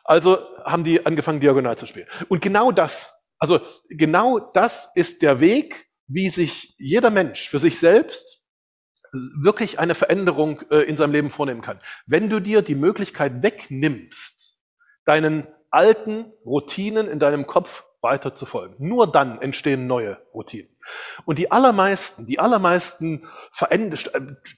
Also 0.04 0.38
haben 0.64 0.84
die 0.84 1.04
angefangen, 1.04 1.40
diagonal 1.40 1.76
zu 1.76 1.86
spielen. 1.86 2.06
Und 2.28 2.42
genau 2.42 2.72
das, 2.72 3.12
also 3.38 3.60
genau 3.88 4.38
das 4.38 4.92
ist 4.94 5.22
der 5.22 5.40
Weg, 5.40 5.86
wie 6.06 6.30
sich 6.30 6.74
jeder 6.78 7.10
Mensch 7.10 7.48
für 7.48 7.58
sich 7.58 7.78
selbst 7.78 8.44
wirklich 9.40 9.78
eine 9.78 9.94
Veränderung 9.94 10.62
äh, 10.70 10.82
in 10.82 10.96
seinem 10.96 11.12
Leben 11.12 11.30
vornehmen 11.30 11.62
kann. 11.62 11.80
Wenn 12.06 12.28
du 12.28 12.40
dir 12.40 12.62
die 12.62 12.74
Möglichkeit 12.74 13.42
wegnimmst, 13.42 14.58
deinen 15.04 15.46
alten 15.70 16.32
Routinen 16.44 17.08
in 17.08 17.18
deinem 17.18 17.46
Kopf 17.46 17.84
weiter 18.02 18.34
zu 18.34 18.46
folgen. 18.46 18.76
Nur 18.78 19.10
dann 19.10 19.40
entstehen 19.40 19.86
neue 19.86 20.18
Routinen. 20.32 20.75
Und 21.24 21.38
die 21.38 21.50
allermeisten, 21.50 22.26
die 22.26 22.38
allermeisten 22.38 23.26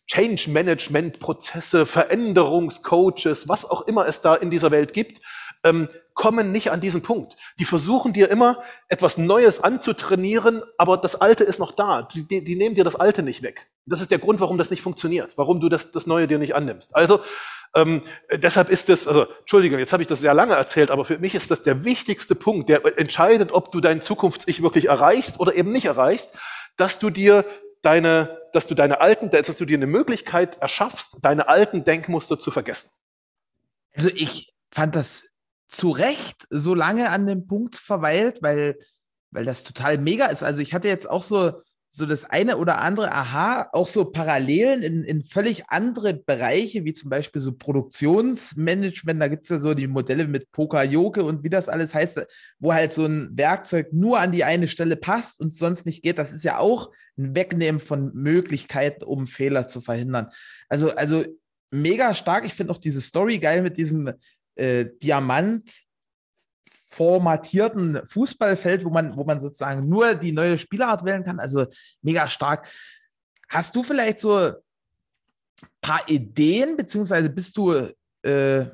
Change 0.07 0.51
Management 0.51 1.21
Prozesse, 1.21 1.87
Veränderungscoaches, 1.87 3.49
was 3.49 3.69
auch 3.69 3.83
immer 3.83 4.07
es 4.07 4.21
da 4.21 4.35
in 4.35 4.51
dieser 4.51 4.71
Welt 4.71 4.93
gibt, 4.93 5.21
ähm, 5.65 5.89
kommen 6.15 6.51
nicht 6.51 6.73
an 6.73 6.81
diesen 6.81 7.03
Punkt. 7.03 7.37
Die 7.61 7.65
versuchen 7.65 8.13
dir 8.13 8.29
immer 8.29 8.63
etwas 8.89 9.19
Neues 9.19 9.63
anzutrainieren, 9.63 10.63
aber 10.77 10.97
das 10.97 11.21
Alte 11.21 11.45
ist 11.45 11.61
noch 11.61 11.73
da. 11.73 12.03
Die, 12.03 12.25
die 12.45 12.57
nehmen 12.57 12.75
dir 12.75 12.85
das 12.85 12.97
Alte 12.97 13.23
nicht 13.23 13.43
weg. 13.43 13.69
Das 13.87 14.01
ist 14.01 14.11
der 14.11 14.19
Grund, 14.19 14.41
warum 14.41 14.59
das 14.59 14.71
nicht 14.71 14.83
funktioniert, 14.83 15.39
warum 15.39 15.61
du 15.61 15.69
das, 15.69 15.93
das 15.93 16.07
Neue 16.07 16.27
dir 16.27 16.39
nicht 16.39 16.57
annimmst. 16.57 16.95
Also 16.95 17.21
ähm, 17.75 18.03
deshalb 18.33 18.71
ist 18.71 18.89
es, 18.89 19.07
also 19.07 19.27
Entschuldigung, 19.41 19.79
jetzt 19.79 19.93
habe 19.93 20.03
ich 20.03 20.09
das 20.09 20.21
sehr 20.21 20.35
lange 20.35 20.55
erzählt, 20.55 20.91
aber 20.91 21.05
für 21.05 21.19
mich 21.19 21.35
ist 21.35 21.51
das 21.51 21.63
der 21.63 21.85
wichtigste 21.85 22.35
Punkt, 22.35 22.69
der 22.69 22.85
entscheidet, 22.99 23.53
ob 23.53 23.73
du 23.73 23.81
dein 23.81 24.03
Zukunfts-Ich 24.03 24.63
wirklich 24.63 24.87
erreichst 24.87 25.41
oder 25.41 25.55
eben 25.55 25.73
nicht 25.73 25.85
erreichst, 25.85 26.31
dass 26.77 26.99
du 26.99 27.11
dir 27.11 27.45
deine, 27.83 28.39
dass 28.53 28.67
du 28.67 28.75
deine 28.75 29.01
alten, 29.01 29.31
dass 29.31 29.57
du 29.57 29.65
dir 29.65 29.77
eine 29.77 29.87
Möglichkeit 29.87 30.59
erschaffst, 30.59 31.19
deine 31.23 31.49
alten 31.49 31.85
Denkmuster 31.85 32.39
zu 32.39 32.51
vergessen. 32.51 32.91
Also 33.95 34.09
ich 34.09 34.55
fand 34.71 34.97
das 34.97 35.27
zu 35.69 35.91
Recht 35.91 36.47
so 36.51 36.75
lange 36.75 37.11
an 37.11 37.27
dem 37.27 37.47
Punkt 37.47 37.77
verweilt, 37.77 38.43
weil, 38.43 38.79
weil 39.31 39.45
das 39.45 39.65
total 39.65 39.99
mega 39.99 40.27
ist. 40.27 40.43
Also 40.43 40.63
ich 40.63 40.73
hatte 40.73 40.89
jetzt 40.89 41.09
auch 41.09 41.23
so, 41.23 41.61
so 41.91 42.05
das 42.05 42.25
eine 42.25 42.59
oder 42.59 42.81
andere 42.81 43.13
Aha, 43.13 43.69
auch 43.73 43.87
so 43.87 44.05
Parallelen 44.05 44.83
in, 44.83 45.05
in 45.05 45.25
völlig 45.25 45.65
andere 45.69 46.15
Bereiche, 46.15 46.85
wie 46.85 46.93
zum 46.93 47.09
Beispiel 47.09 47.41
so 47.41 47.53
Produktionsmanagement. 47.53 49.21
Da 49.21 49.29
gibt 49.29 49.45
es 49.45 49.49
ja 49.49 49.59
so 49.59 49.73
die 49.73 49.87
Modelle 49.87 50.29
mit 50.29 50.53
Poker-Yoke 50.53 51.25
und 51.25 51.45
wie 51.45 51.49
das 51.49 51.69
alles 51.69 51.95
heißt, 51.95 52.27
wo 52.59 52.75
halt 52.75 52.93
so 52.93 53.07
ein 53.07 53.31
Werkzeug 53.33 53.93
nur 53.93 54.21
an 54.21 54.33
die 54.33 54.45
eine 54.45 54.69
Stelle 54.69 54.97
passt 54.97 55.41
und 55.41 55.55
sonst 55.55 55.87
nicht 55.87 56.03
geht. 56.03 56.19
Das 56.19 56.33
ist 56.33 56.45
ja 56.45 56.59
auch 56.59 56.91
ein 57.17 57.35
Wegnehmen 57.35 57.81
von 57.81 58.13
Möglichkeiten, 58.15 59.03
um 59.05 59.27
Fehler 59.27 59.67
zu 59.67 59.81
verhindern. 59.81 60.29
Also, 60.69 60.95
also 60.95 61.25
mega 61.71 62.13
stark. 62.13 62.45
Ich 62.45 62.55
finde 62.55 62.73
auch 62.73 62.79
diese 62.79 63.01
Story 63.01 63.39
geil 63.39 63.63
mit 63.63 63.79
diesem 63.79 64.13
äh, 64.57 64.87
Diamant 65.03 65.88
formatierten 66.91 68.01
Fußballfeld, 68.07 68.85
wo 68.85 68.91
man, 68.91 69.17
wo 69.17 69.25
man 69.25 69.41
sozusagen 69.41 69.89
nur 69.89 70.15
die 70.15 70.33
neue 70.33 70.59
Spielart 70.59 71.05
wählen 71.05 71.25
kann. 71.25 71.41
Also 71.41 71.67
mega 72.03 72.29
stark. 72.29 72.69
Hast 73.49 73.77
du 73.77 73.83
vielleicht 73.83 74.19
so 74.19 74.35
ein 74.37 74.55
paar 75.81 76.09
Ideen, 76.09 76.77
beziehungsweise 76.77 77.31
bist 77.31 77.57
du 77.57 77.93
äh, 78.23 78.67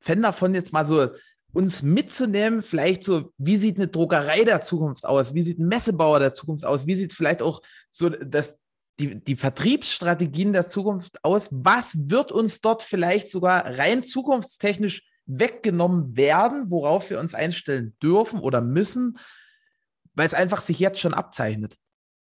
Fan 0.00 0.22
davon, 0.22 0.54
jetzt 0.54 0.72
mal 0.72 0.86
so 0.86 1.08
uns 1.52 1.82
mitzunehmen, 1.82 2.62
vielleicht 2.62 3.02
so, 3.02 3.32
wie 3.38 3.56
sieht 3.56 3.76
eine 3.76 3.88
Druckerei 3.88 4.44
der 4.44 4.60
Zukunft 4.60 5.06
aus? 5.06 5.34
Wie 5.34 5.42
sieht 5.42 5.58
ein 5.58 5.68
Messebauer 5.68 6.20
der 6.20 6.34
Zukunft 6.34 6.66
aus? 6.66 6.86
Wie 6.86 6.94
sieht 6.96 7.14
vielleicht 7.14 7.40
auch 7.40 7.62
so 7.90 8.10
das, 8.10 8.60
die, 9.00 9.24
die 9.24 9.36
Vertriebsstrategien 9.36 10.52
der 10.52 10.68
Zukunft 10.68 11.24
aus? 11.24 11.48
Was 11.50 12.10
wird 12.10 12.30
uns 12.30 12.60
dort 12.60 12.82
vielleicht 12.82 13.30
sogar 13.30 13.64
rein 13.78 14.04
zukunftstechnisch 14.04 15.02
weggenommen 15.26 16.16
werden, 16.16 16.70
worauf 16.70 17.10
wir 17.10 17.20
uns 17.20 17.34
einstellen 17.34 17.96
dürfen 18.02 18.40
oder 18.40 18.60
müssen, 18.60 19.18
weil 20.14 20.26
es 20.26 20.34
einfach 20.34 20.60
sich 20.60 20.78
jetzt 20.78 21.00
schon 21.00 21.14
abzeichnet? 21.14 21.76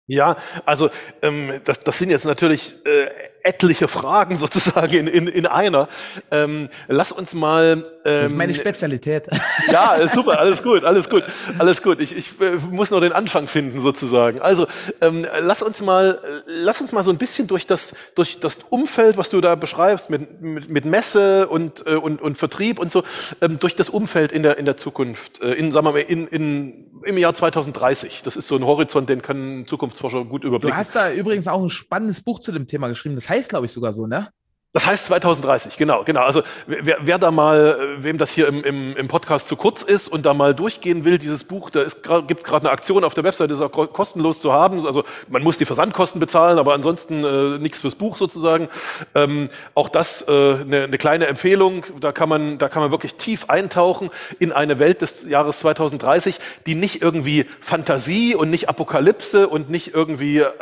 Ja, 0.08 0.38
also 0.66 0.90
ähm, 1.22 1.62
das, 1.66 1.82
das 1.82 1.98
sind 1.98 2.10
jetzt 2.10 2.24
natürlich 2.24 2.76
äh, 2.86 3.10
etliche 3.48 3.88
Fragen 3.88 4.38
sozusagen 4.46 4.94
in, 4.94 5.08
in, 5.08 5.28
in 5.28 5.46
einer. 5.46 5.88
Ähm, 6.32 6.70
lass 6.88 7.12
uns 7.12 7.34
mal. 7.34 7.74
Ähm, 7.74 7.84
das 8.04 8.32
ist 8.32 8.38
meine 8.38 8.54
Spezialität. 8.54 9.28
Ja, 9.72 10.08
super, 10.08 10.40
alles 10.40 10.64
gut, 10.64 10.84
alles 10.84 11.10
gut, 11.10 11.24
alles 11.58 11.82
gut. 11.82 12.00
Ich, 12.00 12.16
ich 12.16 12.40
äh, 12.40 12.58
muss 12.70 12.92
nur 12.92 13.02
den 13.02 13.12
Anfang 13.12 13.48
finden 13.48 13.82
sozusagen. 13.82 14.40
Also 14.40 14.68
ähm, 15.02 15.26
lass 15.40 15.62
uns 15.62 15.82
mal, 15.82 16.44
lass 16.46 16.80
uns 16.80 16.92
mal 16.92 17.04
so 17.04 17.12
ein 17.12 17.18
bisschen 17.18 17.48
durch 17.48 17.66
das 17.66 17.96
durch 18.16 18.40
das 18.40 18.60
Umfeld, 18.70 19.18
was 19.18 19.30
du 19.30 19.42
da 19.42 19.56
beschreibst, 19.56 20.10
mit, 20.10 20.42
mit, 20.42 20.70
mit 20.70 20.86
Messe 20.86 21.48
und, 21.48 21.86
äh, 21.86 21.96
und 21.96 22.22
und 22.22 22.38
Vertrieb 22.38 22.80
und 22.80 22.92
so, 22.92 23.04
ähm, 23.42 23.60
durch 23.60 23.76
das 23.76 23.90
Umfeld 23.90 24.32
in 24.32 24.44
der 24.44 24.58
in 24.58 24.66
der 24.66 24.78
Zukunft, 24.78 25.42
äh, 25.42 25.54
in 25.54 25.72
sagen 25.72 25.86
wir 25.86 25.92
mal 25.94 26.00
in, 26.00 26.28
in 26.28 26.88
im 27.04 27.18
Jahr 27.18 27.34
2030. 27.34 28.22
Das 28.24 28.36
ist 28.36 28.48
so 28.48 28.56
ein 28.56 28.66
Horizont, 28.66 29.10
den 29.10 29.22
können 29.22 29.68
Zukunftsforscher 29.68 30.26
gut 30.26 30.44
überblicken. 30.44 30.74
Du 30.74 30.78
hast 30.78 30.96
da 30.96 31.12
übrigens 31.12 31.48
auch 31.48 31.62
ein 31.62 31.70
spannendes 31.70 32.22
Buch 32.22 32.40
zu 32.40 32.52
dem 32.52 32.68
Thema 32.68 32.90
geschrieben. 32.90 33.16
Das 33.16 33.30
heißt, 33.30 33.37
glaube 33.50 33.66
ich, 33.66 33.72
sogar 33.72 33.94
so, 33.94 34.08
ne? 34.08 34.30
Das 34.74 34.86
heißt 34.86 35.08
2030, 35.08 35.78
genau, 35.78 36.04
genau. 36.04 36.22
Also 36.22 36.44
wer, 36.68 36.98
wer 37.02 37.18
da 37.18 37.32
mal, 37.32 37.98
äh, 38.00 38.04
wem 38.04 38.20
das 38.20 38.32
hier 38.32 38.48
im, 38.48 38.64
im, 38.64 38.96
im 38.96 39.08
Podcast 39.08 39.48
zu 39.48 39.56
kurz 39.56 39.82
ist 39.82 40.08
und 40.08 40.24
da 40.24 40.36
mal 40.36 40.54
durchgehen 40.54 41.04
will, 41.04 41.18
dieses 41.18 41.46
Buch, 41.46 41.72
da 41.72 41.82
ist, 41.82 42.04
gibt 42.28 42.44
gerade 42.44 42.68
eine 42.68 42.72
Aktion 42.72 43.04
auf 43.04 43.16
der 43.16 43.24
Website, 43.24 43.50
ist 43.50 43.62
auch 43.62 43.72
kostenlos 43.72 44.40
zu 44.40 44.54
haben. 44.54 44.86
Also 44.86 45.04
man 45.30 45.42
muss 45.42 45.58
die 45.58 45.66
Versandkosten 45.66 46.20
bezahlen, 46.20 46.60
aber 46.60 46.76
ansonsten 46.76 47.24
äh, 47.24 47.58
nichts 47.58 47.80
fürs 47.80 47.96
Buch 47.96 48.18
sozusagen. 48.18 48.70
Ähm, 49.16 49.50
auch 49.74 49.90
das 49.90 50.28
äh, 50.28 50.32
eine, 50.32 50.84
eine 50.84 50.98
kleine 51.00 51.26
Empfehlung. 51.26 51.86
Da 52.00 52.12
kann 52.12 52.30
man, 52.30 52.60
da 52.60 52.70
kann 52.70 52.84
man 52.84 52.92
wirklich 52.92 53.16
tief 53.16 53.50
eintauchen 53.50 54.12
in 54.38 54.52
eine 54.52 54.78
Welt 54.78 55.02
des 55.02 55.28
Jahres 55.28 55.58
2030, 55.62 56.40
die 56.68 56.76
nicht 56.76 57.02
irgendwie 57.02 57.46
Fantasie 57.62 58.36
und 58.36 58.52
nicht 58.52 58.70
Apokalypse 58.70 59.48
und 59.48 59.72
nicht 59.72 59.96
irgendwie 59.96 60.38
äh, 60.38 60.54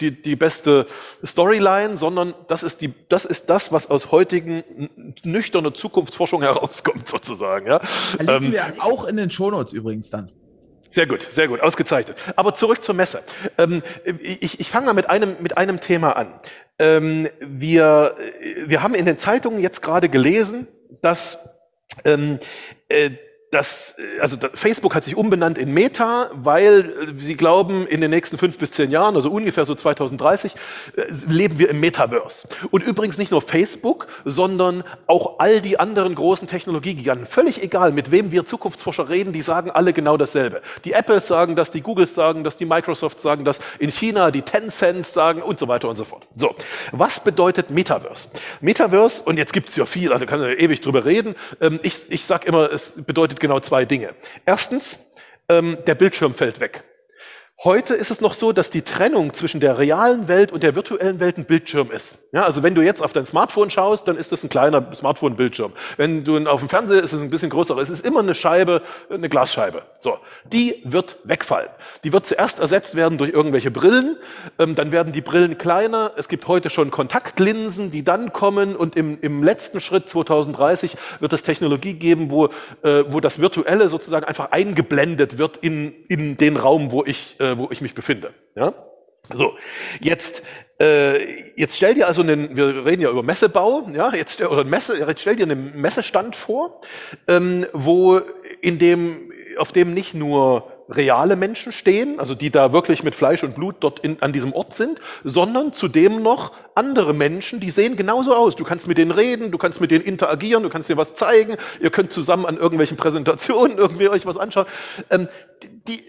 die, 0.00 0.22
die 0.22 0.36
beste 0.36 0.86
Storyline, 1.24 1.96
sondern 1.96 2.34
das 2.48 2.62
ist 2.62 2.80
die 2.80 2.92
das 3.08 3.24
ist 3.24 3.50
das, 3.50 3.72
was 3.72 3.90
aus 3.90 4.10
heutigen 4.12 4.90
nüchterner 5.22 5.74
Zukunftsforschung 5.74 6.42
herauskommt, 6.42 7.08
sozusagen. 7.08 7.66
Ja. 7.66 7.80
Verlinken 7.80 8.46
ähm, 8.46 8.52
wir 8.52 8.74
auch 8.78 9.04
in 9.04 9.16
den 9.16 9.30
Shownotes 9.30 9.72
übrigens 9.72 10.10
dann. 10.10 10.30
Sehr 10.90 11.06
gut, 11.06 11.22
sehr 11.22 11.48
gut, 11.48 11.60
ausgezeichnet. 11.60 12.16
Aber 12.36 12.54
zurück 12.54 12.82
zur 12.82 12.94
Messe. 12.94 13.22
Ähm, 13.58 13.82
ich 14.22 14.58
ich 14.58 14.70
fange 14.70 14.86
mal 14.86 14.94
mit 14.94 15.10
einem, 15.10 15.36
mit 15.40 15.58
einem 15.58 15.80
Thema 15.80 16.16
an. 16.16 16.32
Ähm, 16.78 17.28
wir, 17.40 18.16
wir 18.66 18.82
haben 18.82 18.94
in 18.94 19.04
den 19.04 19.18
Zeitungen 19.18 19.60
jetzt 19.60 19.82
gerade 19.82 20.08
gelesen, 20.08 20.66
dass 21.02 21.58
ähm, 22.04 22.38
äh, 22.88 23.10
das, 23.50 23.94
äh, 23.98 24.20
also 24.20 24.36
Facebook 24.54 24.94
hat 24.94 25.04
sich 25.04 25.16
umbenannt 25.16 25.58
in 25.58 25.72
Meta, 25.72 26.30
weil 26.34 26.80
äh, 26.80 27.20
sie 27.20 27.34
glauben, 27.34 27.86
in 27.86 28.00
den 28.00 28.10
nächsten 28.10 28.36
fünf 28.38 28.58
bis 28.58 28.72
zehn 28.72 28.90
Jahren, 28.90 29.16
also 29.16 29.30
ungefähr 29.30 29.64
so 29.64 29.74
2030, 29.74 30.54
äh, 30.96 31.04
leben 31.28 31.58
wir 31.58 31.70
im 31.70 31.80
Metaverse. 31.80 32.48
Und 32.70 32.82
übrigens 32.84 33.16
nicht 33.16 33.30
nur 33.30 33.40
Facebook, 33.40 34.08
sondern 34.24 34.84
auch 35.06 35.38
all 35.38 35.60
die 35.60 35.78
anderen 35.78 36.14
großen 36.14 36.46
Technologiegiganten. 36.46 37.26
Völlig 37.26 37.62
egal, 37.62 37.92
mit 37.92 38.10
wem 38.10 38.32
wir 38.32 38.44
Zukunftsforscher 38.44 39.08
reden, 39.08 39.32
die 39.32 39.42
sagen 39.42 39.70
alle 39.70 39.92
genau 39.92 40.16
dasselbe. 40.16 40.60
Die 40.84 40.92
Apples 40.92 41.26
sagen 41.26 41.56
das, 41.56 41.70
die 41.70 41.80
Googles 41.80 42.14
sagen 42.14 42.44
das, 42.44 42.56
die 42.56 42.66
Microsoft 42.66 43.20
sagen 43.20 43.44
das, 43.44 43.60
in 43.78 43.90
China 43.90 44.30
die 44.30 44.42
Tencent 44.42 45.06
sagen 45.06 45.42
und 45.42 45.58
so 45.58 45.68
weiter 45.68 45.88
und 45.88 45.96
so 45.96 46.04
fort. 46.04 46.26
So, 46.36 46.54
was 46.92 47.20
bedeutet 47.20 47.70
Metaverse? 47.70 48.28
Metaverse, 48.60 49.22
und 49.22 49.38
jetzt 49.38 49.52
gibt 49.52 49.70
es 49.70 49.76
ja 49.76 49.86
viel, 49.86 50.12
also 50.12 50.26
kann 50.26 50.40
man 50.40 50.50
ewig 50.50 50.82
drüber 50.82 51.04
reden. 51.04 51.34
Ähm, 51.60 51.80
ich, 51.82 52.10
ich 52.10 52.24
sage 52.24 52.46
immer, 52.46 52.70
es 52.70 53.02
bedeutet 53.02 53.37
genau 53.40 53.60
zwei 53.60 53.84
Dinge. 53.84 54.14
Erstens, 54.46 54.96
ähm, 55.48 55.78
der 55.86 55.94
Bildschirm 55.94 56.34
fällt 56.34 56.60
weg. 56.60 56.84
Heute 57.64 57.94
ist 57.94 58.12
es 58.12 58.20
noch 58.20 58.34
so, 58.34 58.52
dass 58.52 58.70
die 58.70 58.82
Trennung 58.82 59.34
zwischen 59.34 59.58
der 59.58 59.78
realen 59.78 60.28
Welt 60.28 60.52
und 60.52 60.62
der 60.62 60.76
virtuellen 60.76 61.18
Welt 61.18 61.38
ein 61.38 61.44
Bildschirm 61.44 61.90
ist. 61.90 62.16
Ja, 62.30 62.42
also 62.42 62.62
wenn 62.62 62.76
du 62.76 62.82
jetzt 62.82 63.02
auf 63.02 63.12
dein 63.12 63.26
Smartphone 63.26 63.68
schaust, 63.68 64.06
dann 64.06 64.16
ist 64.16 64.30
das 64.30 64.44
ein 64.44 64.48
kleiner 64.48 64.94
Smartphone-Bildschirm. 64.94 65.72
Wenn 65.96 66.22
du 66.22 66.38
auf 66.46 66.60
dem 66.60 66.68
Fernseher 66.68 67.02
ist 67.02 67.12
es 67.12 67.20
ein 67.20 67.30
bisschen 67.30 67.50
größer. 67.50 67.76
Es 67.78 67.90
ist 67.90 68.06
immer 68.06 68.20
eine 68.20 68.34
Scheibe, 68.36 68.82
eine 69.10 69.28
Glasscheibe. 69.28 69.82
So, 69.98 70.18
die 70.44 70.82
wird 70.84 71.16
wegfallen. 71.24 71.70
Die 72.04 72.12
wird 72.12 72.26
zuerst 72.26 72.60
ersetzt 72.60 72.94
werden 72.94 73.18
durch 73.18 73.32
irgendwelche 73.32 73.72
Brillen. 73.72 74.18
Ähm, 74.60 74.76
dann 74.76 74.92
werden 74.92 75.12
die 75.12 75.20
Brillen 75.20 75.58
kleiner. 75.58 76.12
Es 76.16 76.28
gibt 76.28 76.46
heute 76.46 76.70
schon 76.70 76.92
Kontaktlinsen, 76.92 77.90
die 77.90 78.04
dann 78.04 78.32
kommen. 78.32 78.76
Und 78.76 78.94
im, 78.94 79.18
im 79.20 79.42
letzten 79.42 79.80
Schritt 79.80 80.08
2030 80.08 80.96
wird 81.18 81.32
es 81.32 81.42
Technologie 81.42 81.94
geben, 81.94 82.30
wo, 82.30 82.50
äh, 82.82 83.04
wo 83.08 83.18
das 83.18 83.40
Virtuelle 83.40 83.88
sozusagen 83.88 84.26
einfach 84.26 84.52
eingeblendet 84.52 85.38
wird 85.38 85.56
in, 85.56 85.92
in 86.06 86.36
den 86.36 86.56
Raum, 86.56 86.92
wo 86.92 87.04
ich, 87.04 87.34
äh, 87.40 87.47
wo 87.56 87.68
ich 87.70 87.80
mich 87.80 87.94
befinde. 87.94 88.34
Ja? 88.54 88.74
So, 89.32 89.56
jetzt, 90.00 90.42
äh, 90.80 91.52
jetzt 91.54 91.76
stell 91.76 91.94
dir 91.94 92.06
also 92.06 92.22
einen, 92.22 92.56
wir 92.56 92.86
reden 92.86 93.02
ja 93.02 93.10
über 93.10 93.22
Messebau, 93.22 93.88
ja, 93.92 94.14
jetzt, 94.14 94.40
oder 94.40 94.64
Messe, 94.64 94.98
jetzt 94.98 95.20
stell 95.20 95.36
dir 95.36 95.42
einen 95.42 95.78
Messestand 95.80 96.34
vor, 96.34 96.80
ähm, 97.26 97.66
wo 97.72 98.20
in 98.62 98.78
dem, 98.78 99.30
auf 99.58 99.72
dem 99.72 99.92
nicht 99.92 100.14
nur 100.14 100.72
reale 100.88 101.36
Menschen 101.36 101.72
stehen, 101.72 102.18
also 102.18 102.34
die 102.34 102.50
da 102.50 102.72
wirklich 102.72 103.02
mit 103.02 103.14
Fleisch 103.14 103.44
und 103.44 103.54
Blut 103.54 103.76
dort 103.80 104.00
in, 104.00 104.22
an 104.22 104.32
diesem 104.32 104.54
Ort 104.54 104.74
sind, 104.74 105.00
sondern 105.22 105.74
zudem 105.74 106.22
noch 106.22 106.52
andere 106.74 107.12
Menschen, 107.12 107.60
die 107.60 107.70
sehen 107.70 107.96
genauso 107.96 108.34
aus. 108.34 108.56
Du 108.56 108.64
kannst 108.64 108.88
mit 108.88 108.96
denen 108.96 109.10
reden, 109.10 109.50
du 109.50 109.58
kannst 109.58 109.80
mit 109.80 109.90
denen 109.90 110.04
interagieren, 110.04 110.62
du 110.62 110.70
kannst 110.70 110.88
dir 110.88 110.96
was 110.96 111.14
zeigen, 111.14 111.56
ihr 111.80 111.90
könnt 111.90 112.12
zusammen 112.12 112.46
an 112.46 112.56
irgendwelchen 112.56 112.96
Präsentationen 112.96 113.76
irgendwie 113.78 114.08
euch 114.08 114.24
was 114.24 114.38
anschauen. 114.38 114.66
Ähm, 115.10 115.28
die, 115.86 116.02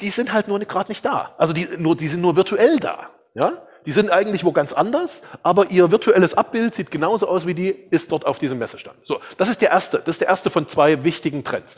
die 0.00 0.10
sind 0.10 0.32
halt 0.32 0.48
nur 0.48 0.58
gerade 0.60 0.90
nicht 0.90 1.04
da. 1.04 1.34
Also 1.38 1.52
die, 1.52 1.68
nur, 1.78 1.96
die 1.96 2.08
sind 2.08 2.20
nur 2.20 2.36
virtuell 2.36 2.78
da. 2.78 3.10
Ja? 3.34 3.62
Die 3.84 3.92
sind 3.92 4.10
eigentlich 4.10 4.44
wo 4.44 4.52
ganz 4.52 4.72
anders, 4.72 5.22
aber 5.42 5.70
ihr 5.70 5.90
virtuelles 5.90 6.34
Abbild 6.34 6.74
sieht 6.74 6.90
genauso 6.90 7.28
aus 7.28 7.46
wie 7.46 7.54
die 7.54 7.68
ist 7.68 8.10
dort 8.10 8.26
auf 8.26 8.38
diesem 8.38 8.58
Messestand. 8.58 8.96
So, 9.04 9.20
das 9.36 9.48
ist 9.48 9.62
der 9.62 9.70
erste. 9.70 9.98
Das 9.98 10.16
ist 10.16 10.20
der 10.20 10.28
erste 10.28 10.50
von 10.50 10.68
zwei 10.68 11.04
wichtigen 11.04 11.44
Trends. 11.44 11.76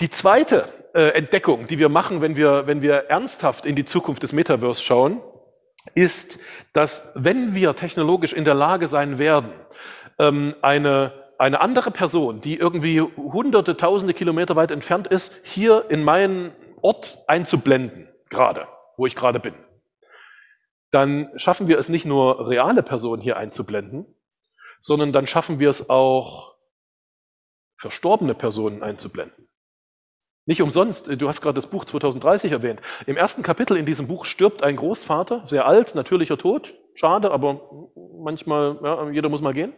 Die 0.00 0.10
zweite 0.10 0.68
äh, 0.94 1.08
Entdeckung, 1.10 1.66
die 1.66 1.78
wir 1.78 1.88
machen, 1.88 2.20
wenn 2.20 2.36
wir, 2.36 2.66
wenn 2.66 2.82
wir 2.82 3.06
ernsthaft 3.08 3.66
in 3.66 3.74
die 3.74 3.84
Zukunft 3.84 4.22
des 4.22 4.32
Metaverse 4.32 4.82
schauen, 4.82 5.20
ist, 5.94 6.38
dass 6.72 7.12
wenn 7.14 7.54
wir 7.54 7.74
technologisch 7.74 8.32
in 8.32 8.44
der 8.44 8.54
Lage 8.54 8.88
sein 8.88 9.18
werden, 9.18 9.52
ähm, 10.18 10.54
eine 10.62 11.12
eine 11.38 11.60
andere 11.60 11.90
Person, 11.90 12.40
die 12.40 12.56
irgendwie 12.56 13.00
hunderte, 13.00 13.76
tausende 13.76 14.14
Kilometer 14.14 14.56
weit 14.56 14.70
entfernt 14.70 15.06
ist, 15.06 15.32
hier 15.42 15.84
in 15.88 16.02
meinen 16.02 16.52
Ort 16.86 17.18
einzublenden, 17.26 18.08
gerade, 18.30 18.68
wo 18.96 19.06
ich 19.06 19.16
gerade 19.16 19.40
bin, 19.40 19.54
dann 20.92 21.28
schaffen 21.34 21.66
wir 21.66 21.80
es 21.80 21.88
nicht 21.88 22.06
nur 22.06 22.48
reale 22.48 22.84
Personen 22.84 23.20
hier 23.20 23.36
einzublenden, 23.36 24.06
sondern 24.80 25.12
dann 25.12 25.26
schaffen 25.26 25.58
wir 25.58 25.68
es 25.68 25.90
auch 25.90 26.54
verstorbene 27.76 28.34
Personen 28.34 28.84
einzublenden. 28.84 29.48
Nicht 30.44 30.62
umsonst, 30.62 31.08
du 31.08 31.28
hast 31.28 31.40
gerade 31.40 31.56
das 31.56 31.66
Buch 31.66 31.86
2030 31.86 32.52
erwähnt. 32.52 32.80
Im 33.06 33.16
ersten 33.16 33.42
Kapitel 33.42 33.76
in 33.76 33.84
diesem 33.84 34.06
Buch 34.06 34.24
stirbt 34.24 34.62
ein 34.62 34.76
Großvater, 34.76 35.42
sehr 35.48 35.66
alt, 35.66 35.96
natürlicher 35.96 36.38
Tod, 36.38 36.72
schade, 36.94 37.32
aber 37.32 37.90
manchmal, 38.16 38.78
ja, 38.80 39.10
jeder 39.10 39.28
muss 39.28 39.42
mal 39.42 39.54
gehen. 39.54 39.72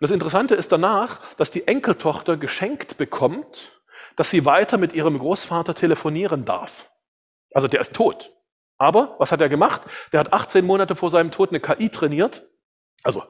das 0.00 0.10
Interessante 0.10 0.54
ist 0.54 0.72
danach, 0.72 1.20
dass 1.34 1.50
die 1.50 1.68
Enkeltochter 1.68 2.38
geschenkt 2.38 2.96
bekommt 2.96 3.81
dass 4.16 4.30
sie 4.30 4.44
weiter 4.44 4.78
mit 4.78 4.92
ihrem 4.92 5.18
Großvater 5.18 5.74
telefonieren 5.74 6.44
darf. 6.44 6.90
Also 7.52 7.68
der 7.68 7.80
ist 7.80 7.94
tot. 7.94 8.32
Aber 8.78 9.16
was 9.18 9.30
hat 9.32 9.40
er 9.40 9.48
gemacht? 9.48 9.82
Der 10.12 10.20
hat 10.20 10.32
18 10.32 10.64
Monate 10.64 10.96
vor 10.96 11.10
seinem 11.10 11.30
Tod 11.30 11.50
eine 11.50 11.60
KI 11.60 11.88
trainiert. 11.88 12.42
Also 13.02 13.22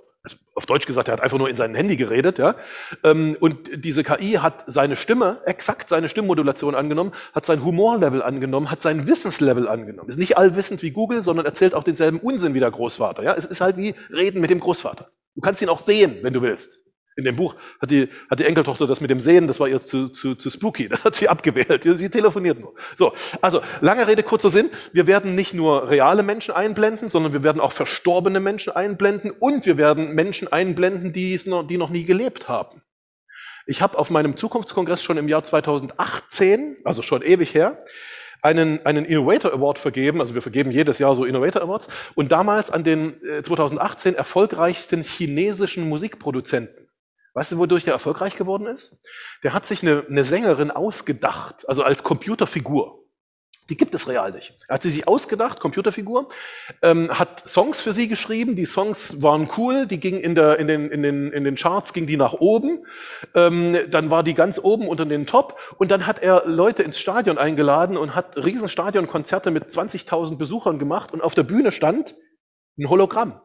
auf 0.55 0.66
Deutsch 0.66 0.87
gesagt, 0.87 1.09
er 1.09 1.12
hat 1.12 1.20
einfach 1.20 1.39
nur 1.39 1.49
in 1.49 1.57
sein 1.57 1.74
Handy 1.74 1.97
geredet, 1.97 2.39
ja. 2.39 2.55
Ähm, 3.03 3.37
und 3.41 3.85
diese 3.85 4.05
KI 4.05 4.35
hat 4.35 4.64
seine 4.66 4.97
Stimme, 4.97 5.41
exakt 5.47 5.89
seine 5.89 6.09
Stimmmodulation 6.09 6.74
angenommen, 6.74 7.12
hat 7.33 7.47
sein 7.47 7.64
Humorlevel 7.64 8.22
angenommen, 8.22 8.70
hat 8.70 8.83
sein 8.83 9.07
Wissenslevel 9.07 9.66
angenommen. 9.66 10.09
Ist 10.09 10.18
nicht 10.18 10.39
allwissend 10.39 10.83
wie 10.83 10.93
Google, 10.93 11.22
sondern 11.22 11.47
erzählt 11.47 11.74
auch 11.74 11.85
denselben 11.85 12.20
Unsinn 12.20 12.55
wie 12.55 12.61
der 12.61 12.70
Großvater, 12.70 13.22
ja. 13.22 13.35
Es 13.35 13.45
ist 13.45 13.61
halt 13.61 13.76
wie 13.76 13.95
Reden 14.11 14.41
mit 14.41 14.51
dem 14.51 14.61
Großvater. 14.61 15.11
Du 15.35 15.41
kannst 15.41 15.61
ihn 15.62 15.68
auch 15.68 15.80
sehen, 15.80 16.18
wenn 16.22 16.33
du 16.33 16.43
willst. 16.43 16.82
In 17.14 17.24
dem 17.24 17.36
Buch 17.36 17.56
hat 17.80 17.90
die, 17.90 18.08
hat 18.30 18.40
die 18.40 18.44
Enkeltochter 18.44 18.86
das 18.86 19.02
mit 19.02 19.10
dem 19.10 19.20
Sehen, 19.20 19.46
das 19.46 19.60
war 19.60 19.68
ihr 19.68 19.78
zu, 19.80 20.08
zu, 20.08 20.34
zu 20.34 20.48
spooky, 20.48 20.88
das 20.90 21.04
hat 21.04 21.14
sie 21.14 21.28
abgewählt. 21.28 21.82
Sie 21.82 22.08
telefoniert 22.08 22.58
nur. 22.58 22.74
So, 22.96 23.12
also 23.42 23.60
lange 23.80 24.06
Rede, 24.08 24.22
kurzer 24.22 24.50
Sinn. 24.50 24.70
Wir 24.92 25.06
werden 25.06 25.34
nicht 25.34 25.52
nur 25.52 25.90
reale 25.90 26.22
Menschen 26.22 26.54
einblenden, 26.54 27.10
sondern 27.10 27.32
wir 27.34 27.42
werden 27.42 27.60
auch 27.60 27.72
verstorbene 27.72 28.40
Menschen 28.40 28.74
einblenden 28.74 29.30
und 29.30 29.66
wir 29.66 29.76
werden 29.76 30.14
Menschen 30.14 30.50
einblenden, 30.50 31.12
die, 31.12 31.38
noch, 31.46 31.66
die 31.66 31.76
noch 31.76 31.90
nie 31.90 32.04
gelebt 32.04 32.48
haben. 32.48 32.82
Ich 33.66 33.82
habe 33.82 33.98
auf 33.98 34.10
meinem 34.10 34.36
Zukunftskongress 34.36 35.02
schon 35.02 35.18
im 35.18 35.28
Jahr 35.28 35.44
2018, 35.44 36.78
also 36.84 37.02
schon 37.02 37.22
ewig 37.22 37.54
her, 37.54 37.78
einen, 38.40 38.84
einen 38.84 39.04
Innovator 39.04 39.52
Award 39.52 39.78
vergeben. 39.78 40.20
Also 40.20 40.34
wir 40.34 40.42
vergeben 40.42 40.72
jedes 40.72 40.98
Jahr 40.98 41.14
so 41.14 41.24
Innovator 41.24 41.62
Awards. 41.62 41.88
Und 42.14 42.32
damals 42.32 42.70
an 42.70 42.82
den 42.82 43.22
äh, 43.22 43.42
2018 43.42 44.16
erfolgreichsten 44.16 45.04
chinesischen 45.04 45.88
Musikproduzenten 45.88 46.82
Weißt 47.35 47.53
du, 47.53 47.59
wodurch 47.59 47.85
der 47.85 47.95
erfolgreich 47.95 48.37
geworden 48.37 48.66
ist? 48.66 48.97
Der 49.43 49.55
hat 49.55 49.64
sich 49.64 49.83
eine, 49.83 50.05
eine 50.09 50.24
Sängerin 50.24 50.70
ausgedacht, 50.70 51.68
also 51.68 51.83
als 51.83 52.03
Computerfigur. 52.03 53.03
Die 53.70 53.76
gibt 53.76 53.95
es 53.95 54.09
real 54.09 54.33
nicht. 54.33 54.55
Er 54.68 54.74
hat 54.74 54.83
sie 54.83 54.91
sich 54.91 55.07
ausgedacht, 55.07 55.61
Computerfigur, 55.61 56.28
ähm, 56.83 57.11
hat 57.16 57.49
Songs 57.49 57.80
für 57.80 57.93
sie 57.93 58.09
geschrieben. 58.09 58.57
Die 58.57 58.66
Songs 58.66 59.22
waren 59.22 59.49
cool, 59.57 59.87
die 59.87 59.99
gingen 59.99 60.20
in, 60.20 60.35
der, 60.35 60.59
in, 60.59 60.66
den, 60.66 60.91
in, 60.91 61.03
den, 61.03 61.33
in 61.33 61.45
den 61.45 61.55
Charts, 61.55 61.93
ging 61.93 62.07
die 62.07 62.16
nach 62.16 62.35
oben. 62.35 62.85
Ähm, 63.35 63.78
dann 63.89 64.11
war 64.11 64.24
die 64.24 64.35
ganz 64.35 64.59
oben 64.59 64.89
unter 64.89 65.07
den 65.07 65.26
Top. 65.26 65.59
Und 65.78 65.93
dann 65.93 66.07
hat 66.07 66.18
er 66.18 66.43
Leute 66.45 66.83
ins 66.83 66.99
Stadion 66.99 67.39
eingeladen 67.39 67.97
und 67.97 68.16
hat 68.16 68.37
Riesenstadionkonzerte 68.37 69.53
mit 69.53 69.70
20.000 69.70 70.37
Besuchern 70.37 70.80
gemacht. 70.80 71.12
Und 71.12 71.22
auf 71.22 71.35
der 71.35 71.45
Bühne 71.45 71.70
stand 71.70 72.16
ein 72.76 72.91
Hologramm. 72.91 73.41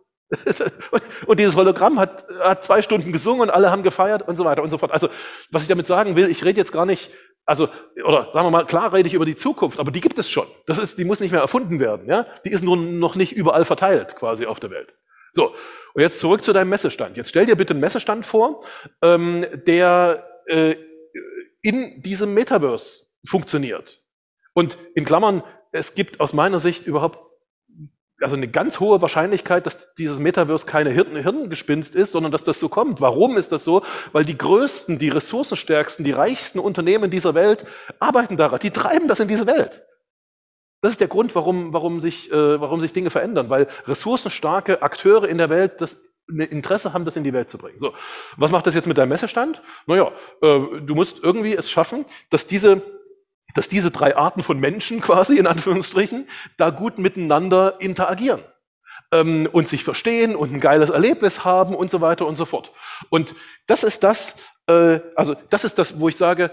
Und 1.25 1.39
dieses 1.39 1.55
Hologramm 1.55 1.99
hat, 1.99 2.25
hat 2.41 2.63
zwei 2.63 2.81
Stunden 2.81 3.11
gesungen 3.11 3.41
und 3.41 3.49
alle 3.49 3.71
haben 3.71 3.83
gefeiert 3.83 4.27
und 4.27 4.35
so 4.35 4.45
weiter 4.45 4.63
und 4.63 4.69
so 4.69 4.77
fort. 4.77 4.91
Also, 4.91 5.09
was 5.51 5.61
ich 5.61 5.67
damit 5.67 5.87
sagen 5.87 6.15
will, 6.15 6.29
ich 6.29 6.43
rede 6.43 6.59
jetzt 6.59 6.71
gar 6.71 6.85
nicht, 6.85 7.11
also, 7.45 7.69
oder 8.05 8.29
sagen 8.33 8.45
wir 8.45 8.51
mal, 8.51 8.65
klar 8.65 8.93
rede 8.93 9.07
ich 9.07 9.13
über 9.13 9.25
die 9.25 9.37
Zukunft, 9.37 9.79
aber 9.79 9.91
die 9.91 10.01
gibt 10.01 10.19
es 10.19 10.29
schon. 10.29 10.47
Das 10.65 10.77
ist, 10.77 10.97
die 10.97 11.05
muss 11.05 11.19
nicht 11.19 11.31
mehr 11.31 11.41
erfunden 11.41 11.79
werden, 11.79 12.09
ja? 12.09 12.25
Die 12.43 12.49
ist 12.49 12.63
nur 12.63 12.75
noch 12.75 13.15
nicht 13.15 13.31
überall 13.31 13.63
verteilt, 13.63 14.15
quasi 14.17 14.45
auf 14.45 14.59
der 14.59 14.69
Welt. 14.69 14.93
So. 15.31 15.53
Und 15.93 16.01
jetzt 16.01 16.19
zurück 16.19 16.43
zu 16.43 16.53
deinem 16.53 16.69
Messestand. 16.69 17.15
Jetzt 17.17 17.29
stell 17.29 17.45
dir 17.45 17.55
bitte 17.55 17.73
einen 17.73 17.79
Messestand 17.79 18.25
vor, 18.25 18.63
ähm, 19.01 19.45
der 19.65 20.27
äh, 20.47 20.75
in 21.61 22.01
diesem 22.01 22.33
Metaverse 22.33 23.07
funktioniert. 23.25 24.01
Und 24.53 24.77
in 24.95 25.05
Klammern, 25.05 25.43
es 25.71 25.95
gibt 25.95 26.19
aus 26.19 26.33
meiner 26.33 26.59
Sicht 26.59 26.85
überhaupt 26.85 27.19
also 28.21 28.35
eine 28.35 28.47
ganz 28.47 28.79
hohe 28.79 29.01
Wahrscheinlichkeit, 29.01 29.65
dass 29.65 29.93
dieses 29.95 30.19
Metaverse 30.19 30.65
keine 30.65 30.89
Hirn 30.89 31.15
Hirngespinst 31.15 31.95
ist, 31.95 32.11
sondern 32.11 32.31
dass 32.31 32.43
das 32.43 32.59
so 32.59 32.69
kommt. 32.69 32.99
Warum 32.99 33.37
ist 33.37 33.51
das 33.51 33.63
so? 33.63 33.83
Weil 34.11 34.25
die 34.25 34.37
größten, 34.37 34.97
die 34.97 35.09
ressourcenstärksten, 35.09 36.03
die 36.03 36.11
reichsten 36.11 36.59
Unternehmen 36.59 37.11
dieser 37.11 37.35
Welt 37.35 37.65
arbeiten 37.99 38.37
daran. 38.37 38.59
Die 38.59 38.71
treiben 38.71 39.07
das 39.07 39.19
in 39.19 39.27
diese 39.27 39.45
Welt. 39.45 39.83
Das 40.81 40.91
ist 40.91 41.01
der 41.01 41.07
Grund, 41.07 41.35
warum, 41.35 41.73
warum, 41.73 42.01
sich, 42.01 42.31
äh, 42.31 42.61
warum 42.61 42.81
sich 42.81 42.93
Dinge 42.93 43.09
verändern, 43.09 43.49
weil 43.49 43.67
ressourcenstarke 43.87 44.81
Akteure 44.81 45.27
in 45.27 45.37
der 45.37 45.49
Welt 45.49 45.81
das 45.81 45.97
Interesse 46.27 46.93
haben, 46.93 47.05
das 47.05 47.15
in 47.15 47.23
die 47.23 47.33
Welt 47.33 47.49
zu 47.49 47.57
bringen. 47.57 47.79
So, 47.79 47.93
was 48.35 48.51
macht 48.51 48.67
das 48.67 48.75
jetzt 48.75 48.87
mit 48.87 48.97
deinem 48.97 49.09
Messestand? 49.09 49.61
Naja, 49.85 50.11
äh, 50.41 50.59
du 50.81 50.93
musst 50.93 51.23
irgendwie 51.23 51.55
es 51.55 51.69
schaffen, 51.69 52.05
dass 52.29 52.47
diese 52.47 52.81
dass 53.53 53.69
diese 53.69 53.91
drei 53.91 54.15
Arten 54.15 54.43
von 54.43 54.59
Menschen 54.59 55.01
quasi, 55.01 55.37
in 55.37 55.47
Anführungsstrichen, 55.47 56.27
da 56.57 56.69
gut 56.69 56.97
miteinander 56.97 57.75
interagieren 57.79 58.41
ähm, 59.11 59.47
und 59.51 59.67
sich 59.67 59.83
verstehen 59.83 60.35
und 60.35 60.53
ein 60.53 60.59
geiles 60.59 60.89
Erlebnis 60.89 61.45
haben 61.45 61.75
und 61.75 61.89
so 61.89 62.01
weiter 62.01 62.27
und 62.27 62.35
so 62.35 62.45
fort. 62.45 62.71
Und 63.09 63.35
das 63.65 63.83
ist 63.83 64.03
das, 64.03 64.35
äh, 64.67 64.99
also 65.15 65.35
das 65.49 65.63
ist 65.63 65.77
das, 65.79 65.99
wo 65.99 66.09
ich 66.09 66.17
sage, 66.17 66.51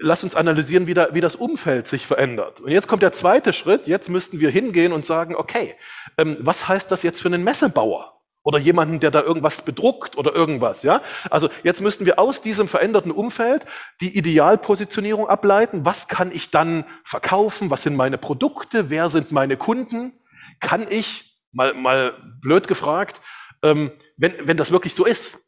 lass 0.00 0.24
uns 0.24 0.34
analysieren, 0.34 0.86
wie, 0.86 0.94
da, 0.94 1.08
wie 1.12 1.20
das 1.20 1.36
Umfeld 1.36 1.88
sich 1.88 2.06
verändert. 2.06 2.60
Und 2.60 2.70
jetzt 2.70 2.88
kommt 2.88 3.02
der 3.02 3.12
zweite 3.12 3.52
Schritt, 3.52 3.86
jetzt 3.86 4.08
müssten 4.08 4.40
wir 4.40 4.50
hingehen 4.50 4.92
und 4.92 5.06
sagen, 5.06 5.34
okay, 5.36 5.74
ähm, 6.18 6.36
was 6.40 6.68
heißt 6.68 6.90
das 6.90 7.02
jetzt 7.02 7.20
für 7.20 7.28
einen 7.28 7.44
Messebauer? 7.44 8.21
Oder 8.44 8.58
jemanden, 8.58 9.00
der 9.00 9.10
da 9.10 9.22
irgendwas 9.22 9.62
bedruckt 9.62 10.16
oder 10.18 10.34
irgendwas, 10.34 10.82
ja? 10.82 11.00
Also 11.30 11.48
jetzt 11.62 11.80
müssten 11.80 12.06
wir 12.06 12.18
aus 12.18 12.42
diesem 12.42 12.68
veränderten 12.68 13.12
Umfeld 13.12 13.66
die 14.00 14.16
Idealpositionierung 14.16 15.28
ableiten. 15.28 15.84
Was 15.84 16.08
kann 16.08 16.32
ich 16.32 16.50
dann 16.50 16.84
verkaufen? 17.04 17.70
Was 17.70 17.82
sind 17.84 17.96
meine 17.96 18.18
Produkte? 18.18 18.90
Wer 18.90 19.10
sind 19.10 19.30
meine 19.30 19.56
Kunden? 19.56 20.12
Kann 20.60 20.86
ich, 20.88 21.38
mal, 21.52 21.74
mal 21.74 22.14
blöd 22.40 22.66
gefragt, 22.66 23.20
ähm, 23.62 23.92
wenn, 24.16 24.34
wenn 24.46 24.56
das 24.56 24.72
wirklich 24.72 24.94
so 24.94 25.04
ist, 25.04 25.38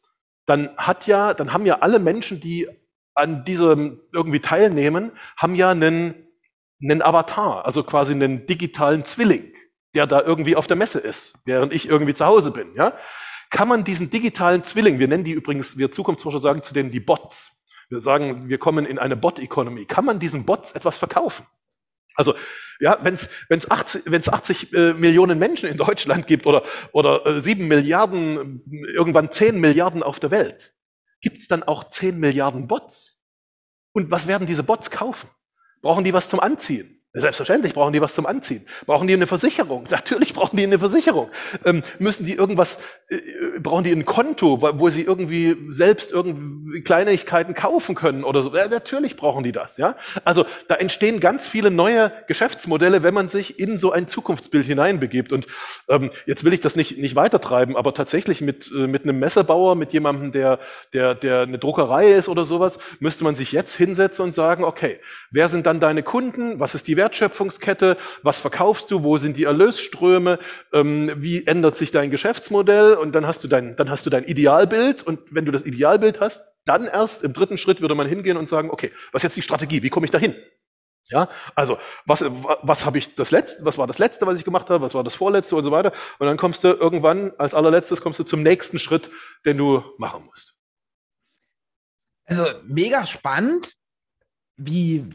dann 0.45 0.69
hat 0.77 1.07
ja, 1.07 1.33
dann 1.33 1.51
haben 1.51 1.65
ja 1.65 1.79
alle 1.79 1.99
Menschen, 1.99 2.39
die 2.39 2.67
an 3.13 3.43
diesem 3.45 4.01
irgendwie 4.13 4.39
teilnehmen, 4.39 5.11
haben 5.37 5.55
ja 5.55 5.71
einen, 5.71 6.27
einen 6.81 7.01
Avatar, 7.01 7.65
also 7.65 7.83
quasi 7.83 8.13
einen 8.13 8.45
digitalen 8.45 9.03
Zwilling 9.05 9.53
der 9.95 10.05
da 10.05 10.21
irgendwie 10.21 10.55
auf 10.55 10.67
der 10.67 10.75
Messe 10.75 10.99
ist, 10.99 11.39
während 11.45 11.73
ich 11.73 11.87
irgendwie 11.87 12.13
zu 12.13 12.25
Hause 12.25 12.51
bin, 12.51 12.75
ja? 12.75 12.93
Kann 13.49 13.67
man 13.67 13.83
diesen 13.83 14.09
digitalen 14.09 14.63
Zwilling, 14.63 14.99
wir 14.99 15.07
nennen 15.07 15.23
die 15.23 15.31
übrigens, 15.31 15.77
wir 15.77 15.91
Zukunftsforscher 15.91 16.41
sagen 16.41 16.63
zu 16.63 16.73
denen 16.73 16.91
die 16.91 16.99
Bots. 16.99 17.51
Wir 17.89 18.01
sagen, 18.01 18.49
wir 18.49 18.57
kommen 18.57 18.85
in 18.85 18.99
eine 18.99 19.15
Bot-Economy. 19.15 19.85
Kann 19.85 20.05
man 20.05 20.19
diesen 20.19 20.45
Bots 20.45 20.71
etwas 20.71 20.97
verkaufen? 20.97 21.45
Also, 22.15 22.33
ja, 22.79 22.97
wenn 23.03 23.13
es 23.13 23.29
wenn's 23.49 23.69
80, 23.69 24.03
wenn's 24.07 24.29
80 24.29 24.73
äh, 24.73 24.93
Millionen 24.93 25.37
Menschen 25.37 25.69
in 25.69 25.77
Deutschland 25.77 26.27
gibt 26.27 26.47
oder, 26.47 26.63
oder 26.91 27.25
äh, 27.25 27.41
7 27.41 27.67
Milliarden, 27.67 28.63
irgendwann 28.93 29.31
10 29.31 29.59
Milliarden 29.59 30.03
auf 30.03 30.19
der 30.19 30.31
Welt, 30.31 30.73
gibt 31.21 31.37
es 31.37 31.47
dann 31.47 31.63
auch 31.63 31.83
10 31.85 32.19
Milliarden 32.19 32.67
Bots? 32.67 33.21
Und 33.93 34.11
was 34.11 34.27
werden 34.27 34.47
diese 34.47 34.63
Bots 34.63 34.91
kaufen? 34.91 35.29
Brauchen 35.81 36.03
die 36.03 36.13
was 36.13 36.29
zum 36.29 36.39
Anziehen? 36.39 36.94
Selbstverständlich 37.17 37.73
brauchen 37.73 37.93
die 37.93 38.01
was 38.01 38.13
zum 38.13 38.25
Anziehen. 38.25 38.65
Brauchen 38.85 39.07
die 39.07 39.13
eine 39.13 39.25
Versicherung? 39.25 39.87
Natürlich 39.89 40.33
brauchen 40.33 40.57
die 40.57 40.63
eine 40.63 40.79
Versicherung. 40.79 41.29
Ähm, 41.63 41.81
müssen 41.97 42.25
die 42.25 42.33
irgendwas, 42.33 42.83
äh, 43.07 43.17
brauchen 43.59 43.85
die 43.85 43.91
ein 43.91 44.03
Konto, 44.03 44.61
wo 44.61 44.89
sie 44.89 45.03
irgendwie 45.03 45.55
selbst 45.71 46.11
irgendwie 46.11 46.81
Kleinigkeiten 46.81 47.53
kaufen 47.53 47.95
können 47.95 48.25
oder 48.25 48.43
so? 48.43 48.53
Ja, 48.53 48.67
natürlich 48.67 49.15
brauchen 49.15 49.45
die 49.45 49.53
das, 49.53 49.77
ja. 49.77 49.95
Also 50.25 50.45
da 50.67 50.75
entstehen 50.75 51.21
ganz 51.21 51.47
viele 51.47 51.71
neue 51.71 52.11
Geschäftsmodelle, 52.27 53.01
wenn 53.01 53.13
man 53.13 53.29
sich 53.29 53.59
in 53.59 53.77
so 53.77 53.93
ein 53.93 54.09
Zukunftsbild 54.09 54.65
hineinbegibt. 54.65 55.31
Und 55.31 55.47
ähm, 55.87 56.11
jetzt 56.25 56.43
will 56.43 56.51
ich 56.51 56.59
das 56.59 56.75
nicht, 56.75 56.97
nicht 56.97 57.15
weitertreiben, 57.15 57.77
aber 57.77 57.93
tatsächlich 57.93 58.41
mit, 58.41 58.69
äh, 58.75 58.87
mit 58.87 59.03
einem 59.03 59.19
Messerbauer, 59.19 59.75
mit 59.75 59.93
jemandem, 59.93 60.33
der, 60.33 60.59
der, 60.91 61.15
der 61.15 61.41
eine 61.41 61.59
Druckerei 61.59 62.11
ist 62.11 62.27
oder 62.27 62.43
sowas, 62.43 62.77
müsste 62.99 63.23
man 63.23 63.35
sich 63.35 63.53
jetzt 63.53 63.75
hinsetzen 63.75 64.25
und 64.25 64.33
sagen, 64.33 64.65
okay, 64.65 64.99
wer 65.31 65.47
sind 65.47 65.65
dann 65.65 65.79
deine 65.79 66.03
Kunden? 66.03 66.59
Was 66.59 66.75
ist 66.75 66.89
die 66.89 66.97
Wert 66.97 67.04
Wertschöpfungskette, 67.05 67.97
was 68.23 68.39
verkaufst 68.39 68.89
du, 68.89 69.03
wo 69.03 69.17
sind 69.17 69.37
die 69.37 69.43
Erlösströme, 69.43 70.39
ähm, 70.73 71.11
wie 71.17 71.45
ändert 71.45 71.77
sich 71.77 71.91
dein 71.91 72.09
Geschäftsmodell? 72.09 72.95
Und 72.95 73.13
dann 73.13 73.27
hast 73.27 73.43
du 73.43 73.47
dein, 73.47 73.75
dann 73.75 73.89
hast 73.89 74.05
du 74.05 74.09
dein 74.09 74.23
Idealbild. 74.23 75.03
Und 75.03 75.19
wenn 75.29 75.45
du 75.45 75.51
das 75.51 75.65
Idealbild 75.65 76.19
hast, 76.19 76.43
dann 76.65 76.87
erst 76.87 77.23
im 77.23 77.33
dritten 77.33 77.59
Schritt 77.59 77.81
würde 77.81 77.93
man 77.93 78.07
hingehen 78.07 78.37
und 78.37 78.49
sagen, 78.49 78.71
okay, 78.71 78.91
was 79.11 79.19
ist 79.19 79.23
jetzt 79.23 79.37
die 79.37 79.43
Strategie, 79.43 79.83
wie 79.83 79.89
komme 79.89 80.05
ich 80.05 80.11
dahin? 80.11 80.35
Ja, 81.09 81.29
also 81.53 81.77
was, 82.07 82.25
was 82.63 82.85
habe 82.87 82.97
ich 82.97 83.13
das 83.13 83.29
letzte, 83.29 83.63
was 83.63 83.77
war 83.77 83.85
das 83.85 83.99
letzte, 83.99 84.25
was 84.25 84.39
ich 84.39 84.43
gemacht 84.43 84.71
habe, 84.71 84.83
was 84.83 84.95
war 84.95 85.03
das 85.03 85.13
vorletzte? 85.13 85.55
Und 85.55 85.63
so 85.63 85.69
weiter. 85.69 85.93
Und 86.17 86.25
dann 86.25 86.37
kommst 86.37 86.63
du 86.63 86.69
irgendwann 86.69 87.31
als 87.37 87.53
allerletztes 87.53 88.01
kommst 88.01 88.19
du 88.19 88.23
zum 88.23 88.41
nächsten 88.41 88.79
Schritt, 88.79 89.11
den 89.45 89.57
du 89.57 89.83
machen 89.99 90.25
musst. 90.25 90.55
Also 92.25 92.43
mega 92.63 93.05
spannend, 93.05 93.73
wie 94.57 95.07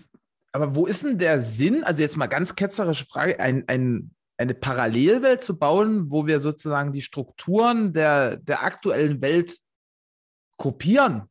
aber 0.52 0.74
wo 0.74 0.86
ist 0.86 1.04
denn 1.04 1.18
der 1.18 1.40
Sinn, 1.40 1.84
also 1.84 2.02
jetzt 2.02 2.16
mal 2.16 2.26
ganz 2.26 2.54
ketzerische 2.56 3.06
Frage, 3.06 3.38
ein, 3.38 3.64
ein, 3.68 4.14
eine 4.36 4.54
Parallelwelt 4.54 5.44
zu 5.44 5.58
bauen, 5.58 6.10
wo 6.10 6.26
wir 6.26 6.40
sozusagen 6.40 6.92
die 6.92 7.02
Strukturen 7.02 7.92
der, 7.92 8.36
der 8.36 8.62
aktuellen 8.62 9.20
Welt 9.22 9.58
kopieren? 10.56 11.28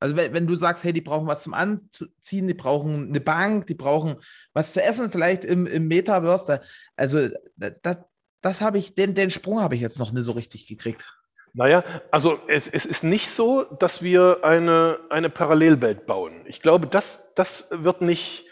Also 0.00 0.16
wenn, 0.16 0.34
wenn, 0.34 0.46
du 0.48 0.56
sagst, 0.56 0.82
hey, 0.82 0.92
die 0.92 1.00
brauchen 1.00 1.28
was 1.28 1.44
zum 1.44 1.54
Anziehen, 1.54 2.48
die 2.48 2.54
brauchen 2.54 3.08
eine 3.08 3.20
Bank, 3.20 3.68
die 3.68 3.74
brauchen 3.74 4.16
was 4.52 4.72
zu 4.72 4.82
essen, 4.82 5.10
vielleicht 5.10 5.44
im, 5.44 5.66
im 5.66 5.86
Metaverse. 5.86 6.46
Da, 6.46 6.60
also 6.96 7.28
das, 7.56 7.98
das 8.40 8.60
habe 8.60 8.78
ich, 8.78 8.96
den, 8.96 9.14
den 9.14 9.30
Sprung 9.30 9.60
habe 9.60 9.76
ich 9.76 9.80
jetzt 9.80 10.00
noch 10.00 10.12
nicht 10.12 10.24
so 10.24 10.32
richtig 10.32 10.66
gekriegt. 10.66 11.06
Naja, 11.54 11.84
also 12.10 12.38
es, 12.48 12.66
es 12.66 12.86
ist 12.86 13.04
nicht 13.04 13.28
so, 13.28 13.64
dass 13.78 14.02
wir 14.02 14.38
eine, 14.42 14.98
eine 15.10 15.28
Parallelwelt 15.28 16.06
bauen. 16.06 16.32
Ich 16.46 16.62
glaube, 16.62 16.86
das, 16.86 17.34
das 17.34 17.66
wird 17.70 18.00
nicht, 18.00 18.46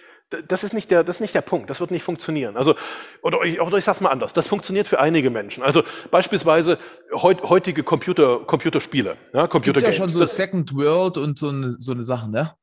das 0.48 0.64
ist 0.64 0.74
nicht 0.74 0.90
der, 0.90 1.02
das 1.02 1.16
ist 1.16 1.20
nicht 1.20 1.34
der 1.34 1.40
Punkt. 1.40 1.70
Das 1.70 1.80
wird 1.80 1.90
nicht 1.90 2.02
funktionieren. 2.02 2.58
Also, 2.58 2.74
oder 3.22 3.42
ich, 3.42 3.58
oder 3.58 3.78
ich 3.78 3.84
sag's 3.84 4.02
mal 4.02 4.10
anders. 4.10 4.34
Das 4.34 4.46
funktioniert 4.46 4.86
für 4.86 5.00
einige 5.00 5.30
Menschen. 5.30 5.62
Also 5.62 5.82
beispielsweise 6.10 6.78
heut, 7.14 7.42
heutige 7.42 7.82
Computer, 7.82 8.40
Computerspiele, 8.40 9.16
ja, 9.32 9.46
Computer 9.46 9.78
Es 9.78 9.84
gibt 9.84 9.94
ja 9.94 10.04
schon 10.04 10.10
so 10.10 10.24
Second 10.26 10.74
World 10.74 11.16
und 11.16 11.38
so 11.38 11.48
eine, 11.48 11.70
so 11.70 11.92
eine 11.92 12.02
Sachen, 12.02 12.32
ne? 12.32 12.54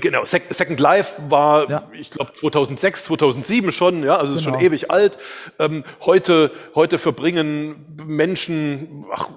Genau, 0.00 0.24
Second 0.24 0.80
Life 0.80 1.14
war, 1.28 1.70
ja. 1.70 1.82
ich 1.92 2.10
glaube, 2.10 2.32
2006, 2.32 3.04
2007 3.04 3.72
schon, 3.72 4.02
ja, 4.02 4.16
also 4.16 4.34
genau. 4.34 4.36
ist 4.36 4.44
schon 4.44 4.60
ewig 4.60 4.90
alt. 4.90 5.18
Ähm, 5.58 5.84
heute, 6.00 6.50
heute 6.74 6.98
verbringen 6.98 7.86
Menschen 8.04 9.04
ach, 9.14 9.28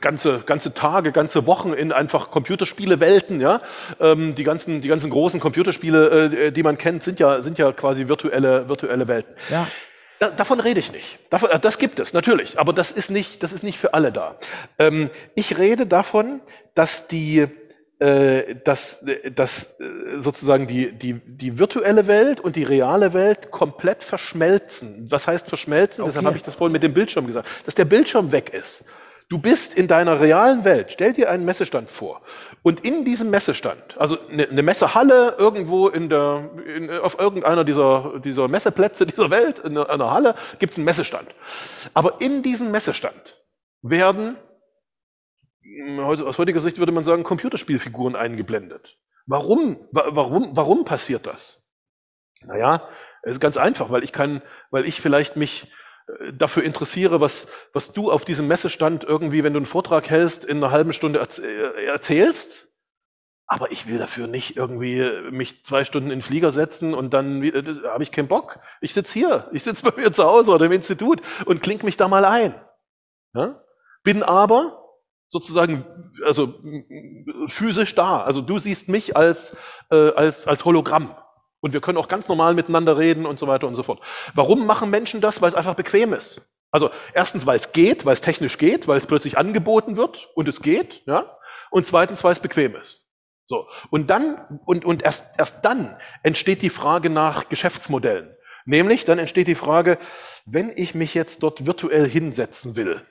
ganze, 0.00 0.40
ganze 0.40 0.74
Tage, 0.74 1.12
ganze 1.12 1.46
Wochen 1.46 1.72
in 1.72 1.92
einfach 1.92 2.30
Computerspielewelten, 2.30 3.40
ja. 3.40 3.60
Ähm, 4.00 4.34
die 4.34 4.44
ganzen, 4.44 4.80
die 4.80 4.88
ganzen 4.88 5.10
großen 5.10 5.40
Computerspiele, 5.40 6.46
äh, 6.46 6.52
die 6.52 6.62
man 6.62 6.78
kennt, 6.78 7.02
sind 7.02 7.20
ja, 7.20 7.42
sind 7.42 7.58
ja 7.58 7.72
quasi 7.72 8.08
virtuelle, 8.08 8.68
virtuelle 8.68 9.08
Welten. 9.08 9.34
Ja. 9.50 9.66
Da, 10.18 10.30
davon 10.30 10.58
rede 10.58 10.80
ich 10.80 10.92
nicht. 10.92 11.18
Davon, 11.30 11.50
äh, 11.50 11.60
das 11.60 11.78
gibt 11.78 12.00
es 12.00 12.12
natürlich, 12.12 12.58
aber 12.58 12.72
das 12.72 12.90
ist 12.92 13.10
nicht, 13.10 13.42
das 13.42 13.52
ist 13.52 13.62
nicht 13.62 13.78
für 13.78 13.94
alle 13.94 14.12
da. 14.12 14.36
Ähm, 14.78 15.10
ich 15.34 15.58
rede 15.58 15.86
davon, 15.86 16.40
dass 16.74 17.08
die 17.08 17.40
äh, 17.40 17.48
dass, 18.64 19.04
dass 19.34 19.80
äh, 19.80 20.20
sozusagen 20.20 20.68
die, 20.68 20.92
die, 20.92 21.14
die 21.14 21.58
virtuelle 21.58 22.06
Welt 22.06 22.38
und 22.38 22.54
die 22.54 22.62
reale 22.62 23.12
Welt 23.12 23.50
komplett 23.50 24.04
verschmelzen. 24.04 25.08
Was 25.10 25.26
heißt 25.26 25.48
verschmelzen? 25.48 26.02
Okay. 26.02 26.10
Deshalb 26.10 26.26
habe 26.26 26.36
ich 26.36 26.42
das 26.42 26.54
vorhin 26.54 26.72
mit 26.72 26.84
dem 26.84 26.94
Bildschirm 26.94 27.26
gesagt. 27.26 27.48
Dass 27.66 27.74
der 27.74 27.86
Bildschirm 27.86 28.30
weg 28.30 28.54
ist. 28.54 28.84
Du 29.28 29.38
bist 29.38 29.74
in 29.74 29.88
deiner 29.88 30.20
realen 30.20 30.64
Welt. 30.64 30.92
Stell 30.92 31.12
dir 31.12 31.28
einen 31.28 31.44
Messestand 31.44 31.90
vor. 31.90 32.22
Und 32.62 32.84
in 32.84 33.04
diesem 33.04 33.30
Messestand, 33.30 33.96
also 33.98 34.16
eine, 34.30 34.48
eine 34.48 34.62
Messehalle 34.62 35.34
irgendwo 35.38 35.88
in 35.88 36.08
der, 36.08 36.50
in, 36.66 36.90
auf 36.90 37.18
irgendeiner 37.18 37.64
dieser, 37.64 38.20
dieser 38.24 38.48
Messeplätze 38.48 39.06
dieser 39.08 39.30
Welt, 39.30 39.60
in 39.60 39.76
einer, 39.76 39.90
einer 39.90 40.10
Halle, 40.10 40.34
gibt 40.58 40.72
es 40.72 40.78
einen 40.78 40.84
Messestand. 40.84 41.28
Aber 41.94 42.20
in 42.20 42.42
diesem 42.42 42.70
Messestand 42.70 43.36
werden, 43.82 44.36
aus 45.98 46.38
heutiger 46.38 46.60
Sicht 46.60 46.78
würde 46.78 46.92
man 46.92 47.04
sagen, 47.04 47.24
Computerspielfiguren 47.24 48.16
eingeblendet. 48.16 48.98
Warum, 49.26 49.86
warum, 49.90 50.56
warum 50.56 50.84
passiert 50.84 51.26
das? 51.26 51.68
Naja, 52.42 52.88
es 53.22 53.32
ist 53.32 53.40
ganz 53.40 53.56
einfach, 53.56 53.90
weil 53.90 54.04
ich 54.04 54.12
kann, 54.12 54.42
weil 54.70 54.86
ich 54.86 55.00
vielleicht 55.00 55.36
mich 55.36 55.70
äh, 56.06 56.32
dafür 56.32 56.62
interessiere, 56.62 57.20
was, 57.20 57.48
was 57.72 57.92
du 57.92 58.10
auf 58.10 58.24
diesem 58.24 58.48
Messestand 58.48 59.04
irgendwie, 59.04 59.44
wenn 59.44 59.52
du 59.52 59.58
einen 59.58 59.66
Vortrag 59.66 60.08
hältst, 60.08 60.44
in 60.44 60.58
einer 60.58 60.70
halben 60.70 60.92
Stunde 60.92 61.20
äh, 61.20 61.84
erzählst. 61.84 62.66
Aber 63.46 63.72
ich 63.72 63.86
will 63.86 63.98
dafür 63.98 64.26
nicht 64.26 64.56
irgendwie 64.56 65.30
mich 65.30 65.64
zwei 65.64 65.84
Stunden 65.84 66.10
in 66.10 66.18
den 66.18 66.24
Flieger 66.24 66.52
setzen 66.52 66.94
und 66.94 67.12
dann 67.12 67.42
äh, 67.42 67.62
habe 67.86 68.02
ich 68.02 68.12
keinen 68.12 68.28
Bock. 68.28 68.60
Ich 68.80 68.94
sitze 68.94 69.12
hier, 69.12 69.48
ich 69.52 69.64
sitze 69.64 69.90
bei 69.90 70.00
mir 70.00 70.12
zu 70.12 70.24
Hause 70.24 70.52
oder 70.52 70.66
im 70.66 70.72
Institut 70.72 71.22
und 71.44 71.62
klinge 71.62 71.84
mich 71.84 71.96
da 71.96 72.08
mal 72.08 72.24
ein. 72.24 72.54
Ja? 73.34 73.62
Bin 74.04 74.22
aber 74.22 74.87
sozusagen 75.28 75.84
also 76.24 76.54
physisch 77.48 77.94
da. 77.94 78.22
Also 78.22 78.40
du 78.40 78.58
siehst 78.58 78.88
mich 78.88 79.16
als, 79.16 79.56
äh, 79.90 80.10
als, 80.10 80.46
als 80.46 80.64
Hologramm. 80.64 81.14
Und 81.60 81.72
wir 81.72 81.80
können 81.80 81.98
auch 81.98 82.08
ganz 82.08 82.28
normal 82.28 82.54
miteinander 82.54 82.98
reden 82.98 83.26
und 83.26 83.38
so 83.38 83.46
weiter 83.46 83.66
und 83.66 83.76
so 83.76 83.82
fort. 83.82 84.00
Warum 84.34 84.64
machen 84.66 84.90
Menschen 84.90 85.20
das? 85.20 85.42
Weil 85.42 85.48
es 85.48 85.54
einfach 85.54 85.74
bequem 85.74 86.12
ist. 86.12 86.40
Also 86.70 86.90
erstens, 87.14 87.46
weil 87.46 87.56
es 87.56 87.72
geht, 87.72 88.04
weil 88.04 88.14
es 88.14 88.20
technisch 88.20 88.58
geht, 88.58 88.86
weil 88.86 88.98
es 88.98 89.06
plötzlich 89.06 89.38
angeboten 89.38 89.96
wird 89.96 90.28
und 90.34 90.48
es 90.48 90.60
geht, 90.60 91.02
ja. 91.06 91.36
Und 91.70 91.86
zweitens, 91.86 92.22
weil 92.24 92.32
es 92.32 92.40
bequem 92.40 92.76
ist. 92.76 93.04
So. 93.46 93.66
Und 93.90 94.08
dann, 94.10 94.60
und, 94.66 94.84
und 94.84 95.02
erst, 95.02 95.38
erst 95.38 95.64
dann 95.64 95.96
entsteht 96.22 96.62
die 96.62 96.70
Frage 96.70 97.10
nach 97.10 97.48
Geschäftsmodellen. 97.48 98.34
Nämlich, 98.66 99.06
dann 99.06 99.18
entsteht 99.18 99.46
die 99.46 99.54
Frage, 99.54 99.98
wenn 100.44 100.70
ich 100.76 100.94
mich 100.94 101.14
jetzt 101.14 101.42
dort 101.42 101.64
virtuell 101.64 102.08
hinsetzen 102.08 102.76
will, 102.76 103.02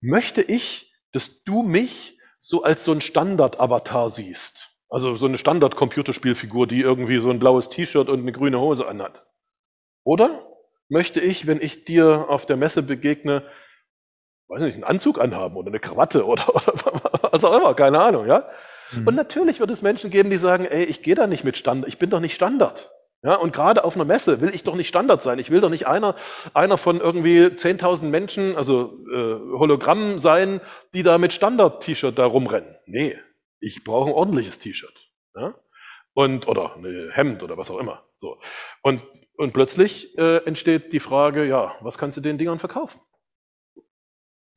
möchte 0.00 0.42
ich, 0.42 0.92
dass 1.12 1.44
du 1.44 1.62
mich 1.62 2.18
so 2.40 2.62
als 2.62 2.84
so 2.84 2.92
ein 2.92 3.00
Standard-Avatar 3.00 4.10
siehst. 4.10 4.70
Also 4.88 5.14
so 5.16 5.26
eine 5.26 5.38
Standard-Computerspielfigur, 5.38 6.66
die 6.66 6.80
irgendwie 6.80 7.20
so 7.20 7.30
ein 7.30 7.38
blaues 7.38 7.68
T-Shirt 7.68 8.08
und 8.08 8.20
eine 8.20 8.32
grüne 8.32 8.58
Hose 8.58 8.88
anhat. 8.88 9.24
Oder 10.04 10.46
möchte 10.88 11.20
ich, 11.20 11.46
wenn 11.46 11.60
ich 11.60 11.84
dir 11.84 12.26
auf 12.28 12.46
der 12.46 12.56
Messe 12.56 12.82
begegne, 12.82 13.44
weiß 14.48 14.62
nicht, 14.62 14.74
einen 14.74 14.84
Anzug 14.84 15.20
anhaben 15.20 15.56
oder 15.56 15.68
eine 15.68 15.78
Krawatte 15.78 16.26
oder, 16.26 16.48
oder 16.54 17.30
was 17.30 17.44
auch 17.44 17.56
immer, 17.56 17.74
keine 17.74 18.00
Ahnung, 18.00 18.26
ja? 18.26 18.48
Mhm. 18.92 19.06
Und 19.06 19.14
natürlich 19.14 19.60
wird 19.60 19.70
es 19.70 19.82
Menschen 19.82 20.10
geben, 20.10 20.30
die 20.30 20.38
sagen, 20.38 20.64
ey, 20.64 20.84
ich 20.84 21.02
gehe 21.02 21.14
da 21.14 21.26
nicht 21.26 21.44
mit 21.44 21.56
Standard, 21.56 21.88
ich 21.88 21.98
bin 21.98 22.10
doch 22.10 22.20
nicht 22.20 22.34
Standard. 22.34 22.90
Ja, 23.22 23.34
und 23.34 23.52
gerade 23.52 23.84
auf 23.84 23.96
einer 23.96 24.06
Messe 24.06 24.40
will 24.40 24.54
ich 24.54 24.64
doch 24.64 24.74
nicht 24.74 24.88
Standard 24.88 25.20
sein. 25.20 25.38
Ich 25.38 25.50
will 25.50 25.60
doch 25.60 25.68
nicht 25.68 25.86
einer, 25.86 26.16
einer 26.54 26.78
von 26.78 27.00
irgendwie 27.00 27.44
10.000 27.44 28.04
Menschen, 28.04 28.56
also 28.56 28.98
äh, 29.12 29.58
Hologramm 29.58 30.18
sein, 30.18 30.60
die 30.94 31.02
da 31.02 31.18
mit 31.18 31.34
Standard-T-Shirt 31.34 32.18
da 32.18 32.24
rumrennen. 32.24 32.76
Nee, 32.86 33.18
ich 33.60 33.84
brauche 33.84 34.08
ein 34.08 34.14
ordentliches 34.14 34.58
T-Shirt. 34.58 34.94
Ja? 35.34 35.54
Und, 36.14 36.48
oder 36.48 36.76
ein 36.76 37.10
Hemd 37.12 37.42
oder 37.42 37.58
was 37.58 37.70
auch 37.70 37.78
immer. 37.78 38.04
So. 38.16 38.40
Und, 38.82 39.02
und 39.36 39.52
plötzlich 39.52 40.16
äh, 40.16 40.38
entsteht 40.46 40.92
die 40.94 41.00
Frage, 41.00 41.44
ja, 41.44 41.74
was 41.80 41.98
kannst 41.98 42.16
du 42.16 42.22
den 42.22 42.38
Dingern 42.38 42.58
verkaufen? 42.58 43.00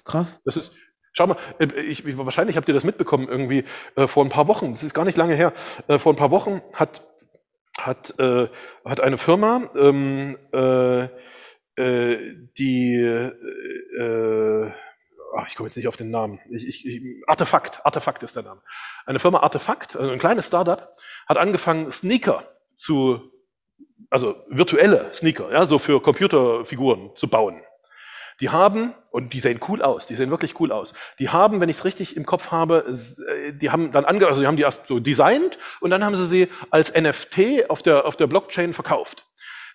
Krass. 0.05 0.41
Das 0.45 0.57
ist, 0.57 0.73
schau 1.13 1.27
mal, 1.27 1.37
äh, 1.59 1.65
ich, 1.81 2.05
wahrscheinlich 2.17 2.57
habt 2.57 2.67
ihr 2.67 2.73
das 2.73 2.83
mitbekommen 2.83 3.27
irgendwie 3.27 3.65
äh, 3.95 4.07
vor 4.07 4.25
ein 4.25 4.29
paar 4.29 4.47
Wochen, 4.47 4.71
das 4.71 4.83
ist 4.83 4.93
gar 4.93 5.05
nicht 5.05 5.17
lange 5.17 5.35
her, 5.35 5.53
äh, 5.87 5.99
vor 5.99 6.13
ein 6.13 6.17
paar 6.17 6.31
Wochen 6.31 6.61
hat, 6.73 7.01
hat, 7.79 8.17
äh, 8.19 8.47
hat 8.85 9.01
eine 9.01 9.17
Firma, 9.17 9.69
ähm, 9.75 10.37
äh, 10.53 11.07
äh, 11.75 12.35
die 12.57 12.95
äh, 12.95 14.71
ach, 15.35 15.47
ich 15.47 15.55
komme 15.55 15.67
jetzt 15.67 15.75
nicht 15.75 15.87
auf 15.87 15.97
den 15.97 16.11
Namen, 16.11 16.39
ich, 16.49 16.67
ich, 16.67 16.85
ich, 16.85 17.01
Artefakt, 17.27 17.85
Artefakt 17.85 18.23
ist 18.23 18.35
der 18.35 18.43
Name. 18.43 18.61
Eine 19.05 19.19
Firma 19.19 19.39
Artefakt, 19.39 19.95
also 19.95 20.11
ein 20.11 20.19
kleines 20.19 20.47
Startup, 20.47 20.95
hat 21.27 21.37
angefangen, 21.37 21.91
Sneaker 21.91 22.43
zu, 22.75 23.31
also 24.09 24.43
virtuelle 24.47 25.13
Sneaker, 25.13 25.51
ja, 25.51 25.65
so 25.65 25.79
für 25.79 26.01
Computerfiguren 26.01 27.15
zu 27.15 27.27
bauen. 27.27 27.61
Die 28.43 28.49
haben, 28.49 28.93
und 29.09 29.33
die 29.33 29.39
sehen 29.39 29.61
cool 29.69 29.81
aus, 29.81 30.05
die 30.05 30.17
sehen 30.17 30.29
wirklich 30.29 30.59
cool 30.59 30.73
aus. 30.73 30.93
Die 31.17 31.29
haben, 31.29 31.61
wenn 31.61 31.69
ich 31.69 31.77
es 31.77 31.85
richtig 31.85 32.17
im 32.17 32.25
Kopf 32.25 32.51
habe, 32.51 32.93
äh, 33.29 33.53
die 33.53 33.69
haben 33.69 33.93
dann 33.93 34.03
ange, 34.03 34.27
also 34.27 34.41
die 34.41 34.47
haben 34.47 34.57
die 34.57 34.63
erst 34.63 34.85
so 34.85 34.99
designt 34.99 35.57
und 35.79 35.91
dann 35.91 36.03
haben 36.03 36.17
sie 36.17 36.27
sie 36.27 36.49
als 36.69 36.93
NFT 36.93 37.69
auf 37.69 37.81
der, 37.81 38.05
auf 38.05 38.17
der 38.17 38.27
Blockchain 38.27 38.73
verkauft. 38.73 39.27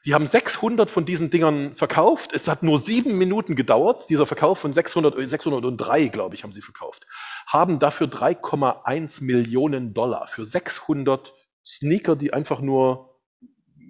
Die 0.04 0.12
haben 0.12 0.26
600 0.26 0.90
von 0.90 1.06
diesen 1.06 1.30
Dingern 1.30 1.76
verkauft. 1.76 2.34
Es 2.34 2.46
hat 2.46 2.62
nur 2.62 2.78
sieben 2.78 3.16
Minuten 3.16 3.56
gedauert, 3.56 4.04
dieser 4.10 4.26
Verkauf 4.26 4.58
von 4.58 4.74
600, 4.74 5.14
603, 5.30 6.08
glaube 6.08 6.34
ich, 6.34 6.44
haben 6.44 6.52
sie 6.52 6.60
verkauft. 6.60 7.06
Haben 7.46 7.78
dafür 7.78 8.08
3,1 8.08 9.24
Millionen 9.24 9.94
Dollar 9.94 10.28
für 10.28 10.44
600 10.44 11.32
Sneaker, 11.64 12.16
die 12.16 12.34
einfach 12.34 12.60
nur 12.60 13.07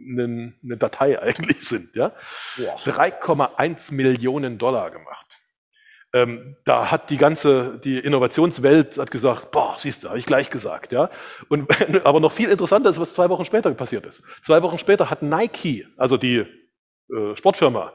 eine, 0.09 0.55
eine 0.63 0.77
Datei 0.77 1.21
eigentlich 1.21 1.69
sind. 1.69 1.95
Ja? 1.95 2.13
3,1 2.57 3.95
Millionen 3.95 4.59
Dollar 4.59 4.91
gemacht. 4.91 5.29
Ähm, 6.15 6.57
da 6.65 6.91
hat 6.91 7.11
die 7.11 7.19
ganze, 7.19 7.79
die 7.85 7.99
Innovationswelt 7.99 8.97
hat 8.97 9.11
gesagt, 9.11 9.51
boah, 9.51 9.75
siehst 9.77 10.05
du, 10.05 10.09
habe 10.09 10.19
ich 10.19 10.25
gleich 10.25 10.49
gesagt, 10.49 10.91
ja. 10.91 11.11
Und, 11.49 11.69
aber 12.05 12.21
noch 12.21 12.33
viel 12.33 12.49
interessanter 12.49 12.89
ist, 12.89 12.99
was 12.99 13.13
zwei 13.13 13.29
Wochen 13.29 13.45
später 13.45 13.71
passiert 13.75 14.07
ist. 14.07 14.23
Zwei 14.43 14.63
Wochen 14.63 14.79
später 14.79 15.11
hat 15.11 15.23
Nike, 15.23 15.87
also 15.99 16.17
die 16.17 16.47
äh, 17.11 17.37
Sportfirma, 17.37 17.93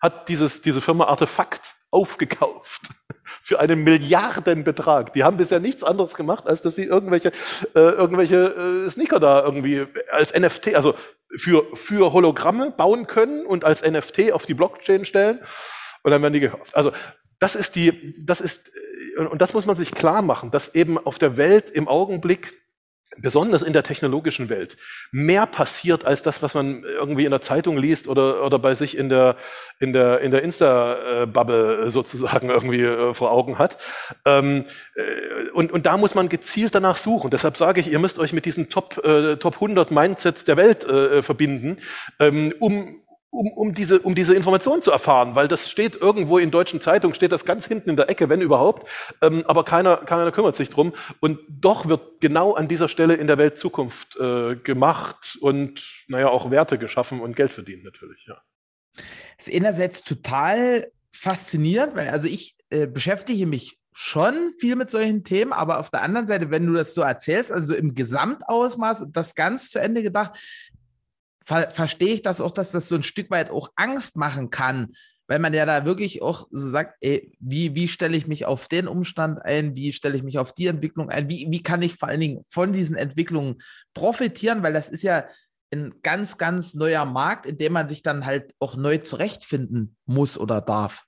hat 0.00 0.28
dieses, 0.28 0.62
diese 0.62 0.80
Firma 0.80 1.06
Artefakt 1.06 1.74
aufgekauft 1.90 2.82
für 3.42 3.58
einen 3.58 3.82
Milliardenbetrag. 3.82 5.12
Die 5.12 5.24
haben 5.24 5.36
bisher 5.36 5.58
nichts 5.58 5.82
anderes 5.82 6.14
gemacht, 6.14 6.46
als 6.46 6.62
dass 6.62 6.76
sie 6.76 6.84
irgendwelche, 6.84 7.32
äh, 7.74 7.80
irgendwelche 7.80 8.86
äh, 8.86 8.90
Sneaker 8.90 9.18
da 9.18 9.42
irgendwie 9.42 9.86
als 10.12 10.32
NFT, 10.38 10.76
also 10.76 10.94
für, 11.36 11.66
für 11.74 12.12
Hologramme 12.12 12.70
bauen 12.70 13.06
können 13.06 13.46
und 13.46 13.64
als 13.64 13.82
NFT 13.82 14.32
auf 14.32 14.46
die 14.46 14.54
Blockchain 14.54 15.04
stellen. 15.04 15.40
Und 16.02 16.10
dann 16.10 16.22
werden 16.22 16.34
die 16.34 16.40
gekauft. 16.40 16.74
Also 16.74 16.92
das 17.38 17.54
ist 17.54 17.74
die, 17.74 18.14
das 18.24 18.40
ist, 18.40 18.70
und 19.16 19.40
das 19.40 19.54
muss 19.54 19.66
man 19.66 19.76
sich 19.76 19.90
klar 19.92 20.22
machen, 20.22 20.50
dass 20.50 20.74
eben 20.74 20.98
auf 20.98 21.18
der 21.18 21.36
Welt 21.36 21.70
im 21.70 21.88
Augenblick 21.88 22.54
besonders 23.20 23.62
in 23.62 23.72
der 23.72 23.82
technologischen 23.82 24.48
Welt, 24.48 24.76
mehr 25.10 25.46
passiert 25.46 26.04
als 26.04 26.22
das, 26.22 26.42
was 26.42 26.54
man 26.54 26.82
irgendwie 26.84 27.24
in 27.24 27.30
der 27.30 27.42
Zeitung 27.42 27.76
liest 27.76 28.08
oder, 28.08 28.44
oder 28.44 28.58
bei 28.58 28.74
sich 28.74 28.96
in 28.96 29.08
der, 29.08 29.36
in 29.78 29.92
der, 29.92 30.20
in 30.20 30.30
der 30.30 30.42
Insta-Bubble 30.42 31.90
sozusagen 31.90 32.50
irgendwie 32.50 32.82
äh, 32.82 33.14
vor 33.14 33.30
Augen 33.30 33.58
hat. 33.58 33.78
Ähm, 34.24 34.64
äh, 34.94 35.50
und, 35.52 35.72
und 35.72 35.86
da 35.86 35.96
muss 35.96 36.14
man 36.14 36.28
gezielt 36.28 36.74
danach 36.74 36.96
suchen. 36.96 37.30
Deshalb 37.30 37.56
sage 37.56 37.80
ich, 37.80 37.90
ihr 37.90 37.98
müsst 37.98 38.18
euch 38.18 38.32
mit 38.32 38.44
diesen 38.44 38.68
Top, 38.68 38.98
äh, 39.04 39.36
Top 39.36 39.54
100 39.54 39.90
Mindsets 39.90 40.44
der 40.44 40.56
Welt 40.56 40.84
äh, 40.84 41.22
verbinden, 41.22 41.78
ähm, 42.18 42.54
um, 42.58 43.00
um, 43.30 43.52
um, 43.52 43.74
diese, 43.74 44.00
um 44.00 44.14
diese 44.14 44.34
Information 44.34 44.82
zu 44.82 44.90
erfahren, 44.90 45.34
weil 45.34 45.48
das 45.48 45.70
steht 45.70 45.96
irgendwo 45.96 46.38
in 46.38 46.50
deutschen 46.50 46.80
Zeitungen, 46.80 47.14
steht 47.14 47.32
das 47.32 47.44
ganz 47.44 47.66
hinten 47.66 47.90
in 47.90 47.96
der 47.96 48.10
Ecke, 48.10 48.28
wenn 48.28 48.40
überhaupt, 48.40 48.88
ähm, 49.22 49.44
aber 49.46 49.64
keiner, 49.64 49.98
keiner 49.98 50.30
kümmert 50.32 50.56
sich 50.56 50.70
drum. 50.70 50.94
Und 51.20 51.38
doch 51.48 51.88
wird 51.88 52.20
genau 52.20 52.54
an 52.54 52.68
dieser 52.68 52.88
Stelle 52.88 53.14
in 53.14 53.28
der 53.28 53.38
Welt 53.38 53.58
Zukunft 53.58 54.16
äh, 54.16 54.56
gemacht 54.56 55.38
und 55.40 56.04
naja 56.08 56.28
auch 56.28 56.50
Werte 56.50 56.78
geschaffen 56.78 57.20
und 57.20 57.36
Geld 57.36 57.52
verdient 57.52 57.84
natürlich. 57.84 58.24
Ja. 58.26 58.42
Das 59.36 59.46
ist 59.46 59.54
einerseits 59.54 60.02
total 60.02 60.90
faszinierend, 61.12 61.94
weil 61.94 62.08
also 62.08 62.26
ich 62.26 62.56
äh, 62.70 62.86
beschäftige 62.86 63.46
mich 63.46 63.78
schon 63.92 64.52
viel 64.58 64.76
mit 64.76 64.88
solchen 64.88 65.24
Themen, 65.24 65.52
aber 65.52 65.78
auf 65.78 65.90
der 65.90 66.02
anderen 66.02 66.26
Seite, 66.26 66.50
wenn 66.50 66.66
du 66.66 66.72
das 66.72 66.94
so 66.94 67.02
erzählst, 67.02 67.52
also 67.52 67.74
im 67.74 67.94
Gesamtausmaß 67.94 69.02
und 69.02 69.16
das 69.16 69.34
ganz 69.34 69.70
zu 69.70 69.80
Ende 69.80 70.02
gedacht, 70.02 70.38
ver 71.44 71.70
verstehe 71.70 72.14
ich 72.14 72.22
das 72.22 72.40
auch, 72.40 72.50
dass 72.50 72.72
das 72.72 72.88
so 72.88 72.94
ein 72.94 73.02
Stück 73.02 73.30
weit 73.30 73.50
auch 73.50 73.70
Angst 73.76 74.16
machen 74.16 74.50
kann, 74.50 74.92
weil 75.26 75.38
man 75.38 75.54
ja 75.54 75.64
da 75.64 75.84
wirklich 75.84 76.22
auch 76.22 76.48
so 76.50 76.68
sagt, 76.68 76.96
ey, 77.00 77.36
wie, 77.38 77.74
wie 77.74 77.88
stelle 77.88 78.16
ich 78.16 78.26
mich 78.26 78.46
auf 78.46 78.68
den 78.68 78.88
Umstand 78.88 79.40
ein, 79.44 79.76
wie 79.76 79.92
stelle 79.92 80.16
ich 80.16 80.22
mich 80.22 80.38
auf 80.38 80.52
die 80.52 80.66
Entwicklung 80.66 81.08
ein, 81.08 81.28
wie, 81.28 81.46
wie 81.50 81.62
kann 81.62 81.82
ich 81.82 81.94
vor 81.94 82.08
allen 82.08 82.20
Dingen 82.20 82.44
von 82.48 82.72
diesen 82.72 82.96
Entwicklungen 82.96 83.58
profitieren, 83.94 84.62
weil 84.62 84.72
das 84.72 84.88
ist 84.88 85.02
ja 85.02 85.28
ein 85.72 85.94
ganz, 86.02 86.36
ganz 86.36 86.74
neuer 86.74 87.04
Markt, 87.04 87.46
in 87.46 87.58
dem 87.58 87.72
man 87.72 87.86
sich 87.86 88.02
dann 88.02 88.26
halt 88.26 88.54
auch 88.58 88.76
neu 88.76 88.98
zurechtfinden 88.98 89.96
muss 90.04 90.36
oder 90.36 90.60
darf. 90.60 91.04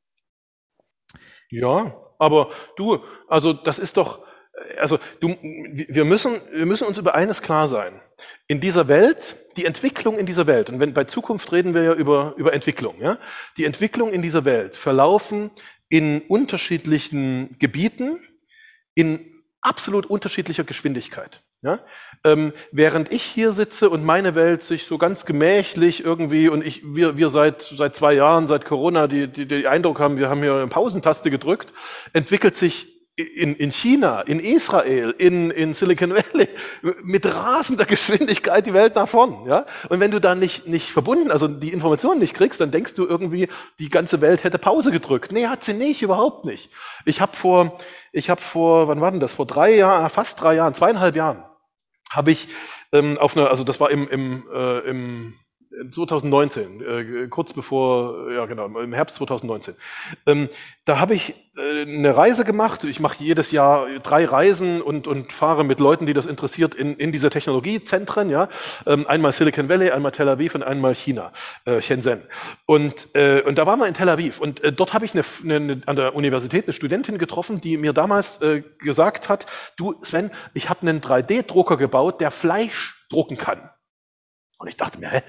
Ja, 1.51 1.97
aber 2.19 2.53
du, 2.77 3.03
also 3.27 3.53
das 3.53 3.81
ist 3.81 3.97
doch, 3.97 4.25
also 4.79 4.99
du, 5.21 5.37
wir 5.41 6.05
müssen, 6.05 6.41
wir 6.53 6.67
müssen 6.67 6.87
uns 6.87 6.99
über 6.99 7.15
eines 7.15 7.43
klar 7.43 7.69
sein. 7.69 8.01
In 8.47 8.61
dieser 8.61 8.89
Welt, 8.89 9.37
die 9.57 9.65
Entwicklung 9.65 10.19
in 10.19 10.27
dieser 10.27 10.47
Welt, 10.47 10.69
und 10.71 10.79
wenn 10.79 10.95
bei 10.95 11.05
Zukunft 11.05 11.53
reden 11.53 11.75
wir 11.75 11.83
ja 11.83 11.95
über, 11.95 12.35
über 12.37 12.53
Entwicklung, 12.53 13.01
ja, 13.01 13.19
die 13.57 13.65
Entwicklung 13.65 14.13
in 14.13 14.23
dieser 14.23 14.45
Welt 14.45 14.77
verlaufen 14.77 15.51
in 15.89 16.23
unterschiedlichen 16.23 17.59
Gebieten, 17.59 18.19
in 18.95 19.43
absolut 19.61 20.07
unterschiedlicher 20.07 20.65
Geschwindigkeit. 20.65 21.43
Ja? 21.63 21.81
Ähm, 22.25 22.53
während 22.73 23.13
ich 23.13 23.23
hier 23.23 23.53
sitze 23.53 23.89
und 23.89 24.05
meine 24.05 24.35
Welt 24.35 24.65
sich 24.65 24.85
so 24.87 24.99
ganz 24.99 25.25
gemächlich 25.25 26.05
irgendwie 26.05 26.49
und 26.49 26.65
ich, 26.65 26.83
wir, 26.85 27.17
wir 27.17 27.29
seit, 27.29 27.63
seit 27.63 27.95
zwei 27.95 28.15
Jahren, 28.15 28.49
seit 28.49 28.65
Corona, 28.65 29.07
die, 29.07 29.29
die, 29.29 29.47
die 29.47 29.67
Eindruck 29.67 30.01
haben, 30.01 30.19
wir 30.19 30.29
haben 30.29 30.43
hier 30.43 30.55
eine 30.55 30.67
Pausentaste 30.67 31.31
gedrückt, 31.31 31.73
entwickelt 32.13 32.57
sich 32.57 33.02
in, 33.17 33.55
in 33.57 33.71
China, 33.73 34.23
in 34.23 34.41
Israel, 34.41 35.15
in, 35.19 35.51
in 35.51 35.75
Silicon 35.75 36.15
Valley 36.15 36.49
mit 37.03 37.27
rasender 37.27 37.85
Geschwindigkeit 37.85 38.65
die 38.65 38.73
Welt 38.73 38.95
nach 38.95 39.07
vorn. 39.07 39.47
Ja? 39.47 39.67
Und 39.91 40.01
wenn 40.01 40.11
du 40.11 40.19
da 40.19 40.35
nicht, 40.35 40.67
nicht 40.67 40.91
verbunden, 40.91 41.31
also 41.31 41.47
die 41.47 41.73
Informationen 41.73 42.21
nicht 42.21 42.33
kriegst, 42.33 42.61
dann 42.61 42.71
denkst 42.71 42.95
du 42.95 43.07
irgendwie, 43.07 43.49
die 43.79 43.91
ganze 43.91 44.23
Welt 44.23 44.45
hätte 44.45 44.59
Pause 44.59 44.91
gedrückt. 44.91 45.31
Nee, 45.31 45.47
hat 45.47 45.63
sie 45.63 45.75
nicht, 45.75 46.01
überhaupt 46.01 46.47
nicht. 46.47 46.71
Ich 47.05 47.21
habe 47.21 47.37
vor, 47.37 47.79
ich 48.13 48.31
habe 48.31 48.41
vor, 48.41 48.89
wann 48.89 49.03
war 49.03 49.11
denn 49.11 49.21
das? 49.21 49.35
Vor 49.35 49.47
drei 49.47 49.75
Jahren, 49.75 50.09
fast 50.09 50.41
drei 50.41 50.55
Jahren, 50.55 50.75
zweieinhalb 50.75 51.15
Jahren, 51.15 51.45
habe 52.11 52.31
ich 52.31 52.49
ähm, 52.93 53.19
auf 53.19 53.37
einer, 53.37 53.51
also 53.51 53.63
das 53.63 53.79
war 53.79 53.91
im, 53.91 54.09
im, 54.09 54.45
äh, 54.55 54.79
im 54.89 55.35
2019, 55.93 56.83
äh, 56.83 57.29
kurz 57.29 57.53
bevor, 57.53 58.31
ja 58.31 58.47
genau, 58.47 58.67
im 58.67 58.93
Herbst 58.93 59.17
2019. 59.17 59.75
Ähm, 60.27 60.49
da 60.85 60.99
habe 60.99 61.15
ich 61.15 61.35
äh, 61.57 61.83
eine 61.83 62.17
Reise 62.17 62.45
gemacht. 62.45 62.85
Ich 62.85 63.01
mache 63.01 63.23
jedes 63.23 63.53
Jahr 63.53 63.87
drei 64.01 64.25
Reisen 64.25 64.83
und, 64.83 65.07
und 65.07 65.33
fahre 65.33 65.65
mit 65.65 65.81
Leuten, 65.81 66.07
die 66.07 66.13
das 66.13 66.27
interessiert, 66.27 66.75
in, 66.75 66.97
in 66.97 67.13
diese 67.13 67.31
Technologiezentren. 67.31 68.31
Ja, 68.31 68.49
ähm, 68.87 69.07
einmal 69.07 69.33
Silicon 69.33 69.69
Valley, 69.69 69.91
einmal 69.91 70.13
Tel 70.13 70.29
Aviv 70.29 70.55
und 70.55 70.63
einmal 70.63 70.95
China, 70.95 71.33
äh, 71.65 71.81
Shenzhen. 71.81 72.23
Und, 72.67 73.15
äh, 73.15 73.43
und 73.43 73.57
da 73.57 73.67
waren 73.67 73.81
wir 73.81 73.87
in 73.87 73.95
Tel 73.95 74.09
Aviv 74.09 74.41
und 74.41 74.63
äh, 74.63 74.73
dort 74.73 74.93
habe 74.93 75.05
ich 75.05 75.15
eine, 75.15 75.25
eine, 75.45 75.83
an 75.87 75.97
der 75.97 76.15
Universität 76.15 76.67
eine 76.67 76.73
Studentin 76.73 77.19
getroffen, 77.19 77.61
die 77.61 77.77
mir 77.77 77.93
damals 77.93 78.43
äh, 78.43 78.63
gesagt 78.79 79.29
hat: 79.29 79.47
Du 79.77 79.95
Sven, 80.03 80.31
ich 80.55 80.69
habe 80.69 80.83
einen 80.83 81.01
3D-Drucker 81.01 81.77
gebaut, 81.77 82.21
der 82.21 82.31
Fleisch 82.31 83.07
drucken 83.11 83.37
kann. 83.37 83.71
Und 84.63 84.69
ich 84.69 84.77
dachte 84.77 85.01
mir, 85.01 85.11
hä, 85.11 85.23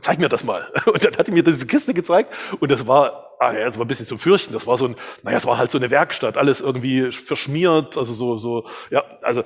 zeig 0.00 0.18
mir 0.18 0.28
das 0.28 0.44
mal. 0.44 0.70
Und 0.86 1.04
dann 1.04 1.16
hat 1.16 1.28
er 1.28 1.34
mir 1.34 1.42
diese 1.42 1.66
Kiste 1.66 1.94
gezeigt 1.94 2.32
und 2.60 2.70
das 2.70 2.86
war, 2.86 3.36
ah 3.38 3.52
ja, 3.52 3.66
das 3.66 3.78
war 3.78 3.84
ein 3.84 3.88
bisschen 3.88 4.06
zum 4.06 4.18
Fürchten. 4.18 4.52
Das 4.52 4.66
war 4.66 4.76
so 4.76 4.86
ein, 4.86 4.96
naja, 5.22 5.36
es 5.36 5.46
war 5.46 5.58
halt 5.58 5.70
so 5.70 5.78
eine 5.78 5.90
Werkstatt, 5.90 6.36
alles 6.36 6.60
irgendwie 6.60 7.12
verschmiert, 7.12 7.96
also 7.96 8.12
so, 8.12 8.38
so, 8.38 8.66
ja, 8.90 9.04
also, 9.22 9.44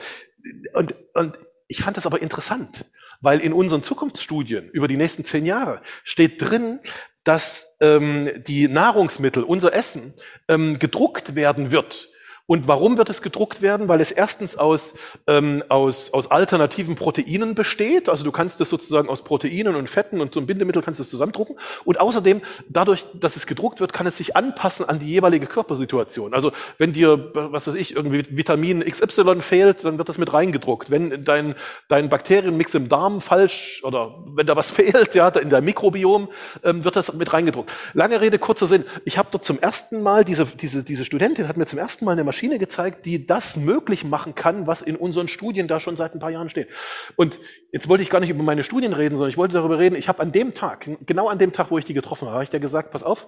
und, 0.74 0.94
und 1.14 1.38
ich 1.68 1.82
fand 1.82 1.96
das 1.96 2.06
aber 2.06 2.22
interessant, 2.22 2.84
weil 3.20 3.40
in 3.40 3.52
unseren 3.52 3.82
Zukunftsstudien 3.82 4.68
über 4.68 4.88
die 4.88 4.96
nächsten 4.96 5.24
zehn 5.24 5.46
Jahre 5.46 5.80
steht 6.04 6.40
drin, 6.40 6.80
dass 7.24 7.76
ähm, 7.80 8.30
die 8.46 8.68
Nahrungsmittel, 8.68 9.42
unser 9.42 9.74
Essen, 9.74 10.14
ähm, 10.48 10.78
gedruckt 10.78 11.34
werden 11.34 11.72
wird 11.72 12.08
und 12.48 12.68
warum 12.68 12.96
wird 12.96 13.10
es 13.10 13.22
gedruckt 13.22 13.60
werden? 13.60 13.88
Weil 13.88 14.00
es 14.00 14.12
erstens 14.12 14.56
aus, 14.56 14.94
ähm, 15.26 15.64
aus, 15.68 16.12
aus 16.12 16.30
alternativen 16.30 16.94
Proteinen 16.94 17.56
besteht. 17.56 18.08
Also 18.08 18.22
du 18.22 18.30
kannst 18.30 18.60
es 18.60 18.70
sozusagen 18.70 19.08
aus 19.08 19.24
Proteinen 19.24 19.74
und 19.74 19.90
Fetten 19.90 20.20
und 20.20 20.32
so 20.32 20.38
ein 20.38 20.46
Bindemittel 20.46 20.80
kannst 20.80 21.00
du 21.00 21.02
es 21.02 21.10
zusammendrucken. 21.10 21.56
Und 21.84 21.98
außerdem, 21.98 22.42
dadurch, 22.68 23.04
dass 23.14 23.34
es 23.34 23.48
gedruckt 23.48 23.80
wird, 23.80 23.92
kann 23.92 24.06
es 24.06 24.16
sich 24.16 24.36
anpassen 24.36 24.88
an 24.88 25.00
die 25.00 25.08
jeweilige 25.08 25.46
Körpersituation. 25.46 26.34
Also 26.34 26.52
wenn 26.78 26.92
dir, 26.92 27.32
was 27.34 27.66
weiß 27.66 27.74
ich, 27.74 27.96
irgendwie 27.96 28.22
Vitamin 28.30 28.84
XY 28.84 29.42
fehlt, 29.42 29.84
dann 29.84 29.98
wird 29.98 30.08
das 30.08 30.18
mit 30.18 30.32
reingedruckt. 30.32 30.88
Wenn 30.88 31.24
dein, 31.24 31.56
dein 31.88 32.08
Bakterienmix 32.08 32.74
im 32.74 32.88
Darm 32.88 33.20
falsch 33.20 33.82
oder 33.82 34.22
wenn 34.36 34.46
da 34.46 34.54
was 34.54 34.70
fehlt, 34.76 35.16
ja, 35.16 35.28
in 35.30 35.50
der 35.50 35.62
Mikrobiom, 35.62 36.28
ähm, 36.62 36.84
wird 36.84 36.94
das 36.94 37.12
mit 37.12 37.32
reingedruckt. 37.32 37.74
Lange 37.92 38.20
Rede, 38.20 38.38
kurzer 38.38 38.68
Sinn. 38.68 38.84
Ich 39.04 39.18
habe 39.18 39.30
dort 39.32 39.44
zum 39.44 39.58
ersten 39.58 40.00
Mal, 40.00 40.24
diese, 40.24 40.46
diese, 40.46 40.84
diese 40.84 41.04
Studentin 41.04 41.48
hat 41.48 41.56
mir 41.56 41.66
zum 41.66 41.80
ersten 41.80 42.04
Mal 42.04 42.12
eine 42.12 42.22
Maschine 42.22 42.35
Maschine 42.36 42.58
gezeigt, 42.58 43.06
die 43.06 43.26
das 43.26 43.56
möglich 43.56 44.04
machen 44.04 44.34
kann, 44.34 44.66
was 44.66 44.82
in 44.82 44.94
unseren 44.94 45.26
Studien 45.26 45.68
da 45.68 45.80
schon 45.80 45.96
seit 45.96 46.14
ein 46.14 46.20
paar 46.20 46.30
Jahren 46.30 46.50
steht. 46.50 46.68
Und 47.16 47.38
jetzt 47.72 47.88
wollte 47.88 48.02
ich 48.02 48.10
gar 48.10 48.20
nicht 48.20 48.28
über 48.28 48.42
meine 48.42 48.62
Studien 48.62 48.92
reden, 48.92 49.16
sondern 49.16 49.30
ich 49.30 49.38
wollte 49.38 49.54
darüber 49.54 49.78
reden, 49.78 49.96
ich 49.96 50.06
habe 50.06 50.20
an 50.20 50.32
dem 50.32 50.52
Tag, 50.52 50.86
genau 51.06 51.28
an 51.28 51.38
dem 51.38 51.54
Tag, 51.54 51.70
wo 51.70 51.78
ich 51.78 51.86
die 51.86 51.94
getroffen 51.94 52.26
habe, 52.26 52.34
habe 52.34 52.44
ich 52.44 52.50
dir 52.50 52.60
gesagt, 52.60 52.90
pass 52.90 53.02
auf, 53.02 53.26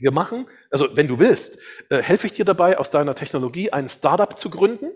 wir 0.00 0.12
machen, 0.12 0.46
also 0.70 0.88
wenn 0.96 1.08
du 1.08 1.18
willst, 1.18 1.58
äh, 1.90 2.00
helfe 2.00 2.26
ich 2.26 2.32
dir 2.32 2.46
dabei, 2.46 2.78
aus 2.78 2.90
deiner 2.90 3.14
Technologie 3.14 3.70
ein 3.70 3.90
Startup 3.90 4.38
zu 4.38 4.48
gründen, 4.48 4.92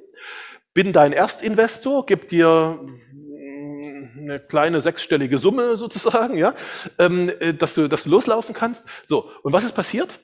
bin 0.73 0.95
dein 0.95 1.13
Erstinvestor, 1.13 2.07
gib 2.07 2.29
dir 2.29 2.81
mm, 2.81 4.19
eine 4.19 4.41
kleine 4.41 4.81
sechsstellige 4.81 5.37
Summe 5.37 5.77
sozusagen, 5.77 6.39
ja, 6.39 6.55
ähm, 6.99 7.31
äh, 7.41 7.53
dass 7.53 7.75
du, 7.75 7.87
dass 7.87 8.05
du 8.05 8.09
loslaufen 8.09 8.55
kannst. 8.55 8.89
So, 9.05 9.31
und 9.43 9.53
was 9.53 9.65
ist 9.65 9.73
passiert? 9.73 10.21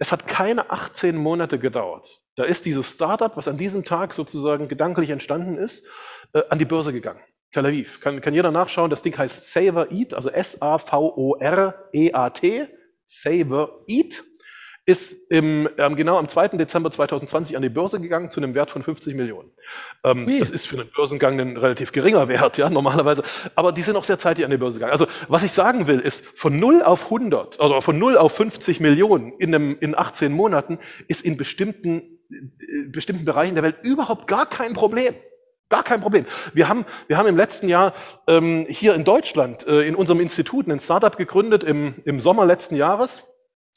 Es 0.00 0.10
hat 0.10 0.26
keine 0.26 0.68
18 0.72 1.16
Monate 1.16 1.60
gedauert. 1.60 2.21
Da 2.34 2.44
ist 2.44 2.64
dieses 2.64 2.88
Startup, 2.90 3.36
was 3.36 3.48
an 3.48 3.58
diesem 3.58 3.84
Tag 3.84 4.14
sozusagen 4.14 4.68
gedanklich 4.68 5.10
entstanden 5.10 5.58
ist, 5.58 5.84
äh, 6.32 6.42
an 6.48 6.58
die 6.58 6.64
Börse 6.64 6.92
gegangen. 6.92 7.20
Tel 7.50 7.66
Aviv. 7.66 8.00
Kann, 8.00 8.22
kann 8.22 8.32
jeder 8.34 8.50
nachschauen. 8.50 8.88
Das 8.90 9.02
Ding 9.02 9.16
heißt 9.16 9.52
Saver 9.52 9.92
Eat, 9.92 10.14
also 10.14 10.30
S-A-V-O-R-E-A-T. 10.30 10.68
Saver 13.04 13.84
Eat 13.86 14.24
ist 14.84 15.30
im, 15.30 15.68
ähm, 15.78 15.94
genau 15.94 16.18
am 16.18 16.28
2. 16.28 16.48
Dezember 16.48 16.90
2020 16.90 17.56
an 17.56 17.62
die 17.62 17.68
Börse 17.68 18.00
gegangen 18.00 18.32
zu 18.32 18.40
einem 18.40 18.54
Wert 18.54 18.70
von 18.70 18.82
50 18.82 19.14
Millionen. 19.14 19.50
Ähm, 20.02 20.26
das 20.40 20.50
ist 20.50 20.66
für 20.66 20.76
einen 20.80 20.90
Börsengang 20.90 21.38
ein 21.38 21.56
relativ 21.56 21.92
geringer 21.92 22.26
Wert, 22.26 22.58
ja, 22.58 22.68
normalerweise. 22.68 23.22
Aber 23.54 23.70
die 23.70 23.82
sind 23.82 23.94
auch 23.94 24.02
sehr 24.02 24.18
zeitig 24.18 24.44
an 24.44 24.50
die 24.50 24.56
Börse 24.56 24.78
gegangen. 24.78 24.92
Also, 24.92 25.06
was 25.28 25.44
ich 25.44 25.52
sagen 25.52 25.86
will, 25.86 26.00
ist, 26.00 26.26
von 26.36 26.58
0 26.58 26.82
auf 26.82 27.04
100, 27.04 27.60
also 27.60 27.80
von 27.80 27.96
0 27.96 28.16
auf 28.16 28.32
50 28.32 28.80
Millionen 28.80 29.32
in, 29.38 29.54
einem, 29.54 29.76
in 29.78 29.96
18 29.96 30.32
Monaten 30.32 30.80
ist 31.06 31.24
in 31.24 31.36
bestimmten, 31.36 32.18
äh, 32.30 32.88
bestimmten 32.88 33.24
Bereichen 33.24 33.54
der 33.54 33.62
Welt 33.62 33.76
überhaupt 33.84 34.26
gar 34.26 34.46
kein 34.46 34.72
Problem. 34.72 35.14
Gar 35.68 35.84
kein 35.84 36.00
Problem. 36.00 36.26
Wir 36.52 36.68
haben, 36.68 36.84
wir 37.06 37.16
haben 37.16 37.28
im 37.28 37.36
letzten 37.36 37.68
Jahr 37.68 37.94
ähm, 38.26 38.66
hier 38.68 38.94
in 38.94 39.04
Deutschland 39.04 39.64
äh, 39.66 39.86
in 39.86 39.94
unserem 39.94 40.20
Institut 40.20 40.68
ein 40.68 40.80
Startup 40.80 41.16
gegründet 41.16 41.62
im, 41.62 41.94
im 42.04 42.20
Sommer 42.20 42.44
letzten 42.44 42.74
Jahres 42.74 43.22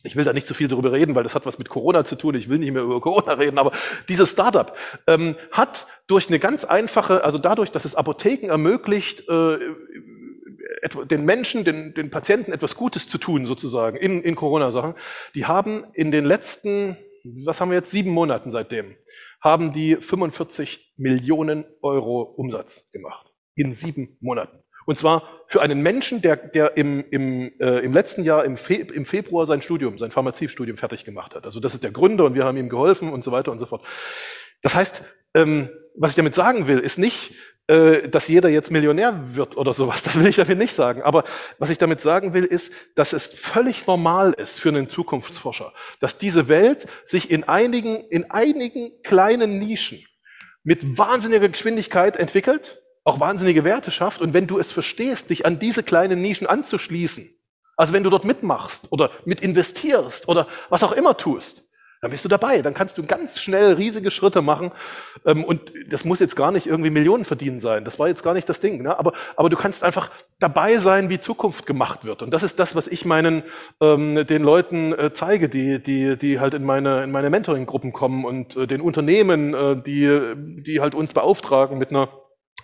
ich 0.05 0.15
will 0.15 0.23
da 0.23 0.33
nicht 0.33 0.47
zu 0.47 0.53
so 0.53 0.57
viel 0.57 0.67
darüber 0.67 0.91
reden, 0.91 1.15
weil 1.15 1.23
das 1.23 1.35
hat 1.35 1.45
was 1.45 1.57
mit 1.57 1.69
Corona 1.69 2.05
zu 2.05 2.15
tun. 2.15 2.35
Ich 2.35 2.49
will 2.49 2.59
nicht 2.59 2.71
mehr 2.71 2.83
über 2.83 3.01
Corona 3.01 3.33
reden, 3.33 3.57
aber 3.57 3.71
dieses 4.09 4.31
Startup 4.31 4.75
ähm, 5.07 5.35
hat 5.51 5.87
durch 6.07 6.27
eine 6.29 6.39
ganz 6.39 6.65
einfache, 6.65 7.23
also 7.23 7.37
dadurch, 7.37 7.71
dass 7.71 7.85
es 7.85 7.95
Apotheken 7.95 8.49
ermöglicht, 8.49 9.27
äh, 9.29 9.57
den 11.09 11.25
Menschen, 11.25 11.63
den, 11.63 11.93
den 11.93 12.09
Patienten 12.09 12.51
etwas 12.51 12.75
Gutes 12.75 13.07
zu 13.07 13.17
tun, 13.17 13.45
sozusagen, 13.45 13.97
in, 13.97 14.21
in 14.21 14.35
Corona-Sachen, 14.35 14.95
die 15.33 15.45
haben 15.45 15.85
in 15.93 16.11
den 16.11 16.25
letzten, 16.25 16.97
was 17.23 17.61
haben 17.61 17.69
wir 17.69 17.77
jetzt, 17.77 17.91
sieben 17.91 18.11
Monaten 18.11 18.51
seitdem, 18.51 18.95
haben 19.41 19.73
die 19.73 19.95
45 19.95 20.93
Millionen 20.97 21.65
Euro 21.81 22.21
Umsatz 22.21 22.87
gemacht. 22.91 23.31
In 23.55 23.73
sieben 23.73 24.17
Monaten. 24.19 24.64
Und 24.85 24.97
zwar 24.97 25.23
für 25.47 25.61
einen 25.61 25.81
Menschen, 25.81 26.21
der, 26.21 26.35
der 26.35 26.77
im, 26.77 27.03
im, 27.09 27.51
äh, 27.59 27.79
im 27.79 27.93
letzten 27.93 28.23
Jahr 28.23 28.45
im, 28.45 28.57
Fe 28.57 28.75
im 28.75 29.05
Februar 29.05 29.45
sein 29.45 29.61
Studium, 29.61 29.97
sein 29.97 30.11
Pharmaziestudium 30.11 30.77
fertig 30.77 31.05
gemacht 31.05 31.35
hat. 31.35 31.45
Also 31.45 31.59
das 31.59 31.73
ist 31.73 31.83
der 31.83 31.91
Gründer 31.91 32.25
und 32.25 32.35
wir 32.35 32.45
haben 32.45 32.57
ihm 32.57 32.69
geholfen 32.69 33.11
und 33.11 33.23
so 33.23 33.31
weiter 33.31 33.51
und 33.51 33.59
so 33.59 33.65
fort. 33.65 33.85
Das 34.61 34.75
heißt, 34.75 35.03
ähm, 35.33 35.69
was 35.95 36.11
ich 36.11 36.15
damit 36.15 36.35
sagen 36.35 36.67
will, 36.67 36.79
ist 36.79 36.97
nicht, 36.97 37.33
äh, 37.67 38.09
dass 38.09 38.27
jeder 38.27 38.49
jetzt 38.49 38.71
Millionär 38.71 39.19
wird 39.33 39.57
oder 39.57 39.73
sowas. 39.73 40.03
Das 40.03 40.19
will 40.19 40.27
ich 40.27 40.35
damit 40.35 40.57
nicht 40.57 40.75
sagen. 40.75 41.01
Aber 41.01 41.23
was 41.57 41.69
ich 41.69 41.77
damit 41.77 42.01
sagen 42.01 42.33
will, 42.33 42.45
ist, 42.45 42.71
dass 42.95 43.13
es 43.13 43.27
völlig 43.27 43.87
normal 43.87 44.33
ist 44.33 44.59
für 44.59 44.69
einen 44.69 44.89
Zukunftsforscher, 44.89 45.73
dass 45.99 46.17
diese 46.17 46.47
Welt 46.47 46.85
sich 47.05 47.31
in 47.31 47.43
einigen, 47.43 48.03
in 48.09 48.29
einigen 48.29 48.91
kleinen 49.03 49.59
Nischen 49.59 50.03
mit 50.63 50.97
wahnsinniger 50.97 51.49
Geschwindigkeit 51.49 52.17
entwickelt 52.17 52.81
auch 53.05 53.21
wahnsinnige 53.21 53.63
Werte 53.63 53.91
schafft. 53.91 54.19
Und 54.19 54.33
wenn 54.33 54.47
du 54.47 54.59
es 54.59 54.71
verstehst, 54.71 55.29
dich 55.29 55.45
an 55.45 55.59
diese 55.59 55.83
kleinen 55.83 56.19
Nischen 56.19 56.47
anzuschließen, 56.47 57.29
also 57.77 57.93
wenn 57.93 58.03
du 58.03 58.09
dort 58.09 58.25
mitmachst 58.25 58.91
oder 58.91 59.11
mit 59.25 59.41
investierst 59.41 60.27
oder 60.27 60.47
was 60.69 60.83
auch 60.83 60.91
immer 60.91 61.15
tust, 61.15 61.69
dann 62.01 62.11
bist 62.11 62.23
du 62.23 62.29
dabei. 62.29 62.61
Dann 62.61 62.73
kannst 62.73 62.97
du 62.97 63.03
ganz 63.03 63.41
schnell 63.41 63.73
riesige 63.73 64.11
Schritte 64.11 64.41
machen. 64.41 64.71
Ähm, 65.25 65.43
und 65.43 65.73
das 65.89 66.05
muss 66.05 66.19
jetzt 66.19 66.35
gar 66.35 66.51
nicht 66.51 66.67
irgendwie 66.67 66.91
Millionen 66.91 67.25
verdienen 67.25 67.59
sein. 67.59 67.83
Das 67.83 67.97
war 67.97 68.07
jetzt 68.07 68.21
gar 68.21 68.33
nicht 68.33 68.47
das 68.47 68.59
Ding. 68.59 68.83
Ne? 68.83 68.97
Aber, 68.97 69.13
aber 69.35 69.49
du 69.49 69.57
kannst 69.57 69.83
einfach 69.83 70.11
dabei 70.39 70.77
sein, 70.77 71.09
wie 71.09 71.19
Zukunft 71.19 71.65
gemacht 71.65 72.05
wird. 72.05 72.21
Und 72.21 72.31
das 72.31 72.43
ist 72.43 72.59
das, 72.59 72.75
was 72.75 72.87
ich 72.87 73.05
meinen 73.05 73.43
ähm, 73.81 74.25
den 74.27 74.43
Leuten 74.43 74.93
äh, 74.93 75.13
zeige, 75.13 75.49
die, 75.49 75.81
die, 75.81 76.17
die 76.17 76.39
halt 76.39 76.53
in 76.53 76.63
meine, 76.63 77.03
in 77.03 77.11
meine 77.11 77.29
Mentoring-Gruppen 77.29 77.91
kommen 77.91 78.23
und 78.23 78.55
äh, 78.55 78.67
den 78.67 78.81
Unternehmen, 78.81 79.53
äh, 79.53 79.81
die, 79.81 80.61
die 80.63 80.81
halt 80.81 80.93
uns 80.93 81.13
beauftragen 81.13 81.77
mit 81.77 81.89
einer 81.89 82.09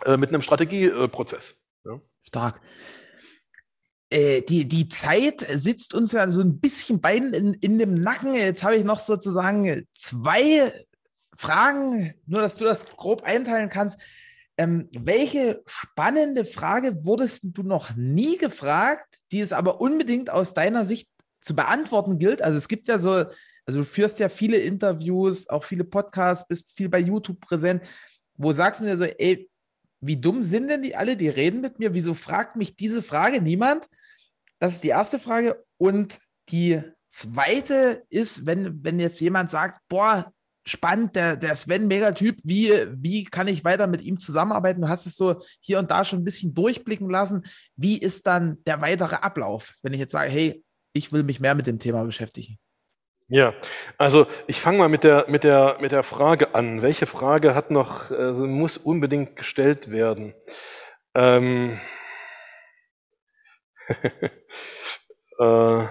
äh, 0.06 0.18
mit 0.18 0.30
einem 0.30 0.42
Strategieprozess. 0.42 1.60
Ja. 1.86 2.02
Stark. 2.24 2.62
Äh, 4.10 4.42
die, 4.42 4.68
die 4.68 4.90
Zeit 4.90 5.46
sitzt 5.50 5.94
uns 5.94 6.12
ja 6.12 6.30
so 6.30 6.42
ein 6.42 6.60
bisschen 6.60 7.00
beiden 7.00 7.34
in, 7.34 7.54
in 7.56 7.78
dem 7.78 7.94
Nacken. 7.94 8.34
Jetzt 8.34 8.64
habe 8.64 8.76
ich 8.76 8.84
noch 8.84 9.00
sozusagen 9.00 9.88
zwei 9.96 10.86
Fragen, 11.36 12.14
nur 12.26 12.42
dass 12.42 12.58
du 12.58 12.66
das 12.66 12.86
grob 12.98 13.24
einteilen 13.24 13.70
kannst. 13.70 14.00
Ähm, 14.58 14.90
welche 14.92 15.64
spannende 15.66 16.44
Frage 16.44 17.06
wurdest 17.06 17.46
du 17.46 17.64
noch 17.64 17.96
nie 17.96 18.38
gefragt, 18.38 19.18
die 19.32 19.40
es 19.40 19.54
aber 19.54 19.80
unbedingt 19.80 20.30
aus 20.30 20.54
deiner 20.54 20.84
Sicht 20.86 21.08
zu 21.40 21.56
beantworten 21.56 22.20
gilt? 22.20 22.42
Also 22.42 22.58
es 22.58 22.68
gibt 22.68 22.88
ja 22.90 23.00
so 23.00 23.26
Also 23.66 23.80
du 23.80 23.86
führst 23.86 24.20
ja 24.20 24.28
viele 24.28 24.58
Interviews, 24.58 25.48
auch 25.48 25.64
viele 25.64 25.84
Podcasts, 25.84 26.48
bist 26.48 26.76
viel 26.76 26.90
bei 26.90 27.00
YouTube 27.00 27.40
präsent. 27.40 27.84
Wo 28.36 28.54
sagst 28.54 28.82
du 28.82 28.86
mir 28.86 28.98
so, 28.98 29.06
ey, 29.06 29.51
wie 30.02 30.18
dumm 30.18 30.44
sind 30.44 30.68
denn 30.68 30.82
die 30.82 30.96
alle, 30.96 31.16
die 31.16 31.30
reden 31.30 31.62
mit 31.62 31.80
mir? 31.80 31.94
Wieso 31.94 32.14
fragt 32.14 32.56
mich 32.56 32.76
diese 32.76 33.04
Frage 33.04 33.42
niemand? 33.42 33.88
Das 34.60 34.74
ist 34.74 34.84
die 34.84 34.90
erste 34.90 35.20
Frage. 35.20 35.64
Und 35.78 36.20
die 36.50 36.82
zweite 37.08 38.04
ist, 38.10 38.46
wenn, 38.46 38.84
wenn 38.84 39.00
jetzt 39.00 39.22
jemand 39.22 39.52
sagt, 39.52 39.80
boah, 39.88 40.34
spannend, 40.66 41.16
der, 41.16 41.36
der 41.36 41.56
Sven, 41.56 41.88
mega 41.88 42.12
Typ, 42.12 42.40
wie, 42.44 42.72
wie 42.94 43.26
kann 43.26 43.48
ich 43.48 43.64
weiter 43.64 43.88
mit 43.88 44.02
ihm 44.02 44.20
zusammenarbeiten? 44.20 44.82
Du 44.82 44.90
hast 44.90 45.06
es 45.06 45.16
so 45.16 45.42
hier 45.60 45.80
und 45.80 45.92
da 45.92 46.04
schon 46.04 46.20
ein 46.20 46.26
bisschen 46.26 46.54
durchblicken 46.54 47.10
lassen. 47.10 47.44
Wie 47.76 47.98
ist 47.98 48.28
dann 48.28 48.58
der 48.66 48.82
weitere 48.82 49.16
Ablauf, 49.16 49.76
wenn 49.82 49.94
ich 49.94 50.00
jetzt 50.00 50.12
sage, 50.12 50.32
hey, 50.32 50.64
ich 50.94 51.12
will 51.12 51.24
mich 51.24 51.40
mehr 51.40 51.56
mit 51.56 51.68
dem 51.68 51.80
Thema 51.80 52.04
beschäftigen? 52.04 52.58
Ja, 53.32 53.54
also 53.98 54.28
ich 54.48 54.60
fange 54.60 54.80
mal 54.80 54.90
mit 54.90 55.06
der, 55.06 55.24
mit, 55.30 55.46
der, 55.46 55.78
mit 55.80 55.94
der 55.94 56.04
Frage 56.04 56.54
an. 56.54 56.82
Welche 56.82 57.06
Frage 57.06 57.56
hat 57.56 57.72
noch, 57.72 58.12
äh, 58.12 58.32
muss 58.34 58.76
unbedingt 58.76 59.38
gestellt 59.38 59.90
werden? 59.90 60.34
Ähm, 61.16 61.80
äh, 65.40 65.86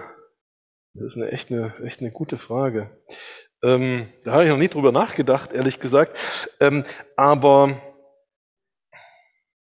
das 0.93 1.03
ist 1.07 1.15
eine 1.17 1.31
echt, 1.31 1.51
eine 1.51 1.73
echt 1.83 2.01
eine 2.01 2.11
gute 2.11 2.37
Frage. 2.37 3.01
Ähm, 3.63 4.07
da 4.23 4.33
habe 4.33 4.43
ich 4.43 4.49
noch 4.51 4.57
nie 4.57 4.67
drüber 4.67 4.91
nachgedacht, 4.91 5.53
ehrlich 5.53 5.79
gesagt. 5.79 6.19
Ähm, 6.59 6.83
aber 7.17 7.81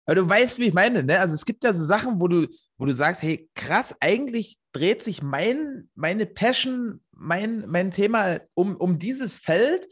aber 0.07 0.14
du 0.16 0.29
weißt, 0.29 0.59
wie 0.59 0.68
ich 0.68 0.74
meine, 0.74 1.05
ne? 1.05 1.20
Also 1.20 1.35
es 1.35 1.45
gibt 1.45 1.62
ja 1.64 1.72
so 1.72 1.85
Sachen, 1.85 2.20
wo 2.20 2.29
du, 2.29 2.49
wo 2.79 2.87
du 2.87 2.93
sagst, 2.93 3.22
hey, 3.22 3.51
krass, 3.55 3.95
eigentlich 4.01 4.58
dreht 4.79 5.03
sich 5.03 5.22
mein, 5.22 5.89
meine 5.95 6.26
Passion, 6.26 7.01
mein, 7.12 7.64
mein 7.68 7.91
Thema 7.91 8.41
um, 8.55 8.76
um 8.76 8.99
dieses 8.99 9.39
Feld 9.39 9.89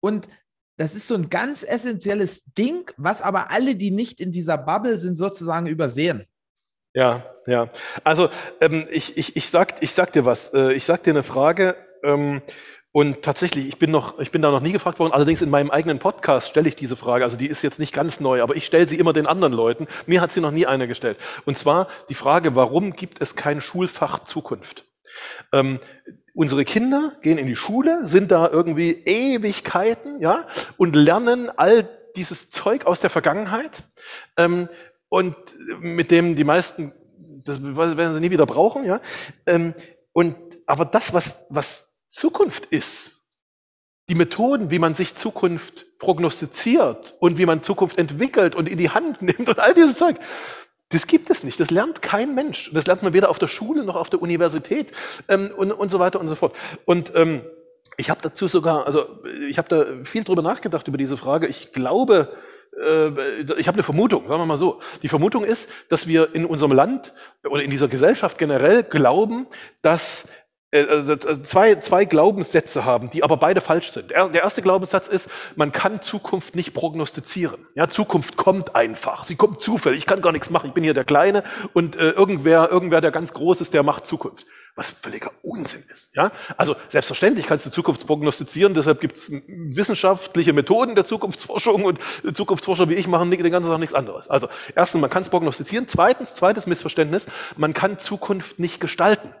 und 0.00 0.28
das 0.76 0.94
ist 0.94 1.08
so 1.08 1.14
ein 1.14 1.28
ganz 1.28 1.62
essentielles 1.62 2.44
Ding, 2.56 2.90
was 2.96 3.20
aber 3.20 3.50
alle, 3.50 3.76
die 3.76 3.90
nicht 3.90 4.18
in 4.18 4.32
dieser 4.32 4.56
Bubble 4.56 4.96
sind, 4.96 5.14
sozusagen 5.14 5.66
übersehen. 5.66 6.24
Ja, 6.94 7.34
ja. 7.46 7.70
Also 8.02 8.30
ähm, 8.62 8.88
ich, 8.90 9.18
ich, 9.18 9.36
ich, 9.36 9.50
sag, 9.50 9.82
ich 9.82 9.92
sag 9.92 10.14
dir 10.14 10.24
was. 10.24 10.54
Äh, 10.54 10.72
ich 10.72 10.86
sag 10.86 11.02
dir 11.02 11.10
eine 11.10 11.22
Frage. 11.22 11.76
Ähm, 12.02 12.40
und 12.92 13.22
tatsächlich, 13.22 13.68
ich 13.68 13.78
bin 13.78 13.92
noch, 13.92 14.18
ich 14.18 14.32
bin 14.32 14.42
da 14.42 14.50
noch 14.50 14.60
nie 14.60 14.72
gefragt 14.72 14.98
worden. 14.98 15.12
Allerdings 15.12 15.42
in 15.42 15.50
meinem 15.50 15.70
eigenen 15.70 16.00
Podcast 16.00 16.48
stelle 16.48 16.68
ich 16.68 16.74
diese 16.74 16.96
Frage. 16.96 17.22
Also 17.22 17.36
die 17.36 17.46
ist 17.46 17.62
jetzt 17.62 17.78
nicht 17.78 17.94
ganz 17.94 18.18
neu, 18.18 18.42
aber 18.42 18.56
ich 18.56 18.66
stelle 18.66 18.88
sie 18.88 18.98
immer 18.98 19.12
den 19.12 19.26
anderen 19.26 19.52
Leuten. 19.52 19.86
Mir 20.06 20.20
hat 20.20 20.32
sie 20.32 20.40
noch 20.40 20.50
nie 20.50 20.66
einer 20.66 20.88
gestellt. 20.88 21.16
Und 21.44 21.56
zwar 21.56 21.86
die 22.08 22.14
Frage: 22.14 22.56
Warum 22.56 22.94
gibt 22.96 23.20
es 23.20 23.36
kein 23.36 23.60
Schulfach 23.60 24.24
Zukunft? 24.24 24.86
Ähm, 25.52 25.78
unsere 26.34 26.64
Kinder 26.64 27.12
gehen 27.22 27.38
in 27.38 27.46
die 27.46 27.56
Schule, 27.56 28.06
sind 28.06 28.32
da 28.32 28.48
irgendwie 28.48 28.90
Ewigkeiten, 29.04 30.20
ja, 30.20 30.46
und 30.76 30.96
lernen 30.96 31.48
all 31.56 31.88
dieses 32.16 32.50
Zeug 32.50 32.86
aus 32.86 32.98
der 32.98 33.10
Vergangenheit 33.10 33.84
ähm, 34.36 34.68
und 35.08 35.36
mit 35.80 36.10
dem 36.10 36.34
die 36.34 36.44
meisten, 36.44 36.92
das 37.44 37.62
werden 37.62 38.14
sie 38.14 38.20
nie 38.20 38.30
wieder 38.32 38.46
brauchen, 38.46 38.84
ja. 38.84 39.00
Ähm, 39.46 39.74
und 40.12 40.34
aber 40.66 40.84
das, 40.84 41.12
was 41.12 41.46
was 41.50 41.89
Zukunft 42.10 42.66
ist. 42.66 43.24
Die 44.08 44.14
Methoden, 44.14 44.70
wie 44.70 44.80
man 44.80 44.94
sich 44.94 45.14
Zukunft 45.14 45.98
prognostiziert 45.98 47.14
und 47.20 47.38
wie 47.38 47.46
man 47.46 47.62
Zukunft 47.62 47.96
entwickelt 47.96 48.54
und 48.54 48.68
in 48.68 48.76
die 48.76 48.90
Hand 48.90 49.22
nimmt 49.22 49.48
und 49.48 49.58
all 49.58 49.72
dieses 49.72 49.96
Zeug, 49.96 50.16
das 50.90 51.06
gibt 51.06 51.30
es 51.30 51.44
nicht. 51.44 51.60
Das 51.60 51.70
lernt 51.70 52.02
kein 52.02 52.34
Mensch. 52.34 52.70
Das 52.74 52.86
lernt 52.86 53.04
man 53.04 53.12
weder 53.12 53.30
auf 53.30 53.38
der 53.38 53.46
Schule 53.46 53.84
noch 53.84 53.94
auf 53.94 54.10
der 54.10 54.20
Universität 54.20 54.92
ähm, 55.28 55.52
und, 55.56 55.70
und 55.70 55.90
so 55.90 56.00
weiter 56.00 56.20
und 56.20 56.28
so 56.28 56.34
fort. 56.34 56.54
Und 56.84 57.12
ähm, 57.14 57.42
ich 57.96 58.10
habe 58.10 58.20
dazu 58.22 58.48
sogar, 58.48 58.86
also 58.86 59.06
ich 59.48 59.56
habe 59.58 59.68
da 59.68 60.04
viel 60.04 60.24
drüber 60.24 60.42
nachgedacht 60.42 60.88
über 60.88 60.98
diese 60.98 61.16
Frage. 61.16 61.46
Ich 61.46 61.72
glaube, 61.72 62.36
äh, 62.80 63.42
ich 63.58 63.68
habe 63.68 63.76
eine 63.76 63.82
Vermutung, 63.82 64.26
sagen 64.26 64.40
wir 64.40 64.46
mal 64.46 64.56
so. 64.56 64.80
Die 65.02 65.08
Vermutung 65.08 65.44
ist, 65.44 65.68
dass 65.88 66.08
wir 66.08 66.34
in 66.34 66.44
unserem 66.44 66.72
Land 66.72 67.12
oder 67.44 67.62
in 67.62 67.70
dieser 67.70 67.88
Gesellschaft 67.88 68.38
generell 68.38 68.82
glauben, 68.82 69.46
dass 69.82 70.28
äh, 70.72 70.82
äh, 70.82 71.12
äh, 71.12 71.42
zwei, 71.42 71.74
zwei 71.76 72.04
Glaubenssätze 72.04 72.84
haben, 72.84 73.10
die 73.10 73.24
aber 73.24 73.36
beide 73.36 73.60
falsch 73.60 73.90
sind. 73.90 74.12
Der 74.12 74.32
erste 74.32 74.62
Glaubenssatz 74.62 75.08
ist, 75.08 75.28
man 75.56 75.72
kann 75.72 76.00
Zukunft 76.00 76.54
nicht 76.54 76.74
prognostizieren. 76.74 77.66
Ja, 77.74 77.88
Zukunft 77.88 78.36
kommt 78.36 78.76
einfach. 78.76 79.24
Sie 79.24 79.34
kommt 79.34 79.60
zufällig. 79.60 79.98
Ich 79.98 80.06
kann 80.06 80.22
gar 80.22 80.30
nichts 80.30 80.48
machen. 80.48 80.68
Ich 80.68 80.72
bin 80.72 80.84
hier 80.84 80.94
der 80.94 81.02
Kleine 81.04 81.42
und 81.72 81.96
äh, 81.96 82.10
irgendwer, 82.10 82.70
irgendwer, 82.70 83.00
der 83.00 83.10
ganz 83.10 83.34
groß 83.34 83.60
ist, 83.62 83.74
der 83.74 83.82
macht 83.82 84.06
Zukunft. 84.06 84.46
Was 84.76 84.90
völliger 84.90 85.32
Unsinn 85.42 85.82
ist. 85.92 86.14
Ja, 86.14 86.30
also 86.56 86.76
selbstverständlich 86.88 87.48
kannst 87.48 87.66
du 87.66 87.70
Zukunft 87.70 88.06
prognostizieren. 88.06 88.72
Deshalb 88.72 89.00
gibt 89.00 89.16
es 89.16 89.32
wissenschaftliche 89.48 90.52
Methoden 90.52 90.94
der 90.94 91.04
Zukunftsforschung 91.04 91.84
und 91.84 91.98
Zukunftsforscher 92.32 92.88
wie 92.88 92.94
ich 92.94 93.08
machen 93.08 93.32
den 93.32 93.50
ganzen 93.50 93.70
Tag 93.70 93.80
nichts 93.80 93.94
anderes. 93.94 94.30
Also 94.30 94.48
erstens, 94.76 95.00
man 95.00 95.10
kann 95.10 95.22
es 95.22 95.28
prognostizieren. 95.30 95.88
Zweitens, 95.88 96.36
zweites 96.36 96.68
Missverständnis, 96.68 97.26
man 97.56 97.74
kann 97.74 97.98
Zukunft 97.98 98.60
nicht 98.60 98.80
gestalten. 98.80 99.34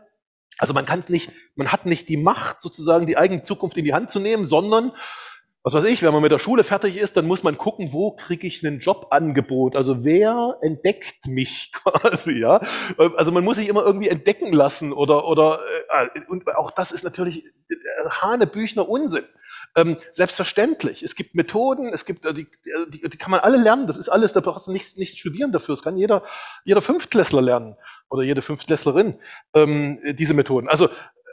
Also 0.60 0.74
man 0.74 0.86
kann 0.86 1.00
es 1.00 1.08
nicht, 1.08 1.32
man 1.56 1.72
hat 1.72 1.86
nicht 1.86 2.08
die 2.08 2.18
Macht, 2.18 2.60
sozusagen 2.60 3.06
die 3.06 3.16
eigene 3.16 3.42
Zukunft 3.42 3.76
in 3.78 3.84
die 3.84 3.94
Hand 3.94 4.10
zu 4.10 4.20
nehmen, 4.20 4.46
sondern 4.46 4.92
was 5.62 5.74
weiß 5.74 5.84
ich, 5.84 6.02
wenn 6.02 6.12
man 6.12 6.22
mit 6.22 6.32
der 6.32 6.38
Schule 6.38 6.64
fertig 6.64 6.96
ist, 6.96 7.18
dann 7.18 7.26
muss 7.26 7.42
man 7.42 7.58
gucken, 7.58 7.92
wo 7.92 8.12
kriege 8.12 8.46
ich 8.46 8.62
ein 8.62 8.80
Jobangebot? 8.80 9.76
Also 9.76 10.04
wer 10.04 10.56
entdeckt 10.62 11.26
mich 11.26 11.72
quasi, 11.74 12.38
ja? 12.38 12.62
Also 13.16 13.30
man 13.30 13.44
muss 13.44 13.56
sich 13.56 13.68
immer 13.68 13.82
irgendwie 13.82 14.08
entdecken 14.08 14.52
lassen 14.52 14.92
oder 14.92 15.26
oder 15.26 15.60
äh, 16.14 16.20
und 16.28 16.46
auch 16.56 16.70
das 16.70 16.92
ist 16.92 17.04
natürlich 17.04 17.44
äh, 17.44 17.74
Hanebüchner 18.22 18.88
Unsinn. 18.88 19.24
Ähm, 19.76 19.98
selbstverständlich. 20.14 21.02
Es 21.02 21.14
gibt 21.14 21.34
Methoden, 21.34 21.92
es 21.92 22.04
gibt, 22.04 22.24
äh, 22.24 22.34
die, 22.34 22.46
die, 22.88 23.08
die 23.08 23.18
kann 23.18 23.30
man 23.30 23.40
alle 23.40 23.58
lernen. 23.58 23.86
Das 23.86 23.98
ist 23.98 24.08
alles, 24.08 24.32
da 24.32 24.40
brauchst 24.40 24.66
du 24.66 24.72
nichts, 24.72 24.96
nichts 24.96 25.18
studieren 25.18 25.52
dafür. 25.52 25.74
Das 25.76 25.82
kann 25.82 25.96
jeder, 25.96 26.24
jeder 26.64 26.82
Fünftklässler 26.82 27.42
lernen 27.42 27.76
oder 28.10 28.22
jede 28.22 28.42
Fünftklässlerin 28.42 29.14
ähm, 29.54 30.00
diese 30.18 30.34
Methoden. 30.34 30.68
Also 30.68 30.88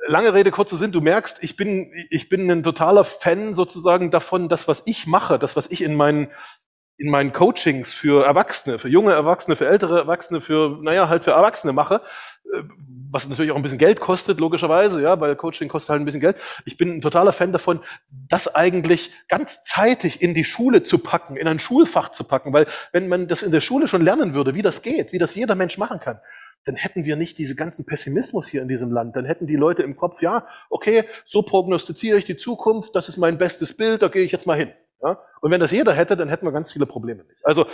lange 0.08 0.34
Rede, 0.34 0.52
kurzer 0.52 0.78
Sinn, 0.78 0.92
du 0.92 1.02
merkst, 1.02 1.44
ich 1.44 1.58
bin, 1.58 1.92
ich 2.10 2.30
bin 2.30 2.50
ein 2.50 2.64
totaler 2.64 3.04
Fan 3.04 3.56
sozusagen 3.56 4.12
davon, 4.12 4.50
das, 4.50 4.68
was 4.68 4.84
ich 4.86 5.08
mache, 5.08 5.40
das, 5.40 5.56
was 5.56 5.70
ich 5.70 5.84
in 5.84 5.96
meinen 5.96 6.30
in 7.00 7.12
meinen 7.12 7.32
Coachings 7.32 7.94
für 7.94 8.26
Erwachsene, 8.26 8.80
für 8.80 8.90
junge 8.90 9.14
Erwachsene, 9.14 9.56
für 9.56 9.68
ältere 9.68 10.00
Erwachsene, 10.00 10.42
für, 10.42 10.80
naja, 10.82 11.08
halt 11.10 11.24
für 11.24 11.32
Erwachsene 11.32 11.72
mache, 11.72 12.02
äh, 12.56 12.64
was 13.12 13.30
natürlich 13.30 13.52
auch 13.52 13.56
ein 13.56 13.62
bisschen 13.62 13.78
Geld 13.78 14.00
kostet, 14.00 14.40
logischerweise, 14.40 15.02
ja, 15.02 15.20
weil 15.20 15.36
Coaching 15.36 15.70
kostet 15.70 15.92
halt 15.92 16.02
ein 16.02 16.06
bisschen 16.06 16.22
Geld. 16.22 16.38
Ich 16.66 16.76
bin 16.76 16.96
ein 16.96 17.02
totaler 17.02 17.34
Fan 17.34 17.52
davon, 17.52 17.82
das 18.10 18.56
eigentlich 18.56 19.12
ganz 19.28 19.64
zeitig 19.64 20.24
in 20.24 20.34
die 20.34 20.44
Schule 20.44 20.84
zu 20.84 20.98
packen, 20.98 21.36
in 21.36 21.48
ein 21.48 21.60
Schulfach 21.60 22.10
zu 22.10 22.24
packen, 22.24 22.52
weil 22.52 22.66
wenn 22.94 23.08
man 23.08 23.28
das 23.28 23.44
in 23.44 23.52
der 23.52 23.62
Schule 23.62 23.88
schon 23.88 24.02
lernen 24.02 24.34
würde, 24.34 24.56
wie 24.56 24.64
das 24.64 24.82
geht, 24.82 25.12
wie 25.12 25.20
das 25.20 25.36
jeder 25.36 25.54
Mensch 25.54 25.78
machen 25.78 26.00
kann, 26.00 26.20
dann 26.68 26.76
hätten 26.76 27.06
wir 27.06 27.16
nicht 27.16 27.38
diese 27.38 27.56
ganzen 27.56 27.86
Pessimismus 27.86 28.48
hier 28.48 28.62
in 28.62 28.68
diesem 28.68 28.92
Land. 28.92 29.16
Dann 29.16 29.24
hätten 29.24 29.48
die 29.48 29.56
Leute 29.56 29.84
im 29.84 29.96
Kopf, 29.96 30.22
ja, 30.22 30.46
okay, 30.70 31.06
so 31.26 31.42
prognostiziere 31.42 32.18
ich 32.18 32.26
die 32.26 32.36
Zukunft, 32.36 32.94
das 32.94 33.08
ist 33.08 33.16
mein 33.16 33.38
bestes 33.38 33.78
Bild, 33.78 34.02
da 34.02 34.10
gehe 34.10 34.24
ich 34.24 34.34
jetzt 34.34 34.46
mal 34.46 34.58
hin. 34.58 34.74
Ja? 35.02 35.18
Und 35.40 35.52
wenn 35.52 35.62
das 35.62 35.72
jeder 35.72 35.94
hätte, 35.94 36.18
dann 36.18 36.28
hätten 36.28 36.46
wir 36.46 36.52
ganz 36.52 36.74
viele 36.74 36.86
Probleme 36.86 37.24
nicht. 37.24 37.46
Also, 37.46 37.66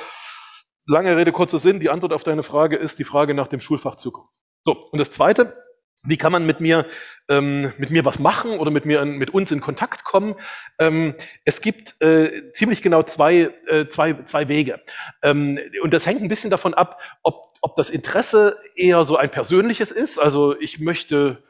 lange 0.85 1.17
Rede, 1.17 1.31
kurzer 1.31 1.57
Sinn, 1.57 1.79
die 1.79 1.89
Antwort 1.89 2.13
auf 2.13 2.23
deine 2.23 2.43
Frage 2.43 2.75
ist 2.75 2.99
die 2.99 3.03
Frage 3.03 3.33
nach 3.33 3.47
dem 3.47 3.61
Schulfach 3.61 3.95
Zukunft. 3.95 4.31
So, 4.63 4.73
und 4.91 4.99
das 4.99 5.09
Zweite, 5.09 5.57
wie 6.05 6.17
kann 6.17 6.31
man 6.31 6.45
mit 6.45 6.59
mir, 6.59 6.85
ähm, 7.29 7.71
mit 7.77 7.89
mir 7.89 8.03
was 8.05 8.19
machen 8.19 8.59
oder 8.59 8.71
mit 8.71 8.85
mir, 8.85 9.05
mit 9.05 9.29
uns 9.29 9.51
in 9.51 9.61
Kontakt 9.61 10.03
kommen? 10.03 10.35
Ähm, 10.79 11.15
es 11.45 11.61
gibt 11.61 12.01
äh, 12.01 12.51
ziemlich 12.51 12.81
genau 12.81 13.03
zwei, 13.03 13.51
äh, 13.67 13.87
zwei, 13.87 14.13
zwei 14.25 14.47
Wege. 14.47 14.81
Ähm, 15.21 15.59
und 15.81 15.93
das 15.93 16.05
hängt 16.05 16.21
ein 16.21 16.27
bisschen 16.27 16.51
davon 16.51 16.73
ab, 16.73 16.99
ob, 17.21 17.57
ob 17.61 17.75
das 17.77 17.89
Interesse 17.89 18.57
eher 18.75 19.05
so 19.05 19.15
ein 19.15 19.31
persönliches 19.31 19.91
ist. 19.91 20.19
Also 20.19 20.59
ich 20.59 20.79
möchte 20.79 21.41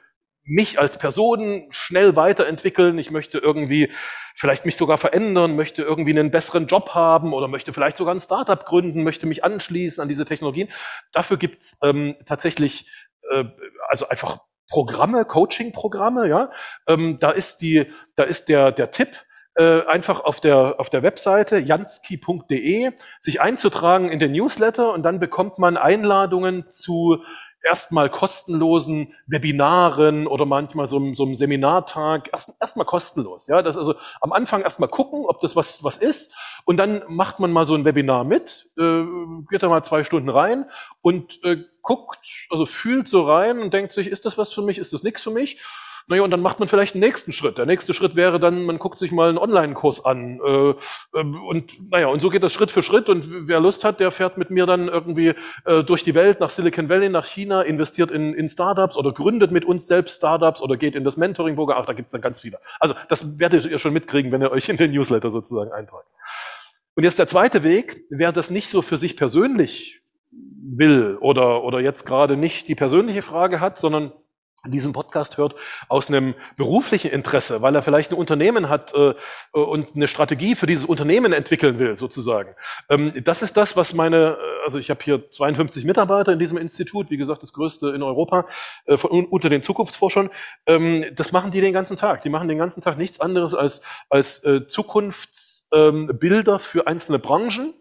mich 0.45 0.79
als 0.79 0.97
Person 0.97 1.67
schnell 1.69 2.15
weiterentwickeln. 2.15 2.97
Ich 2.99 3.11
möchte 3.11 3.37
irgendwie 3.37 3.89
vielleicht 4.35 4.65
mich 4.65 4.75
sogar 4.75 4.97
verändern, 4.97 5.55
möchte 5.55 5.83
irgendwie 5.83 6.11
einen 6.11 6.31
besseren 6.31 6.67
Job 6.67 6.89
haben 6.95 7.33
oder 7.33 7.47
möchte 7.47 7.71
vielleicht 7.71 7.97
sogar 7.97 8.13
ein 8.13 8.19
Startup 8.19 8.65
gründen, 8.65 9.03
möchte 9.03 9.25
mich 9.25 9.43
anschließen 9.43 10.01
an 10.01 10.09
diese 10.09 10.25
Technologien. 10.25 10.69
Dafür 11.11 11.37
gibt's 11.37 11.77
ähm, 11.81 12.15
tatsächlich 12.25 12.87
äh, 13.32 13.45
also 13.89 14.07
einfach 14.09 14.39
Programme, 14.69 15.26
Coaching-Programme, 15.26 16.28
ja. 16.28 16.51
Ähm, 16.88 17.17
da 17.19 17.32
ist 17.32 17.61
die, 17.61 17.91
da 18.15 18.24
ist 18.24 18.49
der, 18.49 18.71
der 18.71 18.91
Tipp, 18.91 19.09
äh, 19.55 19.86
einfach 19.86 20.24
auf 20.24 20.39
der, 20.39 20.80
auf 20.80 20.89
der 20.89 21.03
Webseite 21.03 21.59
jansky.de 21.59 22.91
sich 23.19 23.41
einzutragen 23.41 24.09
in 24.09 24.19
den 24.19 24.32
Newsletter 24.32 24.93
und 24.93 25.03
dann 25.03 25.19
bekommt 25.19 25.59
man 25.59 25.78
Einladungen 25.78 26.65
zu 26.71 27.24
erstmal 27.63 28.09
kostenlosen 28.09 29.13
Webinaren 29.26 30.28
oder 30.28 30.45
manchmal 30.45 30.89
so, 30.89 31.13
so 31.13 31.24
einem 31.24 31.36
Seminartag, 31.36 32.30
erst, 32.34 32.55
erstmal 32.59 32.86
kostenlos. 32.86 33.47
Ja, 33.47 33.61
das 33.61 33.78
also 33.78 33.95
am 34.21 34.34
Anfang 34.34 34.61
erstmal 34.63 34.89
gucken, 34.89 35.26
ob 35.26 35.39
das 35.39 35.55
was, 35.55 35.84
was 35.84 35.97
ist. 35.97 36.36
Und 36.66 36.78
dann 36.78 37.03
macht 37.07 37.39
man 37.39 37.51
mal 37.51 37.66
so 37.66 37.76
ein 37.76 37.86
Webinar 37.86 38.24
mit, 38.24 38.70
äh, 38.78 39.03
geht 39.49 39.64
da 39.64 39.70
mal 39.70 39.84
zwei 39.84 40.03
Stunden 40.03 40.30
rein 40.30 40.66
und 41.01 41.43
äh, 41.43 41.57
guckt, 41.82 42.47
also 42.49 42.66
fühlt 42.66 43.09
so 43.09 43.24
rein 43.24 43.59
und 43.59 43.74
denkt 43.74 43.91
sich, 43.93 44.07
ist 44.07 44.26
das 44.26 44.38
was 44.38 44.53
für 44.53 44.61
mich, 44.61 44.78
ist 44.78 44.93
das 44.93 45.03
nichts 45.03 45.24
für 45.24 45.32
mich? 45.32 45.61
Naja, 46.07 46.23
und 46.23 46.31
dann 46.31 46.41
macht 46.41 46.59
man 46.59 46.67
vielleicht 46.67 46.95
einen 46.95 47.03
nächsten 47.03 47.31
Schritt. 47.31 47.57
Der 47.57 47.65
nächste 47.65 47.93
Schritt 47.93 48.15
wäre 48.15 48.39
dann, 48.39 48.65
man 48.65 48.79
guckt 48.79 48.99
sich 48.99 49.11
mal 49.11 49.29
einen 49.29 49.37
Online-Kurs 49.37 50.03
an. 50.05 50.39
Äh, 50.39 50.73
ähm, 51.17 51.43
und 51.45 51.91
naja, 51.91 52.07
und 52.07 52.21
so 52.21 52.29
geht 52.29 52.43
das 52.43 52.53
Schritt 52.53 52.71
für 52.71 52.83
Schritt. 52.83 53.09
Und 53.09 53.47
wer 53.47 53.59
Lust 53.59 53.83
hat, 53.83 53.99
der 53.99 54.11
fährt 54.11 54.37
mit 54.37 54.49
mir 54.49 54.65
dann 54.65 54.87
irgendwie 54.87 55.33
äh, 55.65 55.83
durch 55.83 56.03
die 56.03 56.13
Welt, 56.13 56.39
nach 56.39 56.49
Silicon 56.49 56.89
Valley, 56.89 57.09
nach 57.09 57.25
China, 57.25 57.61
investiert 57.61 58.11
in, 58.11 58.33
in 58.33 58.49
Startups 58.49 58.97
oder 58.97 59.11
gründet 59.11 59.51
mit 59.51 59.65
uns 59.65 59.87
selbst 59.87 60.17
Startups 60.17 60.61
oder 60.61 60.77
geht 60.77 60.95
in 60.95 61.03
das 61.03 61.17
Mentoring-Programm. 61.17 61.79
Ach, 61.81 61.85
da 61.85 61.93
gibt 61.93 62.07
es 62.07 62.11
dann 62.11 62.21
ganz 62.21 62.41
viele. 62.41 62.59
Also 62.79 62.95
das 63.09 63.39
werdet 63.39 63.65
ihr 63.65 63.79
schon 63.79 63.93
mitkriegen, 63.93 64.31
wenn 64.31 64.41
ihr 64.41 64.51
euch 64.51 64.67
in 64.69 64.77
den 64.77 64.91
Newsletter 64.91 65.31
sozusagen 65.31 65.71
eintragt. 65.71 66.07
Und 66.95 67.03
jetzt 67.03 67.17
der 67.17 67.27
zweite 67.27 67.63
Weg, 67.63 68.05
wer 68.09 68.31
das 68.31 68.49
nicht 68.49 68.69
so 68.69 68.81
für 68.81 68.97
sich 68.97 69.17
persönlich 69.17 70.01
will 70.31 71.17
oder, 71.19 71.63
oder 71.63 71.79
jetzt 71.79 72.05
gerade 72.05 72.37
nicht 72.37 72.67
die 72.67 72.75
persönliche 72.75 73.21
Frage 73.21 73.59
hat, 73.59 73.77
sondern 73.77 74.11
diesen 74.66 74.93
Podcast 74.93 75.38
hört 75.38 75.55
aus 75.89 76.07
einem 76.07 76.36
beruflichen 76.55 77.11
Interesse, 77.11 77.61
weil 77.61 77.76
er 77.76 77.84
vielleicht 77.84 78.11
ein 78.11 78.16
Unternehmen 78.16 78.70
hat 78.70 78.93
äh, 78.93 79.14
und 79.51 79.95
eine 79.95 80.07
Strategie 80.07 80.55
für 80.55 80.68
dieses 80.68 80.86
Unternehmen 80.86 81.34
entwickeln 81.34 81.80
will, 81.80 81.97
sozusagen. 81.97 82.55
Ähm, 82.89 83.11
das 83.26 83.41
ist 83.41 83.57
das, 83.57 83.76
was 83.76 83.93
meine, 83.93 84.38
äh, 84.39 84.66
also 84.66 84.80
ich 84.80 84.89
habe 84.89 85.03
hier 85.03 85.30
52 85.32 85.84
Mitarbeiter 85.84 86.32
in 86.32 86.39
diesem 86.39 86.57
Institut, 86.57 87.09
wie 87.09 87.18
gesagt, 87.18 87.43
das 87.43 87.51
größte 87.51 87.89
in 87.89 88.01
Europa, 88.03 88.47
äh, 88.86 88.95
von, 88.95 89.26
unter 89.26 89.49
den 89.49 89.64
Zukunftsforschern. 89.64 90.30
Ähm, 90.66 91.07
das 91.16 91.34
machen 91.34 91.51
die 91.51 91.59
den 91.59 91.74
ganzen 91.74 91.97
Tag. 91.97 92.22
Die 92.24 92.30
machen 92.30 92.47
den 92.47 92.57
ganzen 92.57 92.82
Tag 92.82 92.97
nichts 92.97 93.20
anderes 93.20 93.55
als, 93.55 93.82
als 94.09 94.45
äh, 94.45 94.66
Zukunftsbilder 94.70 96.53
ähm, 96.53 96.59
für 96.59 96.88
einzelne 96.88 97.20
Branchen 97.20 97.74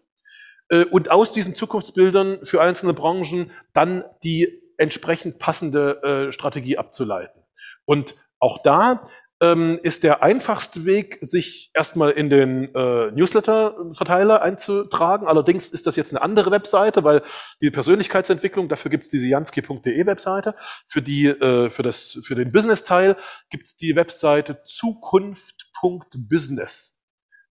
äh, 0.68 0.84
und 0.84 1.12
aus 1.12 1.32
diesen 1.32 1.54
Zukunftsbildern 1.54 2.40
für 2.44 2.60
einzelne 2.60 2.92
Branchen 2.92 3.52
dann 3.72 4.04
die 4.24 4.61
entsprechend 4.82 5.38
passende 5.38 6.02
äh, 6.02 6.32
Strategie 6.32 6.76
abzuleiten. 6.76 7.40
Und 7.84 8.16
auch 8.38 8.62
da 8.62 9.08
ähm, 9.40 9.80
ist 9.82 10.02
der 10.02 10.22
einfachste 10.22 10.84
Weg, 10.84 11.18
sich 11.22 11.70
erstmal 11.74 12.10
in 12.10 12.28
den 12.30 12.74
äh, 12.74 13.10
Newsletter-Verteiler 13.12 14.42
einzutragen. 14.42 15.26
Allerdings 15.26 15.70
ist 15.70 15.86
das 15.86 15.96
jetzt 15.96 16.12
eine 16.12 16.20
andere 16.22 16.50
Webseite, 16.50 17.04
weil 17.04 17.22
die 17.60 17.70
Persönlichkeitsentwicklung, 17.70 18.68
dafür 18.68 18.90
gibt 18.90 19.04
es 19.04 19.10
diese 19.10 19.28
jansky.de 19.28 20.06
Webseite. 20.06 20.54
Für, 20.86 21.02
die, 21.02 21.26
äh, 21.26 21.70
für, 21.70 21.82
das, 21.82 22.20
für 22.24 22.34
den 22.34 22.52
Business-Teil 22.52 23.16
gibt 23.50 23.68
es 23.68 23.76
die 23.76 23.96
Webseite 23.96 24.62
zukunft.business. 24.66 27.00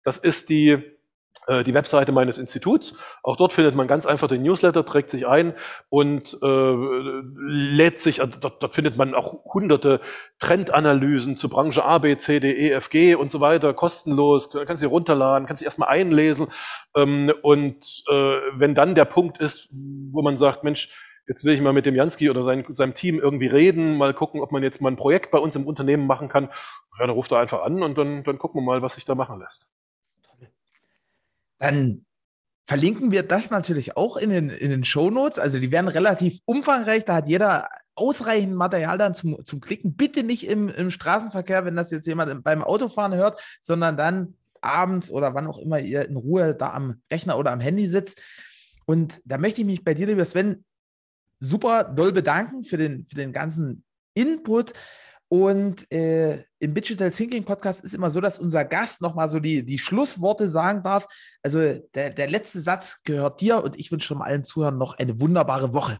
Das 0.04 0.18
ist 0.18 0.50
die 0.50 0.98
die 1.48 1.74
Webseite 1.74 2.12
meines 2.12 2.38
Instituts. 2.38 2.96
Auch 3.24 3.36
dort 3.36 3.54
findet 3.54 3.76
man 3.76 3.88
ganz 3.88 4.06
einfach 4.06 4.28
den 4.28 4.44
Newsletter, 4.44 4.86
trägt 4.86 5.10
sich 5.10 5.28
ein 5.28 5.54
und 5.89 6.38
äh, 6.42 6.74
lädt 7.36 8.00
sich, 8.00 8.22
also 8.22 8.39
dort, 8.39 8.62
dort 8.62 8.76
findet 8.76 8.98
man 8.98 9.16
auch 9.16 9.44
hunderte 9.46 10.02
Trendanalysen 10.39 11.38
zur 11.38 11.50
Branche 11.50 11.84
A, 11.84 11.98
B, 11.98 12.18
C, 12.18 12.39
D, 12.39 12.52
E, 12.52 12.72
F, 12.72 12.89
G 12.89 13.16
und 13.16 13.32
so 13.32 13.42
weiter, 13.42 13.74
kostenlos, 13.74 14.52
kannst 14.52 14.82
sie 14.82 14.86
runterladen, 14.86 15.48
kannst 15.48 15.60
sie 15.60 15.66
erstmal 15.66 15.89
einlesen. 15.89 16.48
Ähm, 16.96 17.34
und 17.42 18.04
äh, 18.10 18.38
wenn 18.54 18.76
dann 18.76 18.96
der 18.96 19.06
Punkt 19.06 19.39
ist, 19.39 19.70
wo 20.12 20.22
man 20.22 20.38
sagt, 20.38 20.64
Mensch, 20.64 21.08
jetzt 21.28 21.44
will 21.44 21.54
ich 21.54 21.62
mal 21.62 21.74
mit 21.74 21.86
dem 21.86 21.96
Jansky 21.96 22.30
oder 22.30 22.44
sein, 22.44 22.66
seinem 22.76 22.94
Team 22.94 23.20
irgendwie 23.20 23.48
reden, 23.48 23.98
mal 23.98 24.14
gucken, 24.14 24.42
ob 24.42 24.52
man 24.52 24.64
jetzt 24.64 24.82
mal 24.82 24.92
ein 24.92 24.98
Projekt 24.98 25.32
bei 25.32 25.39
uns 25.39 25.56
im 25.56 25.66
Unternehmen 25.66 26.06
machen 26.06 26.30
kann, 26.30 26.46
ja, 26.46 27.08
dann 27.08 27.10
ruft 27.10 27.32
er 27.32 27.39
einfach 27.39 27.64
an 27.64 27.82
und 27.82 27.98
dann, 27.98 28.24
dann 28.24 28.38
gucken 28.38 28.62
wir 28.62 28.66
mal, 28.66 28.82
was 28.82 28.96
sich 28.96 29.06
da 29.06 29.16
machen 29.16 29.39
lässt 29.39 29.70
dann 31.62 32.05
verlinken 32.68 33.12
wir 33.12 33.24
das 33.24 33.51
natürlich 33.51 33.95
auch 33.95 34.18
in 34.18 34.32
den, 34.32 34.49
in 34.49 34.72
den 34.72 34.84
Show 34.84 35.12
Notes. 35.12 35.38
Also 35.38 35.59
die 35.59 35.72
werden 35.72 35.88
relativ 35.88 36.39
umfangreich. 36.45 37.05
Da 37.05 37.16
hat 37.16 37.28
jeder 37.28 37.70
ausreichend 37.93 38.55
Material 38.55 38.97
dann 38.97 39.14
zum, 39.14 39.45
zum 39.45 39.62
Klicken. 39.62 39.95
Bitte 39.95 40.24
nicht 40.24 40.47
im, 40.47 40.70
im 40.70 40.89
Straßenverkehr, 40.89 41.64
wenn 41.64 41.76
das 41.76 41.91
jetzt 41.91 42.07
jemand 42.07 42.43
beim 42.43 42.64
Autofahren 42.64 43.14
hört, 43.14 43.39
sondern 43.62 43.95
dann 43.95 44.34
abends 44.62 45.12
oder 45.12 45.36
wann 45.36 45.45
auch 45.45 45.59
immer 45.59 45.80
ihr 45.80 46.07
in 46.07 46.16
Ruhe 46.16 46.55
da 46.55 46.74
am 46.74 47.01
Rechner 47.12 47.38
oder 47.38 47.51
am 47.51 47.59
Handy 47.59 47.88
sitzt. 47.88 48.20
Und 48.86 49.22
da 49.26 49.38
möchte 49.38 49.62
ich 49.62 49.68
mich 49.68 49.84
bei 49.84 49.93
dir, 49.93 50.07
lieber 50.07 50.26
Sven, 50.26 50.66
super 51.39 51.84
doll 51.84 52.12
bedanken 52.12 52.64
für 52.64 52.78
den, 52.78 53.05
für 53.05 53.16
den 53.16 53.34
ganzen 53.34 53.84
Input. 54.16 54.74
Und 55.34 55.90
äh, 55.94 56.44
im 56.60 56.74
Digital 56.74 57.10
Thinking 57.10 57.46
Podcast 57.46 57.86
ist 57.86 57.94
immer 57.94 58.10
so, 58.10 58.20
dass 58.20 58.38
unser 58.38 58.66
Gast 58.66 59.02
nochmal 59.02 59.30
so 59.30 59.40
die, 59.40 59.66
die 59.66 59.80
Schlussworte 59.80 60.50
sagen 60.50 60.84
darf. 60.84 61.08
Also 61.42 61.80
der, 61.96 62.10
der 62.10 62.28
letzte 62.28 62.60
Satz 62.60 63.02
gehört 63.06 63.40
dir 63.40 63.64
und 63.64 63.80
ich 63.80 63.94
wünsche 63.94 64.14
allen 64.20 64.44
Zuhörern 64.44 64.78
noch 64.78 65.00
eine 65.00 65.22
wunderbare 65.22 65.72
Woche. 65.72 66.00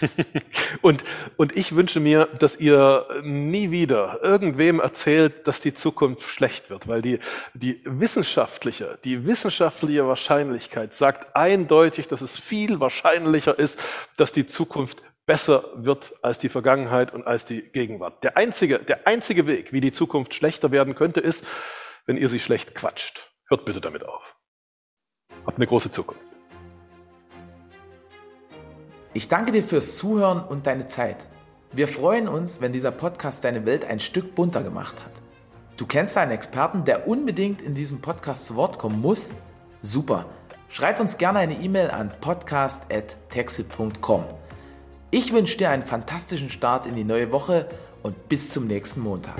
und, 0.82 1.04
und 1.38 1.56
ich 1.56 1.74
wünsche 1.74 2.00
mir, 2.00 2.26
dass 2.38 2.60
ihr 2.60 3.06
nie 3.22 3.70
wieder 3.70 4.18
irgendwem 4.22 4.80
erzählt, 4.80 5.46
dass 5.48 5.62
die 5.62 5.72
Zukunft 5.72 6.22
schlecht 6.24 6.68
wird, 6.68 6.86
weil 6.86 7.00
die, 7.00 7.20
die 7.54 7.80
wissenschaftliche, 7.84 8.98
die 9.04 9.26
wissenschaftliche 9.26 10.06
Wahrscheinlichkeit 10.06 10.92
sagt 10.92 11.34
eindeutig, 11.34 12.08
dass 12.08 12.20
es 12.20 12.38
viel 12.38 12.78
wahrscheinlicher 12.78 13.58
ist, 13.58 13.80
dass 14.18 14.32
die 14.32 14.46
Zukunft 14.46 15.02
besser 15.28 15.62
wird 15.76 16.16
als 16.22 16.38
die 16.38 16.48
Vergangenheit 16.48 17.12
und 17.12 17.26
als 17.26 17.44
die 17.44 17.60
Gegenwart. 17.60 18.24
Der 18.24 18.38
einzige, 18.38 18.78
der 18.78 19.06
einzige 19.06 19.46
Weg, 19.46 19.74
wie 19.74 19.82
die 19.82 19.92
Zukunft 19.92 20.34
schlechter 20.34 20.70
werden 20.72 20.94
könnte, 20.94 21.20
ist, 21.20 21.46
wenn 22.06 22.16
ihr 22.16 22.30
sie 22.30 22.40
schlecht 22.40 22.74
quatscht. 22.74 23.30
Hört 23.46 23.66
bitte 23.66 23.82
damit 23.82 24.04
auf. 24.04 24.22
Habt 25.44 25.58
eine 25.58 25.66
große 25.66 25.92
Zukunft. 25.92 26.22
Ich 29.12 29.28
danke 29.28 29.52
dir 29.52 29.62
fürs 29.62 29.98
Zuhören 29.98 30.42
und 30.42 30.66
deine 30.66 30.88
Zeit. 30.88 31.26
Wir 31.72 31.88
freuen 31.88 32.26
uns, 32.26 32.62
wenn 32.62 32.72
dieser 32.72 32.90
Podcast 32.90 33.44
deine 33.44 33.66
Welt 33.66 33.84
ein 33.84 34.00
Stück 34.00 34.34
bunter 34.34 34.62
gemacht 34.62 34.96
hat. 35.04 35.12
Du 35.76 35.84
kennst 35.84 36.16
einen 36.16 36.32
Experten, 36.32 36.86
der 36.86 37.06
unbedingt 37.06 37.60
in 37.60 37.74
diesem 37.74 38.00
Podcast 38.00 38.46
zu 38.46 38.56
Wort 38.56 38.78
kommen 38.78 39.02
muss? 39.02 39.34
Super. 39.82 40.24
Schreib 40.70 41.00
uns 41.00 41.18
gerne 41.18 41.40
eine 41.40 41.60
E-Mail 41.60 41.90
an 41.90 42.14
podcast.texit.com. 42.20 44.24
Ich 45.10 45.32
wünsche 45.32 45.56
dir 45.56 45.70
einen 45.70 45.86
fantastischen 45.86 46.50
Start 46.50 46.84
in 46.84 46.94
die 46.94 47.04
neue 47.04 47.32
Woche 47.32 47.66
und 48.02 48.28
bis 48.28 48.50
zum 48.50 48.66
nächsten 48.66 49.00
Montag. 49.00 49.36